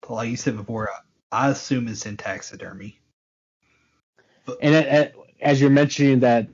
[0.09, 0.89] like you said before,
[1.31, 2.99] I assume it's in taxidermy.
[4.45, 6.49] But, and as you're mentioning that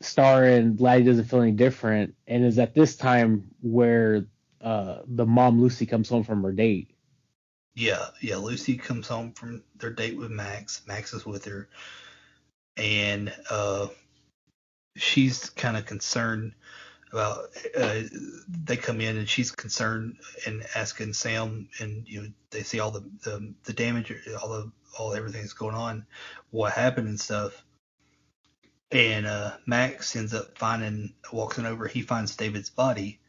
[0.00, 4.26] Star and Laddie doesn't feel any different, and is at this time where
[4.60, 6.90] uh, the mom Lucy comes home from her date.
[7.74, 8.36] Yeah, yeah.
[8.36, 10.82] Lucy comes home from their date with Max.
[10.86, 11.68] Max is with her,
[12.76, 13.88] and uh,
[14.96, 16.54] she's kind of concerned
[17.12, 17.48] about.
[17.76, 18.02] Uh,
[18.48, 20.16] they come in and she's concerned
[20.46, 24.12] and asking Sam, and you know they see all the the, the damage,
[24.42, 26.06] all the all everything that's going on,
[26.50, 27.62] what happened and stuff
[28.92, 33.20] and uh, Max ends up finding, walking over, he finds David's body,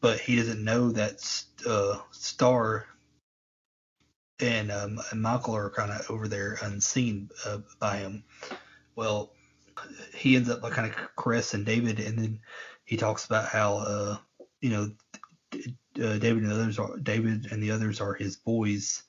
[0.00, 2.86] but he doesn't know that uh, Star
[4.40, 8.24] and, um, and Michael are kind of over there unseen uh, by him.
[8.96, 9.32] Well,
[10.14, 12.40] he ends up like kind of caressing David, and then
[12.84, 14.16] he talks about how, uh,
[14.60, 14.90] you know,
[16.02, 19.04] uh, David and the others are David and the others are his boys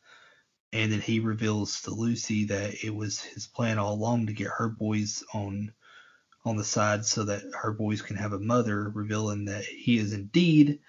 [0.75, 4.51] and then he reveals to Lucy that it was his plan all along to get
[4.57, 5.71] her boys on
[6.43, 10.11] on the side so that her boys can have a mother, revealing that he is
[10.11, 10.79] indeed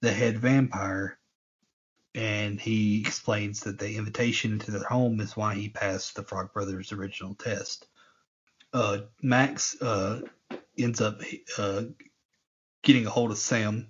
[0.00, 1.18] the head vampire.
[2.14, 6.52] And he explains that the invitation to their home is why he passed the Frog
[6.54, 7.86] Brothers' original test.
[8.74, 10.20] Uh, Max uh,
[10.76, 11.20] ends up
[11.56, 11.82] uh,
[12.82, 13.88] getting a hold of Sam,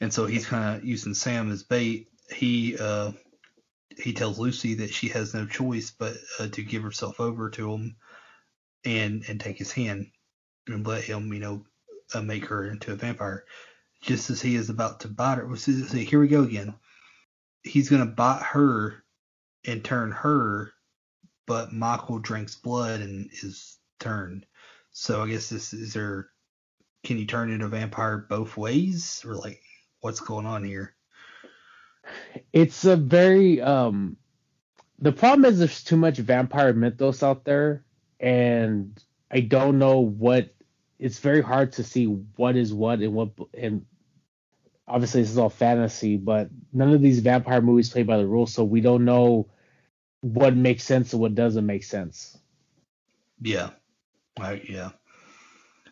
[0.00, 2.06] and so he's kind of using Sam as bait.
[2.32, 3.10] He uh,
[3.98, 7.72] he tells Lucy that she has no choice but uh, to give herself over to
[7.72, 7.96] him
[8.84, 10.06] and and take his hand
[10.68, 11.66] and let him, you know,
[12.14, 13.44] uh, make her into a vampire.
[14.02, 16.74] Just as he is about to bite her, see, here we go again.
[17.64, 19.02] He's gonna bite her
[19.64, 20.72] and turn her,
[21.44, 24.46] but Michael drinks blood and is turned.
[24.90, 26.28] So I guess this is there.
[27.04, 29.62] Can you turn into a vampire both ways, or like
[30.00, 30.94] what's going on here?
[32.52, 34.16] it's a very um
[34.98, 37.84] the problem is there's too much vampire mythos out there
[38.18, 40.54] and I don't know what
[40.98, 43.84] it's very hard to see what is what and what and
[44.86, 48.52] obviously this is all fantasy, but none of these vampire movies play by the rules,
[48.52, 49.48] so we don't know
[50.20, 52.38] what makes sense and what doesn't make sense.
[53.40, 53.70] Yeah,
[54.38, 54.90] Yeah.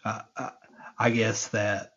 [0.04, 0.50] I, I,
[0.98, 1.94] I guess that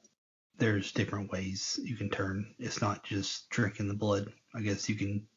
[0.57, 2.53] there's different ways you can turn.
[2.59, 4.31] It's not just drinking the blood.
[4.55, 5.27] I guess you can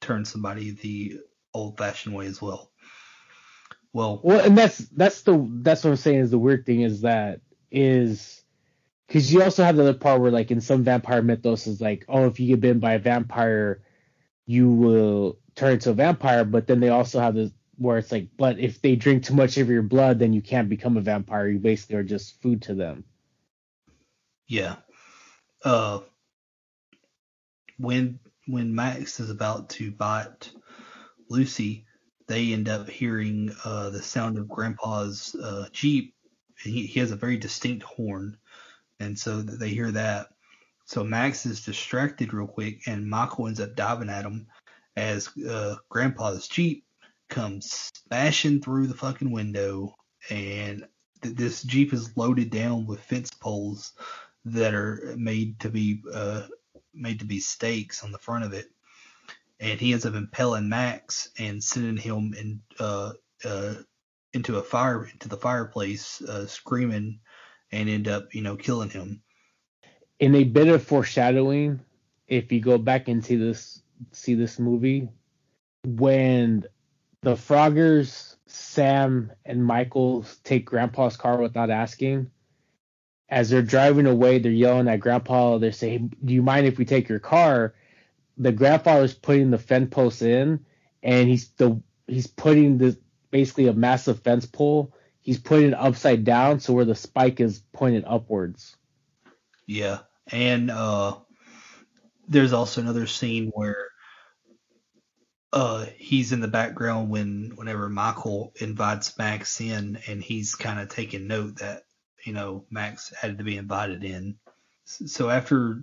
[0.00, 1.20] turn somebody the
[1.52, 2.70] old-fashioned way as well.
[3.92, 7.02] Well, well, and that's that's the that's what I'm saying is the weird thing is
[7.02, 7.40] that
[7.70, 8.42] is
[9.06, 12.04] because you also have the other part where like in some vampire mythos is like,
[12.08, 13.82] oh, if you get bitten by a vampire,
[14.46, 16.44] you will turn into a vampire.
[16.44, 19.56] But then they also have this where it's like, but if they drink too much
[19.56, 21.48] of your blood, then you can't become a vampire.
[21.48, 23.04] You basically are just food to them.
[24.46, 24.76] Yeah.
[25.64, 26.00] Uh,
[27.78, 30.50] when when Max is about to bite
[31.30, 31.86] Lucy,
[32.26, 36.14] they end up hearing uh, the sound of Grandpa's uh, Jeep.
[36.62, 38.36] He, he has a very distinct horn,
[39.00, 40.28] and so they hear that.
[40.86, 44.46] So Max is distracted real quick, and Michael ends up diving at him
[44.96, 46.84] as uh, Grandpa's Jeep
[47.28, 49.94] comes smashing through the fucking window,
[50.30, 50.86] and
[51.22, 53.92] th- this Jeep is loaded down with fence poles
[54.46, 56.46] that are made to be uh,
[56.92, 58.66] made to be stakes on the front of it
[59.60, 63.12] and he ends up impaling Max and sending him in uh,
[63.44, 63.74] uh,
[64.32, 67.20] into a fire into the fireplace, uh, screaming,
[67.72, 69.22] and end up you know killing him.
[70.20, 71.80] In a bit of foreshadowing,
[72.28, 73.82] if you go back and see this
[74.12, 75.08] see this movie,
[75.84, 76.64] when
[77.24, 82.30] the Froggers, Sam, and Michael take Grandpa's car without asking.
[83.28, 85.58] As they're driving away, they're yelling at Grandpa.
[85.58, 87.74] They're saying, "Do you mind if we take your car?"
[88.36, 90.64] the grandfather's putting the fence post in,
[91.02, 92.98] and he's the he's putting the
[93.30, 94.94] basically a massive fence pole.
[95.20, 98.76] He's putting it upside down, so where the spike is pointed upwards.
[99.66, 101.16] Yeah, and uh,
[102.28, 103.88] there's also another scene where
[105.54, 110.88] uh, he's in the background when whenever Michael invites Max in, and he's kind of
[110.88, 111.84] taking note that
[112.26, 114.36] you know Max had to be invited in.
[114.84, 115.80] So after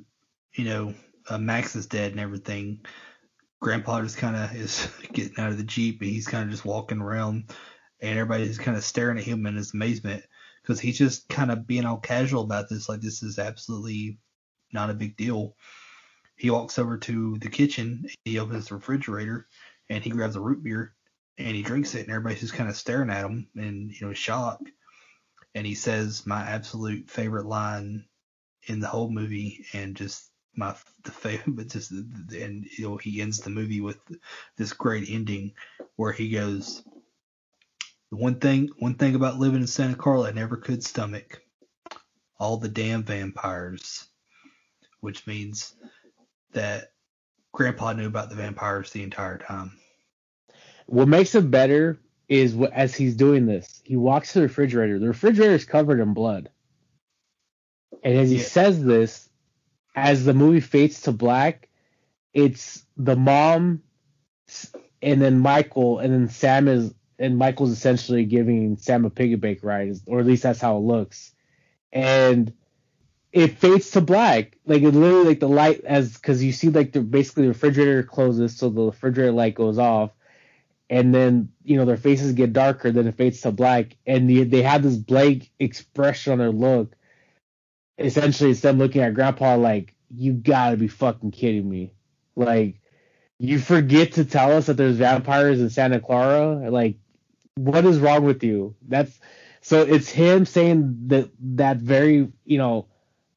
[0.54, 0.94] you know
[1.30, 2.82] uh, Max is dead and everything,
[3.62, 6.66] Grandpa just kind of is getting out of the jeep and he's kind of just
[6.66, 7.50] walking around,
[8.02, 10.22] and everybody's kind of staring at him in his amazement
[10.62, 14.20] because he's just kind of being all casual about this, like this is absolutely
[14.74, 15.56] not a big deal.
[16.42, 19.48] He walks over to the kitchen, he opens the refrigerator,
[19.90, 20.96] and he grabs a root beer
[21.38, 24.14] and he drinks it, and everybody's just kind of staring at him in you know
[24.14, 24.60] shock.
[25.54, 28.06] And he says my absolute favorite line
[28.64, 33.22] in the whole movie, and just my the favorite, but just and you know he
[33.22, 34.00] ends the movie with
[34.58, 35.54] this great ending
[35.96, 36.84] where he goes,
[38.10, 41.40] the one thing one thing about living in Santa Carla I never could stomach,
[42.40, 44.08] all the damn vampires,
[45.02, 45.76] which means
[46.54, 46.92] that
[47.52, 49.74] Grandpa knew about the vampires the entire time.
[50.86, 55.00] What makes it better is what, as he's doing this, he walks to the refrigerator.
[55.00, 56.50] The refrigerator is covered in blood.
[58.04, 58.44] And as he yeah.
[58.44, 59.30] says this,
[59.96, 61.70] as the movie fades to black,
[62.34, 63.84] it's the mom
[65.02, 69.60] and then Michael and then Sam is and Michael's essentially giving Sam a piggy bank
[69.62, 71.34] ride, or at least that's how it looks.
[71.92, 72.52] And
[73.32, 76.92] it fades to black, like it literally like the light as because you see like
[76.92, 80.12] the basically the refrigerator closes, so the refrigerator light goes off,
[80.90, 84.44] and then you know their faces get darker, then it fades to black, and the,
[84.44, 86.96] they have this blank expression on their look
[88.06, 91.94] essentially it's them looking at grandpa like, you gotta be fucking kidding me.
[92.36, 92.80] Like,
[93.40, 96.70] you forget to tell us that there's vampires in Santa Carla?
[96.70, 96.98] Like,
[97.56, 98.76] what is wrong with you?
[98.88, 99.20] That's
[99.62, 102.88] so it's him saying that that very, you know,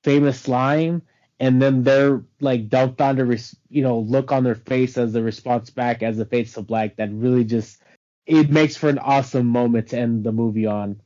[0.05, 1.03] famous slime
[1.41, 5.23] and then they're like dumped on the you know look on their face as the
[5.23, 7.83] response back as the face of black that really just
[8.27, 11.01] it makes for an awesome moment to end the movie on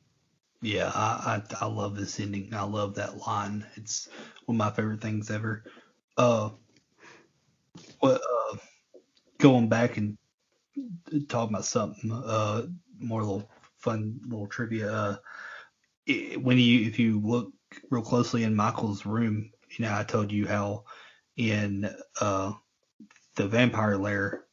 [0.60, 2.52] yeah, I, I, I love this ending.
[2.52, 3.64] I love that line.
[3.76, 4.08] It's
[4.46, 5.64] one of my favorite things ever.
[6.16, 6.50] Uh,
[8.00, 8.56] what uh,
[9.38, 10.18] going back and
[11.28, 12.66] talking about something uh
[12.98, 14.92] more little fun little trivia.
[14.92, 15.16] Uh,
[16.06, 17.52] it, when you if you look
[17.90, 20.84] real closely in Michael's room, you know I told you how
[21.36, 21.88] in
[22.20, 22.52] uh
[23.36, 24.44] the vampire lair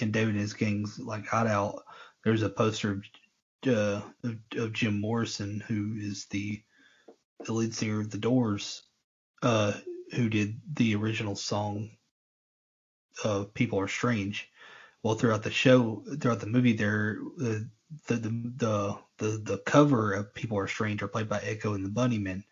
[0.00, 1.82] in David and his gang's like hideout,
[2.24, 3.02] there's a poster of
[3.66, 6.60] uh, of, of, Jim Morrison, who is the,
[7.46, 8.82] the lead singer of The Doors,
[9.42, 9.72] uh,
[10.12, 11.90] who did the original song
[13.24, 14.50] uh, "People Are Strange."
[15.02, 17.68] Well, throughout the show, throughout the movie, there the,
[18.08, 21.90] the the the the cover of "People Are Strange" are played by Echo and the
[21.90, 22.44] Bunnymen.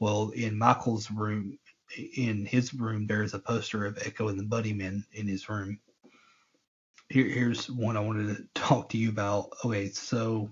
[0.00, 1.58] Well, in Michael's room,
[2.16, 5.80] in his room, there is a poster of Echo and the Bunnymen in his room
[7.08, 9.50] here, here's one I wanted to talk to you about.
[9.64, 10.50] Okay, so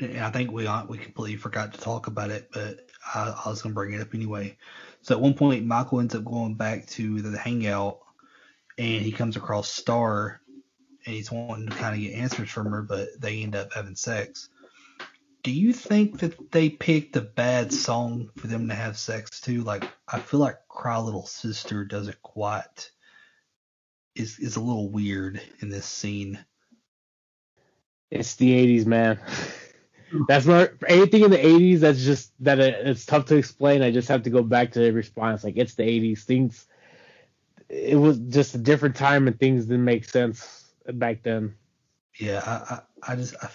[0.00, 2.80] I think we uh, we completely forgot to talk about it, but
[3.14, 4.56] I, I was gonna bring it up anyway.
[5.02, 8.00] So at one point, Michael ends up going back to the hangout,
[8.78, 10.40] and he comes across Star,
[11.06, 13.96] and he's wanting to kind of get answers from her, but they end up having
[13.96, 14.48] sex.
[15.44, 19.62] Do you think that they picked a bad song for them to have sex to?
[19.62, 22.90] Like, I feel like Cry Little Sister doesn't quite
[24.16, 26.42] is is a little weird in this scene.
[28.10, 29.20] It's the '80s, man.
[30.28, 31.80] that's not anything in the '80s.
[31.80, 33.82] That's just that it, it's tough to explain.
[33.82, 35.44] I just have to go back to the response.
[35.44, 36.20] Like it's the '80s.
[36.20, 36.66] Things.
[37.68, 41.54] It was just a different time, and things didn't make sense back then.
[42.18, 42.74] Yeah, I
[43.08, 43.50] I, I just I,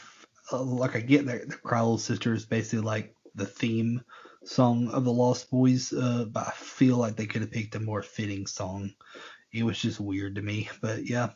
[0.51, 4.01] like I get that the Cry Little Sister is basically like the theme
[4.43, 7.79] song of the Lost Boys, uh, but I feel like they could have picked a
[7.79, 8.93] more fitting song.
[9.51, 11.31] It was just weird to me, but yeah.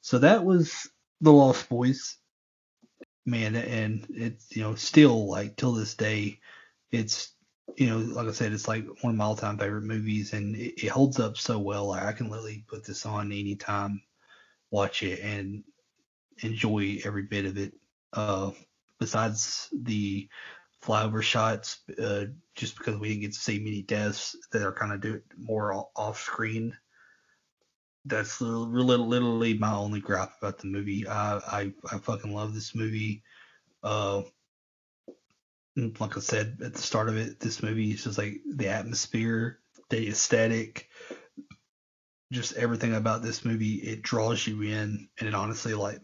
[0.00, 0.88] So that was
[1.20, 2.16] the Lost Boys,
[3.26, 6.40] man, and it's you know still like till this day,
[6.90, 7.32] it's
[7.76, 10.84] you know like I said, it's like one of my all-time favorite movies, and it,
[10.84, 11.88] it holds up so well.
[11.88, 14.02] Like I can literally put this on anytime,
[14.70, 15.64] watch it, and
[16.42, 17.74] enjoy every bit of it.
[18.12, 18.50] Uh,
[18.98, 20.28] besides the
[20.82, 22.24] flyover shots, uh,
[22.54, 25.86] just because we didn't get to see many deaths that are kind of do more
[25.94, 26.76] off screen.
[28.06, 31.06] That's literally, literally my only gripe about the movie.
[31.06, 33.22] I, I I fucking love this movie.
[33.82, 34.22] Uh,
[35.76, 39.58] like I said at the start of it, this movie is just like the atmosphere,
[39.90, 40.88] the aesthetic,
[42.32, 43.74] just everything about this movie.
[43.74, 46.00] It draws you in, and it honestly, like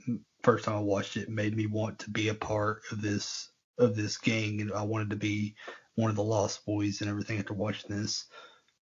[0.46, 3.96] first time I watched it, made me want to be a part of this of
[3.96, 5.56] this gang, and I wanted to be
[5.96, 8.26] one of the Lost Boys and everything after watching this.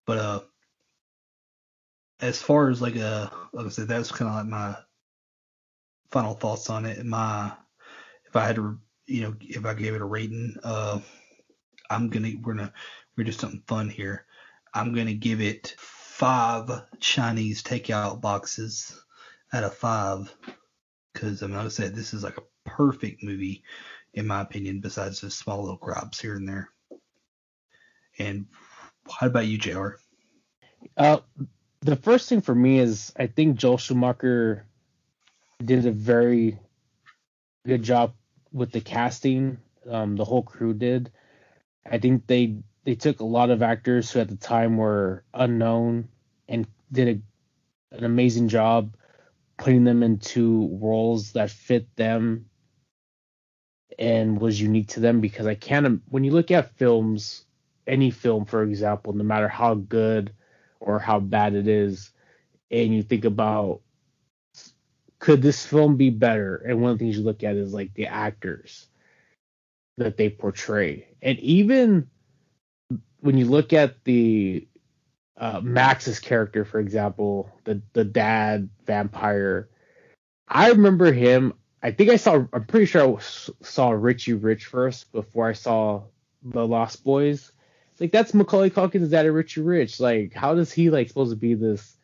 [0.07, 0.41] But uh,
[2.21, 4.77] as far as like uh, like I said, that's kind of like my
[6.11, 7.03] final thoughts on it.
[7.07, 7.51] My
[8.27, 11.01] if I had to, you know, if I gave it a rating, uh,
[11.89, 12.75] I'm gonna we're gonna
[13.17, 14.27] we're just something fun here.
[14.75, 19.03] I'm gonna give it five Chinese takeout boxes
[19.55, 20.31] out of five
[21.15, 23.63] because I mean, like I said, this is like a perfect movie
[24.13, 24.81] in my opinion.
[24.81, 26.71] Besides the small little grabs here and there.
[28.19, 28.47] And
[29.11, 29.89] how about you, Jr?
[30.97, 31.19] Uh,
[31.81, 34.67] the first thing for me is I think Joel Schumacher
[35.65, 36.59] did a very
[37.67, 38.15] good job
[38.53, 39.59] with the casting.
[39.91, 41.11] Um, the whole crew did.
[41.91, 46.09] I think they they took a lot of actors who at the time were unknown
[46.49, 47.23] and did
[47.93, 48.95] a, an amazing job
[49.57, 52.47] putting them into roles that fit them
[53.99, 57.45] and was unique to them because I can't when you look at films
[57.87, 60.33] any film for example no matter how good
[60.81, 62.11] or how bad it is
[62.71, 63.81] and you think about
[65.25, 66.57] could this film be better?
[66.57, 68.89] And one of the things you look at is like the actors
[69.97, 71.07] that they portray.
[71.23, 72.11] And even
[73.21, 74.69] when you look at the
[75.37, 79.69] uh, Max's character for example the the dad vampire
[80.47, 81.55] I remember him
[81.85, 82.47] I think I saw.
[82.51, 86.05] I'm pretty sure I saw Richie Rich first before I saw
[86.43, 87.53] the Lost Boys.
[88.01, 90.01] Like that's Macaulay Culkin's dad, Richie Rich.
[90.01, 91.95] Like how does he like supposed to be this,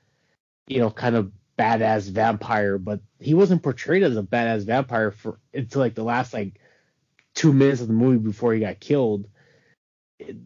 [0.66, 2.76] you know, kind of badass vampire?
[2.76, 6.60] But he wasn't portrayed as a badass vampire for until like the last like
[7.34, 9.28] two minutes of the movie before he got killed.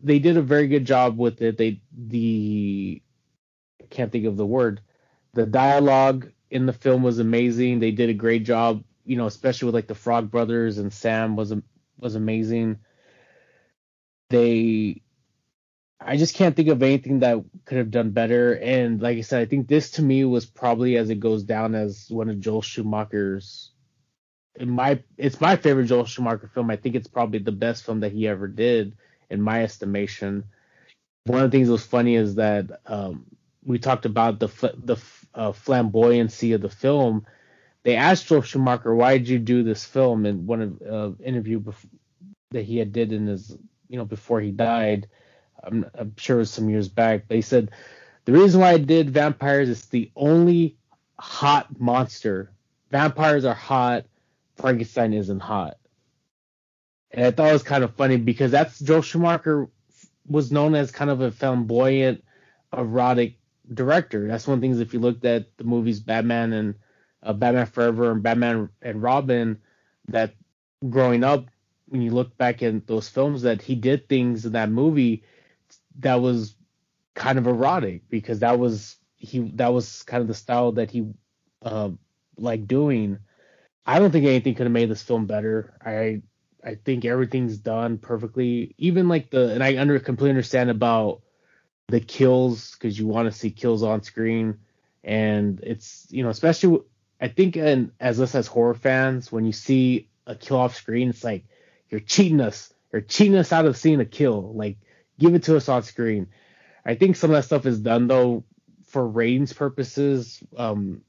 [0.03, 1.59] They did a very good job with it.
[1.59, 3.03] They the
[3.81, 4.81] I can't think of the word.
[5.35, 7.81] The dialogue in the film was amazing.
[7.81, 11.37] They did a great job you know, especially with like the Frog Brothers and Sam
[11.37, 11.53] was
[11.99, 12.79] was amazing.
[14.31, 15.03] They,
[16.01, 18.55] I just can't think of anything that could have done better.
[18.55, 21.75] And like I said, I think this to me was probably as it goes down
[21.75, 23.71] as one of Joel Schumacher's.
[24.57, 26.71] In my, it's my favorite Joel Schumacher film.
[26.71, 28.97] I think it's probably the best film that he ever did,
[29.31, 30.45] in my estimation.
[31.27, 33.27] One of the things that was funny is that um,
[33.65, 34.49] we talked about the
[34.85, 34.97] the
[35.35, 37.27] uh, flamboyancy of the film
[37.85, 41.61] they asked Joel Schumacher, "Why did you do this film?" In one of uh, interview
[41.61, 41.87] bef-
[42.51, 43.57] that he had did in his,
[43.89, 45.09] you know, before he died.
[45.63, 47.29] I'm, I'm sure it was some years back.
[47.29, 47.71] They said
[48.25, 50.77] the reason why I did vampires is the only
[51.19, 52.51] hot monster.
[52.91, 54.07] Vampires are hot.
[54.57, 55.79] Frankenstein isn't hot.
[57.15, 59.69] And I thought it was kind of funny because that's Joel Schumacher
[60.27, 62.25] was known as kind of a flamboyant,
[62.77, 63.37] erotic
[63.73, 64.27] director.
[64.27, 66.75] That's one of the things if you looked at the movies Batman and
[67.23, 69.61] uh, Batman Forever and Batman and Robin
[70.09, 70.35] that
[70.91, 71.47] growing up
[71.87, 75.23] when you look back at those films that he did things in that movie
[76.01, 76.57] that was
[77.15, 81.07] kind of erotic because that was he that was kind of the style that he
[81.63, 81.91] uh,
[82.37, 83.19] like doing.
[83.87, 85.75] I don't think anything could have made this film better.
[85.81, 86.23] I
[86.65, 88.75] I think everything's done perfectly.
[88.79, 91.21] Even like the and I under completely understand about
[91.89, 94.59] the kills because you want to see kills on screen
[95.03, 96.81] and it's you know especially
[97.21, 101.11] I think and as us as horror fans, when you see a kill off screen,
[101.11, 101.45] it's like
[101.89, 102.73] you're cheating us.
[102.93, 104.53] You're cheating us out of seeing a kill.
[104.53, 104.77] Like,
[105.19, 106.29] give it to us on screen.
[106.85, 108.45] I think some of that stuff is done though
[108.89, 110.43] for ratings purposes.
[110.57, 111.03] Um,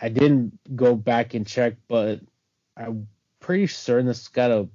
[0.00, 2.20] I didn't go back and check, but
[2.76, 3.08] I'm
[3.40, 4.68] pretty certain this got a.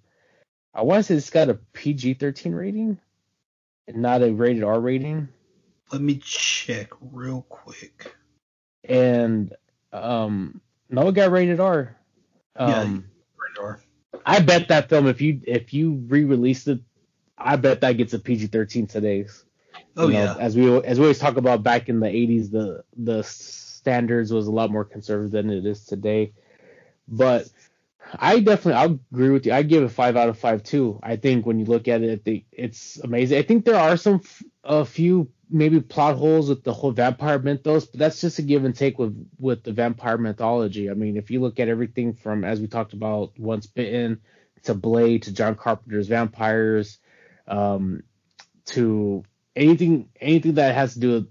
[0.74, 3.00] I want to say it's got a PG-13 rating,
[3.88, 5.30] and not a rated R rating.
[5.92, 8.16] Let me check real quick.
[8.84, 9.54] And
[9.94, 11.96] um, no, it got rated R.
[12.56, 13.80] Um, yeah, rated R.
[14.26, 16.82] I bet that film, if you if you re-released it,
[17.38, 19.26] I bet that gets a PG-13 today.
[19.96, 20.36] Oh You know, yeah.
[20.40, 24.48] As we as we always talk about back in the 80s, the the standards was
[24.48, 26.34] a lot more conservative than it is today.
[27.08, 27.50] But
[28.16, 29.54] I definitely I'll agree with you.
[29.54, 31.00] I give it five out of five too.
[31.04, 33.38] I think when you look at it, the, it's amazing.
[33.38, 34.22] I think there are some
[34.64, 38.66] a few maybe plot holes with the whole vampire mythos, but that's just a give
[38.66, 40.90] and take with with the vampire mythology.
[40.90, 44.22] I mean, if you look at everything from as we talked about Once Bitten
[44.64, 46.98] to Blade to John Carpenter's vampires,
[47.48, 48.04] um,
[48.68, 49.24] to
[49.56, 51.28] anything anything that has to do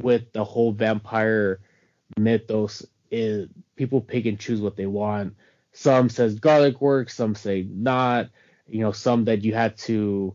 [0.00, 1.60] with, the whole vampire
[2.18, 5.34] mythos is people pick and choose what they want.
[5.72, 8.28] Some says garlic works, some say not.
[8.68, 10.34] You know, some that you had to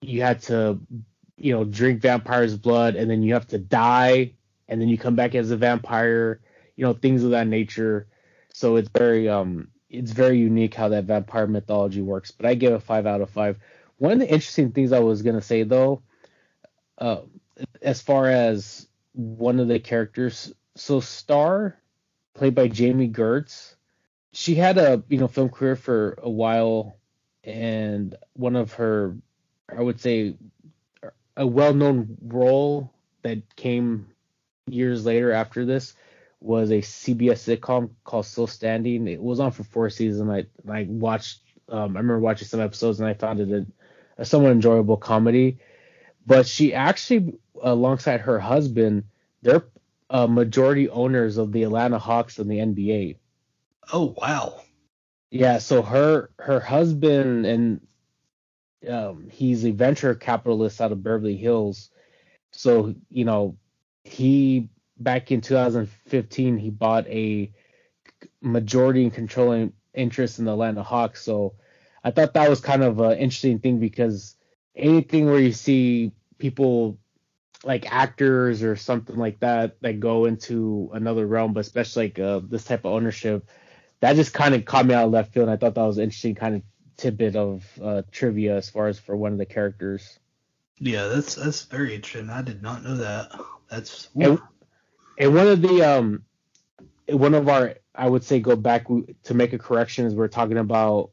[0.00, 0.80] you had to
[1.36, 4.32] you know drink vampire's blood and then you have to die
[4.68, 6.40] and then you come back as a vampire.
[6.76, 8.06] You know, things of that nature.
[8.52, 12.30] So it's very um it's very unique how that vampire mythology works.
[12.32, 13.58] But I give it five out of five.
[13.98, 16.02] One of the interesting things I was gonna say though,
[16.98, 17.20] uh,
[17.82, 21.78] as far as one of the characters, so Star,
[22.34, 23.75] played by Jami Gertz,
[24.36, 26.98] she had a you know film career for a while,
[27.42, 29.16] and one of her,
[29.74, 30.36] I would say,
[31.38, 32.92] a well-known role
[33.22, 34.08] that came
[34.66, 35.94] years later after this
[36.40, 39.08] was a CBS sitcom called Still Standing.
[39.08, 40.30] It was on for four seasons.
[40.30, 41.40] I I watched.
[41.70, 43.66] Um, I remember watching some episodes and I found it a,
[44.18, 45.58] a somewhat enjoyable comedy.
[46.26, 49.04] But she actually, alongside her husband,
[49.40, 49.64] they're
[50.10, 53.16] uh, majority owners of the Atlanta Hawks and the NBA.
[53.92, 54.60] Oh wow.
[55.30, 57.86] Yeah, so her her husband and
[58.88, 61.90] um, he's a venture capitalist out of Beverly Hills.
[62.52, 63.56] So you know,
[64.04, 64.68] he
[64.98, 67.52] back in 2015 he bought a
[68.40, 71.22] majority and controlling interest in the Atlanta Hawks.
[71.22, 71.54] So
[72.04, 74.36] I thought that was kind of an interesting thing because
[74.74, 76.98] anything where you see people
[77.64, 82.40] like actors or something like that that go into another realm, but especially like uh,
[82.44, 83.48] this type of ownership,
[84.06, 85.48] that just kind of caught me out of left field.
[85.48, 86.62] And I thought that was an interesting kind of
[86.96, 90.20] tidbit of uh, trivia as far as for one of the characters.
[90.78, 92.30] Yeah, that's that's very interesting.
[92.30, 93.32] I did not know that.
[93.68, 94.38] That's And,
[95.18, 96.22] and one of the um,
[97.08, 98.86] one of our I would say go back
[99.24, 101.10] to make a correction is we're talking about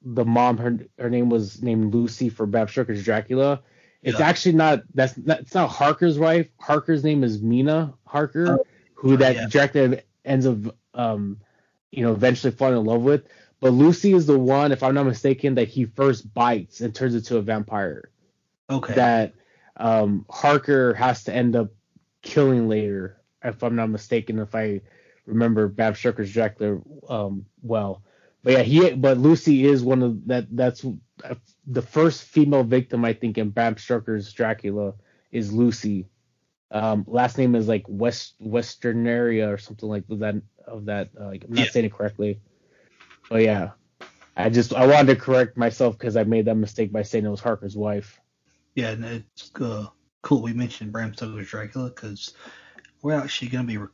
[0.00, 0.56] the mom.
[0.56, 3.60] Her her name was named Lucy for Bram Stoker's Dracula.
[4.02, 4.26] It's Yeah.
[4.26, 6.48] actually not that's not, it's not Harker's wife.
[6.58, 8.60] Harker's name is Mina Harker,
[8.94, 9.46] who that yeah.
[9.50, 11.40] Dracula ends up um,
[11.90, 13.24] you know, eventually fall in love with.
[13.60, 17.14] But Lucy is the one, if I'm not mistaken, that he first bites and turns
[17.14, 18.10] into a vampire.
[18.68, 18.94] okay.
[18.94, 19.34] That
[19.76, 21.70] um, Harker has to end up
[22.22, 24.82] killing later, if I'm not mistaken, if I
[25.26, 28.02] remember Bram Stoker's Dracula um, well.
[28.42, 30.54] But yeah, he but Lucy is one of that.
[30.54, 30.84] That's
[31.66, 34.94] the first female victim I think in Bram Stoker's Dracula
[35.32, 36.06] is Lucy.
[36.70, 40.42] Um, last name is like West Western area or something like that.
[40.66, 41.70] Of that, uh, like I'm not Yeah.
[41.70, 42.40] saying it correctly,
[43.30, 43.70] but yeah,
[44.36, 47.28] I just I wanted to correct myself because I made that mistake by saying it
[47.30, 48.20] was Harker's wife.
[48.74, 49.86] Yeah, and it's uh,
[50.22, 52.34] cool we mentioned Bram Stoker's Dracula because
[53.00, 53.86] we're actually going to be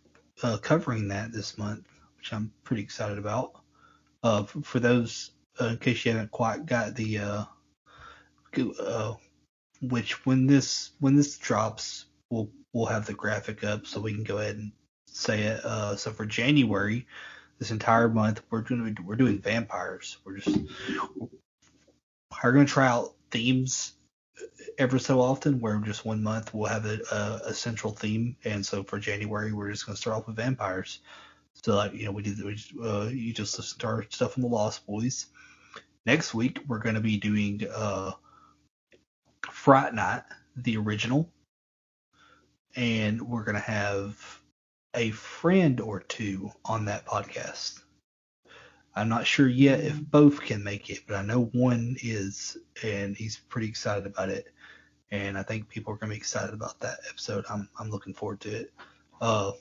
[0.42, 1.86] uh, covering that this month,
[2.16, 3.52] which I'm pretty excited about.
[4.22, 7.44] Uh, for, for those, uh, in case you haven't quite got the, uh,
[8.80, 9.14] uh,
[9.82, 14.24] which when this when this drops, we'll we'll have the graphic up so we can
[14.24, 14.72] go ahead and
[15.06, 15.64] say it.
[15.64, 17.06] Uh, so for January,
[17.58, 20.18] this entire month we're doing we're doing vampires.
[20.24, 20.58] We're just
[22.42, 23.94] we're going to try out themes
[24.78, 28.64] ever so often where just one month we'll have a, a, a central theme and
[28.64, 31.00] so for january we're just going to start off with vampires
[31.54, 34.36] so like you know we did we just, uh, you just listen to our stuff
[34.36, 35.26] on the lost boys
[36.06, 38.12] next week we're going to be doing uh
[39.50, 40.22] fright night
[40.56, 41.28] the original
[42.76, 44.40] and we're going to have
[44.94, 47.82] a friend or two on that podcast
[48.94, 53.16] I'm not sure yet if both can make it, but I know one is, and
[53.16, 54.52] he's pretty excited about it.
[55.10, 57.44] And I think people are going to be excited about that episode.
[57.48, 58.72] I'm I'm looking forward to it.
[59.20, 59.52] Uh,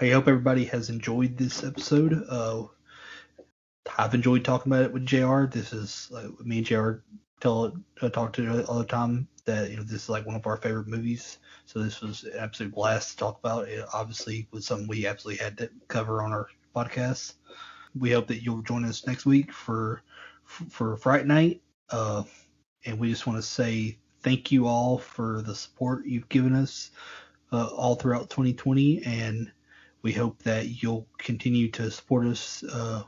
[0.00, 2.24] I hope everybody has enjoyed this episode.
[2.28, 2.64] Uh,
[3.98, 5.44] I've enjoyed talking about it with Jr.
[5.44, 6.92] This is like me and Jr.
[7.40, 10.46] tell uh, talk to all the time that you know this is like one of
[10.46, 11.38] our favorite movies.
[11.66, 13.68] So this was an absolute blast to talk about.
[13.68, 17.34] It obviously was something we absolutely had to cover on our podcast.
[17.98, 20.02] We hope that you'll join us next week for
[20.44, 21.62] for Fright Night.
[21.90, 22.24] Uh,
[22.84, 26.90] and we just want to say thank you all for the support you've given us
[27.52, 29.50] uh, all throughout 2020, and
[30.02, 33.02] we hope that you'll continue to support us uh,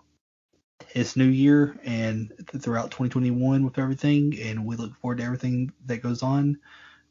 [0.95, 4.39] this new year and throughout 2021 with everything.
[4.41, 6.59] And we look forward to everything that goes on.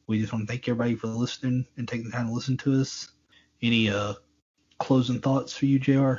[0.07, 2.79] We just want to thank everybody for listening and taking the time to listen to
[2.81, 3.09] us.
[3.61, 4.13] Any uh,
[4.77, 6.15] closing thoughts for you, Jr.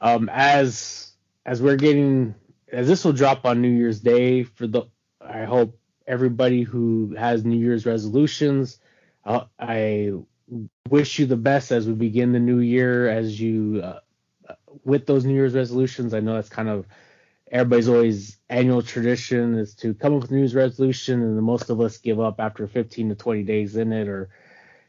[0.00, 1.12] Um, as
[1.46, 2.34] as we're getting
[2.70, 4.82] as this will drop on New Year's Day for the
[5.20, 8.78] I hope everybody who has New Year's resolutions.
[9.24, 10.12] Uh, I
[10.88, 13.08] wish you the best as we begin the new year.
[13.08, 14.00] As you uh,
[14.84, 16.86] with those New Year's resolutions, I know that's kind of
[17.50, 21.70] everybody's always annual tradition is to come up with New Year's resolution, and the most
[21.70, 24.30] of us give up after 15 to 20 days in it, or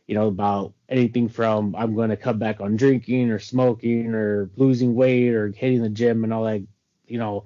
[0.07, 4.49] you know about anything from I'm going to cut back on drinking or smoking or
[4.55, 6.63] losing weight or hitting the gym and all that.
[7.07, 7.45] You know,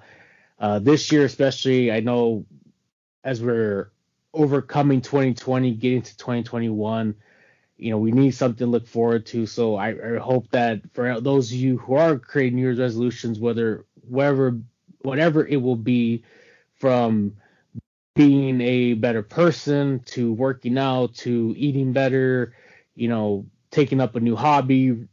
[0.59, 2.45] uh, this year especially, I know
[3.23, 3.91] as we're
[4.33, 7.15] overcoming 2020, getting to 2021,
[7.77, 9.45] you know, we need something to look forward to.
[9.45, 13.39] So I, I hope that for those of you who are creating New Year's resolutions,
[13.39, 14.59] whether whatever
[15.03, 16.23] whatever it will be,
[16.75, 17.35] from
[18.15, 22.53] being a better person to working out to eating better,
[22.95, 25.07] you know, taking up a new hobby.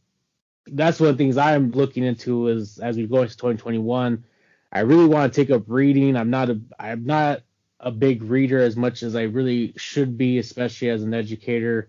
[0.67, 4.25] That's one of the things I'm looking into is as we go into 2021.
[4.73, 6.17] I really want to take up reading.
[6.17, 7.43] I'm not a I'm not
[7.81, 11.89] a big reader as much as I really should be, especially as an educator.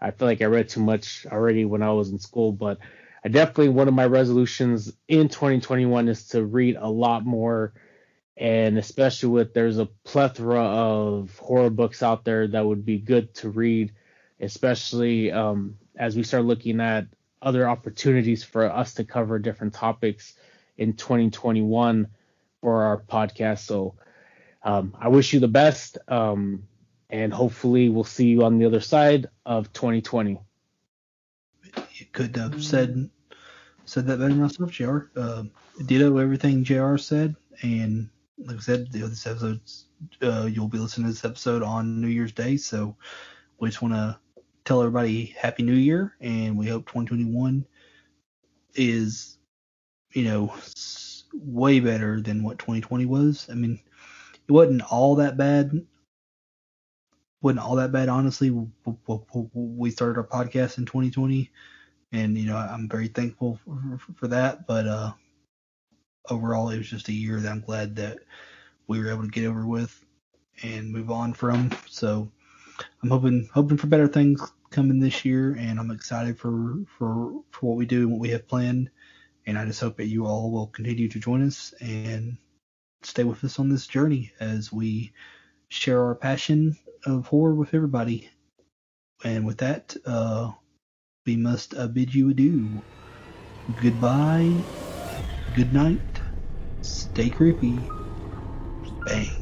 [0.00, 2.78] I feel like I read too much already when I was in school, but
[3.24, 7.72] I definitely one of my resolutions in 2021 is to read a lot more,
[8.36, 13.34] and especially with there's a plethora of horror books out there that would be good
[13.36, 13.92] to read,
[14.40, 17.06] especially um, as we start looking at
[17.42, 20.34] other opportunities for us to cover different topics
[20.76, 22.06] in 2021
[22.60, 23.60] for our podcast.
[23.60, 23.94] So
[24.62, 26.64] um, I wish you the best, um,
[27.10, 30.40] and hopefully we'll see you on the other side of 2020.
[31.98, 33.10] You could have said
[33.84, 34.98] said that better myself, Jr.
[35.16, 35.44] Uh,
[35.86, 36.96] ditto everything Jr.
[36.96, 38.08] said, and
[38.38, 39.60] like I said, this episode
[40.22, 42.96] uh, you'll be listening to this episode on New Year's Day, so
[43.58, 44.18] we just want to
[44.64, 47.64] tell everybody Happy New Year, and we hope 2021
[48.74, 49.38] is,
[50.12, 50.54] you know,
[51.32, 53.48] way better than what 2020 was.
[53.50, 53.80] I mean,
[54.46, 55.72] it wasn't all that bad.
[57.40, 58.50] wasn't all that bad, honestly.
[58.50, 61.50] We started our podcast in 2020,
[62.12, 64.66] and you know I'm very thankful for, for that.
[64.66, 65.12] But uh,
[66.30, 68.18] overall, it was just a year that I'm glad that
[68.86, 70.04] we were able to get over with
[70.62, 71.70] and move on from.
[71.88, 72.30] So
[73.02, 77.66] I'm hoping hoping for better things coming this year, and I'm excited for for for
[77.70, 78.90] what we do and what we have planned.
[79.46, 82.36] And I just hope that you all will continue to join us and
[83.02, 85.12] stay with us on this journey as we
[85.68, 86.76] share our passion
[87.06, 88.30] of horror with everybody.
[89.24, 90.52] And with that, uh,
[91.28, 92.80] we must uh, bid you adieu.
[93.82, 94.50] Goodbye.
[95.54, 96.00] Good night.
[96.80, 97.78] Stay creepy.
[99.04, 99.37] Bang.